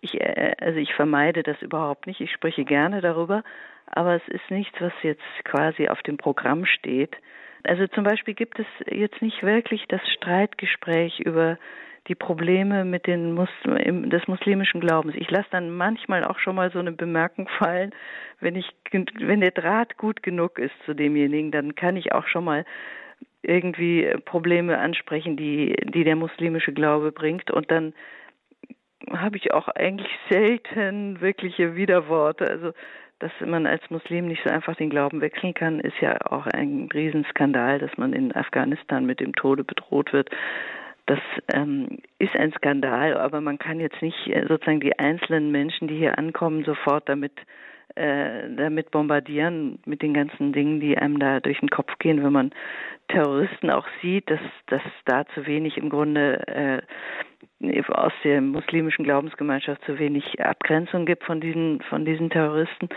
Ich, 0.00 0.20
äh, 0.20 0.54
also 0.60 0.78
ich 0.78 0.94
vermeide 0.94 1.42
das 1.42 1.60
überhaupt 1.62 2.06
nicht. 2.06 2.20
Ich 2.20 2.32
spreche 2.32 2.64
gerne 2.64 3.00
darüber, 3.00 3.42
aber 3.86 4.14
es 4.14 4.28
ist 4.28 4.50
nichts, 4.50 4.80
was 4.80 4.92
jetzt 5.02 5.22
quasi 5.44 5.88
auf 5.88 6.02
dem 6.02 6.16
Programm 6.16 6.64
steht. 6.66 7.16
Also 7.64 7.86
zum 7.88 8.04
Beispiel 8.04 8.34
gibt 8.34 8.58
es 8.58 8.66
jetzt 8.90 9.22
nicht 9.22 9.42
wirklich 9.42 9.86
das 9.88 10.00
Streitgespräch 10.10 11.20
über 11.20 11.58
die 12.08 12.14
Probleme 12.14 12.84
mit 12.84 13.06
den 13.06 13.32
Muslim, 13.32 14.10
des 14.10 14.26
muslimischen 14.28 14.80
Glaubens. 14.80 15.14
Ich 15.16 15.30
lasse 15.30 15.48
dann 15.50 15.70
manchmal 15.70 16.24
auch 16.24 16.38
schon 16.38 16.56
mal 16.56 16.70
so 16.70 16.78
eine 16.78 16.92
Bemerkung 16.92 17.48
fallen, 17.48 17.94
wenn 18.40 18.56
ich, 18.56 18.68
wenn 18.92 19.40
der 19.40 19.52
Draht 19.52 19.96
gut 19.96 20.22
genug 20.22 20.58
ist 20.58 20.74
zu 20.84 20.94
demjenigen, 20.94 21.50
dann 21.50 21.74
kann 21.74 21.96
ich 21.96 22.12
auch 22.12 22.26
schon 22.26 22.44
mal 22.44 22.66
irgendwie 23.42 24.10
Probleme 24.24 24.78
ansprechen, 24.78 25.36
die, 25.36 25.74
die 25.82 26.04
der 26.04 26.16
muslimische 26.16 26.72
Glaube 26.72 27.12
bringt 27.12 27.50
und 27.50 27.70
dann 27.70 27.94
habe 29.12 29.36
ich 29.36 29.52
auch 29.52 29.68
eigentlich 29.68 30.12
selten 30.30 31.20
wirkliche 31.20 31.76
Widerworte. 31.76 32.48
Also 32.48 32.72
dass 33.20 33.32
man 33.40 33.66
als 33.66 33.82
Muslim 33.90 34.26
nicht 34.26 34.42
so 34.44 34.52
einfach 34.52 34.76
den 34.76 34.90
Glauben 34.90 35.20
wechseln 35.20 35.54
kann, 35.54 35.80
ist 35.80 35.98
ja 36.00 36.16
auch 36.30 36.46
ein 36.46 36.88
Riesenskandal, 36.92 37.78
dass 37.78 37.96
man 37.96 38.12
in 38.12 38.34
Afghanistan 38.34 39.06
mit 39.06 39.20
dem 39.20 39.32
Tode 39.34 39.64
bedroht 39.64 40.12
wird. 40.12 40.30
Das 41.06 41.20
ähm, 41.52 41.98
ist 42.18 42.34
ein 42.36 42.52
Skandal, 42.52 43.16
aber 43.16 43.40
man 43.40 43.58
kann 43.58 43.78
jetzt 43.78 44.00
nicht 44.02 44.26
äh, 44.26 44.46
sozusagen 44.48 44.80
die 44.80 44.98
einzelnen 44.98 45.50
Menschen, 45.50 45.88
die 45.88 45.96
hier 45.96 46.18
ankommen, 46.18 46.64
sofort 46.64 47.08
damit 47.08 47.32
damit 47.96 48.90
bombardieren 48.90 49.78
mit 49.86 50.02
den 50.02 50.14
ganzen 50.14 50.52
Dingen, 50.52 50.80
die 50.80 50.98
einem 50.98 51.18
da 51.18 51.40
durch 51.40 51.60
den 51.60 51.70
Kopf 51.70 51.98
gehen, 51.98 52.24
wenn 52.24 52.32
man 52.32 52.50
Terroristen 53.08 53.70
auch 53.70 53.86
sieht, 54.02 54.30
dass 54.30 54.40
dass 54.66 54.82
da 55.04 55.26
zu 55.34 55.46
wenig 55.46 55.76
im 55.76 55.90
Grunde 55.90 56.46
äh, 56.48 56.82
aus 57.88 58.12
der 58.24 58.40
muslimischen 58.40 59.04
Glaubensgemeinschaft 59.04 59.84
zu 59.84 59.98
wenig 59.98 60.40
Abgrenzung 60.40 61.06
gibt 61.06 61.24
von 61.24 61.40
diesen, 61.40 61.80
von 61.82 62.04
diesen 62.04 62.30
Terroristen. 62.30 62.88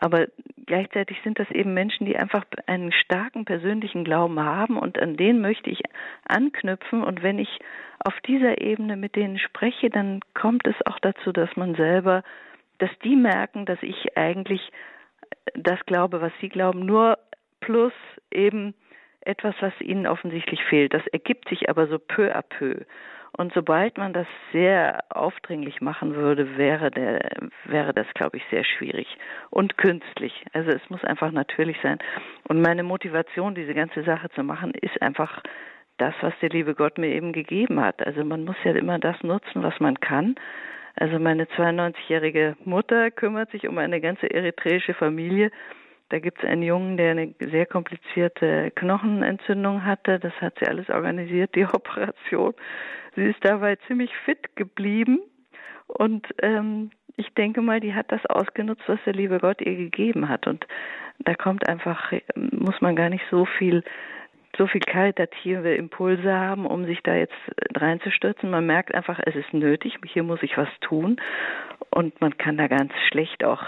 Aber 0.00 0.26
gleichzeitig 0.66 1.18
sind 1.22 1.38
das 1.38 1.50
eben 1.50 1.74
Menschen, 1.74 2.06
die 2.06 2.16
einfach 2.16 2.44
einen 2.66 2.92
starken 2.92 3.44
persönlichen 3.44 4.04
Glauben 4.04 4.40
haben 4.40 4.78
und 4.78 4.98
an 4.98 5.16
den 5.16 5.40
möchte 5.40 5.70
ich 5.70 5.82
anknüpfen. 6.28 7.02
Und 7.02 7.22
wenn 7.22 7.38
ich 7.38 7.58
auf 8.04 8.14
dieser 8.26 8.60
Ebene 8.60 8.96
mit 8.96 9.16
denen 9.16 9.38
spreche, 9.38 9.90
dann 9.90 10.20
kommt 10.34 10.66
es 10.66 10.74
auch 10.86 10.98
dazu, 11.00 11.32
dass 11.32 11.54
man 11.56 11.74
selber, 11.74 12.22
dass 12.78 12.90
die 13.04 13.16
merken, 13.16 13.66
dass 13.66 13.82
ich 13.82 14.16
eigentlich 14.16 14.70
das 15.54 15.78
glaube, 15.86 16.20
was 16.20 16.32
sie 16.40 16.48
glauben, 16.48 16.80
nur 16.86 17.18
plus 17.60 17.92
eben 18.30 18.74
etwas, 19.20 19.54
was 19.60 19.72
ihnen 19.80 20.06
offensichtlich 20.06 20.62
fehlt. 20.64 20.94
Das 20.94 21.06
ergibt 21.08 21.48
sich 21.48 21.68
aber 21.68 21.88
so 21.88 21.98
peu 21.98 22.34
à 22.34 22.42
peu. 22.42 22.84
Und 23.36 23.52
sobald 23.52 23.98
man 23.98 24.14
das 24.14 24.26
sehr 24.52 25.04
aufdringlich 25.10 25.82
machen 25.82 26.14
würde, 26.14 26.56
wäre, 26.56 26.90
der, 26.90 27.28
wäre 27.64 27.92
das, 27.92 28.06
glaube 28.14 28.38
ich, 28.38 28.44
sehr 28.50 28.64
schwierig 28.64 29.06
und 29.50 29.76
künstlich. 29.76 30.44
Also 30.54 30.70
es 30.70 30.88
muss 30.88 31.04
einfach 31.04 31.30
natürlich 31.32 31.76
sein. 31.82 31.98
Und 32.48 32.62
meine 32.62 32.82
Motivation, 32.82 33.54
diese 33.54 33.74
ganze 33.74 34.04
Sache 34.04 34.30
zu 34.30 34.42
machen, 34.42 34.72
ist 34.80 35.02
einfach 35.02 35.42
das, 35.98 36.14
was 36.22 36.32
der 36.40 36.48
liebe 36.48 36.74
Gott 36.74 36.96
mir 36.96 37.08
eben 37.08 37.32
gegeben 37.32 37.80
hat. 37.80 38.06
Also 38.06 38.24
man 38.24 38.44
muss 38.44 38.56
ja 38.64 38.72
immer 38.72 38.98
das 38.98 39.22
nutzen, 39.22 39.62
was 39.62 39.78
man 39.80 40.00
kann. 40.00 40.36
Also 40.96 41.18
meine 41.18 41.44
92-jährige 41.44 42.56
Mutter 42.64 43.10
kümmert 43.10 43.50
sich 43.50 43.68
um 43.68 43.78
eine 43.78 44.00
ganze 44.00 44.30
eritreische 44.30 44.94
Familie. 44.94 45.50
Da 46.08 46.20
gibt 46.20 46.38
es 46.38 46.48
einen 46.48 46.62
Jungen, 46.62 46.96
der 46.96 47.10
eine 47.10 47.34
sehr 47.38 47.66
komplizierte 47.66 48.70
Knochenentzündung 48.74 49.84
hatte. 49.84 50.18
Das 50.18 50.32
hat 50.40 50.58
sie 50.58 50.66
alles 50.66 50.88
organisiert, 50.88 51.54
die 51.54 51.64
Operation. 51.72 52.54
Sie 53.14 53.24
ist 53.24 53.44
dabei 53.44 53.76
ziemlich 53.86 54.10
fit 54.24 54.56
geblieben 54.56 55.20
und 55.86 56.26
ähm, 56.42 56.90
ich 57.16 57.32
denke 57.34 57.62
mal, 57.62 57.80
die 57.80 57.94
hat 57.94 58.12
das 58.12 58.24
ausgenutzt, 58.26 58.82
was 58.86 58.98
der 59.06 59.14
liebe 59.14 59.38
Gott 59.38 59.60
ihr 59.60 59.76
gegeben 59.76 60.28
hat. 60.28 60.46
Und 60.46 60.66
da 61.20 61.34
kommt 61.34 61.66
einfach, 61.68 62.12
muss 62.34 62.80
man 62.80 62.94
gar 62.94 63.08
nicht 63.08 63.24
so 63.30 63.46
viel, 63.46 63.82
so 64.56 64.66
viel 64.66 64.80
karitative 64.80 65.74
Impulse 65.74 66.32
haben, 66.32 66.66
um 66.66 66.84
sich 66.86 67.02
da 67.02 67.14
jetzt 67.14 67.34
reinzustürzen. 67.74 68.50
Man 68.50 68.66
merkt 68.66 68.94
einfach, 68.94 69.18
es 69.24 69.34
ist 69.34 69.52
nötig, 69.52 69.98
hier 70.06 70.22
muss 70.22 70.42
ich 70.42 70.56
was 70.56 70.68
tun. 70.80 71.20
Und 71.90 72.20
man 72.20 72.36
kann 72.36 72.56
da 72.56 72.66
ganz 72.68 72.92
schlecht 73.08 73.44
auch 73.44 73.62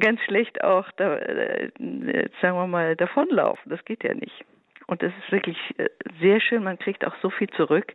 ganz 0.00 0.20
schlecht 0.22 0.64
auch, 0.64 0.90
da, 0.96 1.18
äh, 1.18 1.70
sagen 2.42 2.56
wir 2.56 2.66
mal, 2.66 2.96
davonlaufen. 2.96 3.70
Das 3.70 3.84
geht 3.84 4.02
ja 4.02 4.12
nicht. 4.14 4.44
Und 4.88 5.02
es 5.04 5.12
ist 5.22 5.30
wirklich 5.30 5.58
äh, 5.78 5.88
sehr 6.20 6.40
schön. 6.40 6.64
Man 6.64 6.78
kriegt 6.78 7.06
auch 7.06 7.14
so 7.22 7.30
viel 7.30 7.48
zurück 7.50 7.92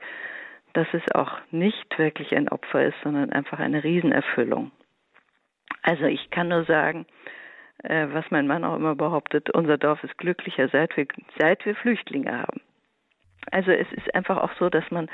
dass 0.73 0.87
es 0.93 1.01
auch 1.13 1.39
nicht 1.51 1.97
wirklich 1.97 2.35
ein 2.35 2.49
Opfer 2.49 2.85
ist, 2.85 2.97
sondern 3.03 3.31
einfach 3.31 3.59
eine 3.59 3.83
Riesenerfüllung. 3.83 4.71
Also 5.81 6.05
ich 6.05 6.29
kann 6.29 6.49
nur 6.49 6.65
sagen, 6.65 7.05
was 7.83 8.25
mein 8.29 8.47
Mann 8.47 8.63
auch 8.63 8.75
immer 8.75 8.95
behauptet, 8.95 9.49
unser 9.51 9.77
Dorf 9.77 10.03
ist 10.03 10.17
glücklicher, 10.17 10.67
seit 10.69 10.95
wir, 10.97 11.07
seit 11.37 11.65
wir 11.65 11.75
Flüchtlinge 11.75 12.39
haben. 12.39 12.61
Also 13.51 13.71
es 13.71 13.91
ist 13.93 14.13
einfach 14.13 14.37
auch 14.37 14.51
so, 14.59 14.69
dass 14.69 14.89
man 14.91 15.07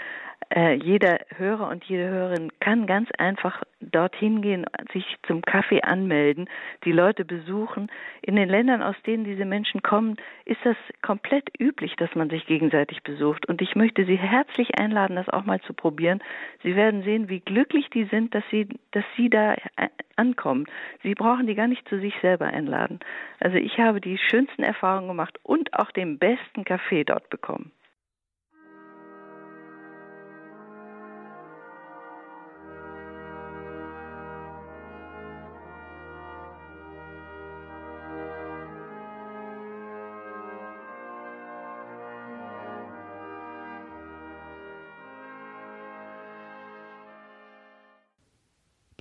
äh, 0.53 0.75
jeder 0.75 1.19
Hörer 1.37 1.69
und 1.69 1.83
jede 1.85 2.07
Hörerin 2.07 2.51
kann 2.59 2.85
ganz 2.85 3.09
einfach 3.17 3.63
dorthin 3.81 4.41
gehen, 4.41 4.65
sich 4.93 5.05
zum 5.25 5.41
Kaffee 5.41 5.81
anmelden, 5.81 6.49
die 6.83 6.91
Leute 6.91 7.25
besuchen. 7.25 7.91
In 8.21 8.35
den 8.35 8.49
Ländern, 8.49 8.81
aus 8.81 8.95
denen 9.05 9.23
diese 9.23 9.45
Menschen 9.45 9.81
kommen, 9.81 10.17
ist 10.45 10.59
das 10.63 10.77
komplett 11.01 11.49
üblich, 11.59 11.95
dass 11.95 12.13
man 12.15 12.29
sich 12.29 12.45
gegenseitig 12.45 13.03
besucht. 13.03 13.47
Und 13.47 13.61
ich 13.61 13.75
möchte 13.75 14.05
Sie 14.05 14.17
herzlich 14.17 14.77
einladen, 14.79 15.15
das 15.15 15.29
auch 15.29 15.45
mal 15.45 15.61
zu 15.61 15.73
probieren. 15.73 16.21
Sie 16.63 16.75
werden 16.75 17.03
sehen, 17.03 17.29
wie 17.29 17.39
glücklich 17.39 17.89
die 17.89 18.05
sind, 18.05 18.35
dass 18.35 18.43
sie, 18.51 18.67
dass 18.91 19.05
sie 19.17 19.29
da 19.29 19.53
äh, 19.53 19.89
ankommen. 20.15 20.65
Sie 21.03 21.15
brauchen 21.15 21.47
die 21.47 21.55
gar 21.55 21.67
nicht 21.67 21.87
zu 21.89 21.99
sich 21.99 22.13
selber 22.21 22.45
einladen. 22.45 22.99
Also 23.39 23.57
ich 23.57 23.79
habe 23.79 24.01
die 24.01 24.17
schönsten 24.17 24.63
Erfahrungen 24.63 25.07
gemacht 25.07 25.39
und 25.43 25.73
auch 25.73 25.91
den 25.91 26.17
besten 26.17 26.63
Kaffee 26.65 27.03
dort 27.03 27.29
bekommen. 27.29 27.71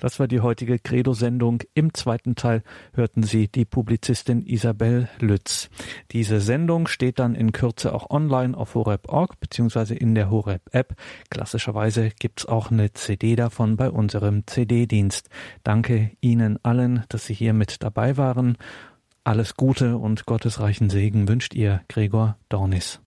Das 0.05 0.21
war 0.21 0.29
die 0.29 0.41
heutige 0.41 0.79
Credo-Sendung. 0.79 1.63
Im 1.73 1.95
zweiten 1.95 2.35
Teil 2.35 2.63
hörten 2.93 3.23
Sie 3.23 3.49
die 3.49 3.65
Publizistin 3.65 4.43
Isabel 4.43 5.09
Lütz. 5.19 5.71
Diese 6.13 6.43
Sendung 6.43 6.89
steht 6.89 7.19
dann 7.19 7.35
in 7.35 7.53
Kürze 7.53 7.95
auch 7.95 8.11
online 8.11 8.55
auf 8.55 8.75
horeb.org 8.75 9.41
beziehungsweise 9.41 9.95
in 9.95 10.15
der 10.15 10.29
Horeb-App. 10.29 10.95
Klassischerweise 11.31 12.11
gibt's 12.21 12.45
auch 12.45 12.71
eine 12.71 12.93
CD 12.93 13.35
davon 13.35 13.79
bei 13.79 13.91
unserem 13.91 14.47
CD-Dienst. 14.47 15.31
Danke 15.63 16.11
Ihnen 16.21 16.63
allen, 16.63 17.05
dass 17.09 17.25
Sie 17.25 17.33
hier 17.33 17.55
mit 17.55 17.83
dabei 17.83 18.19
waren. 18.19 18.59
Alles 19.25 19.57
Gute 19.57 19.97
und 19.97 20.27
gottesreichen 20.27 20.91
Segen 20.91 21.29
wünscht 21.29 21.55
Ihr 21.55 21.81
Gregor 21.89 22.37
Dornis. 22.51 23.01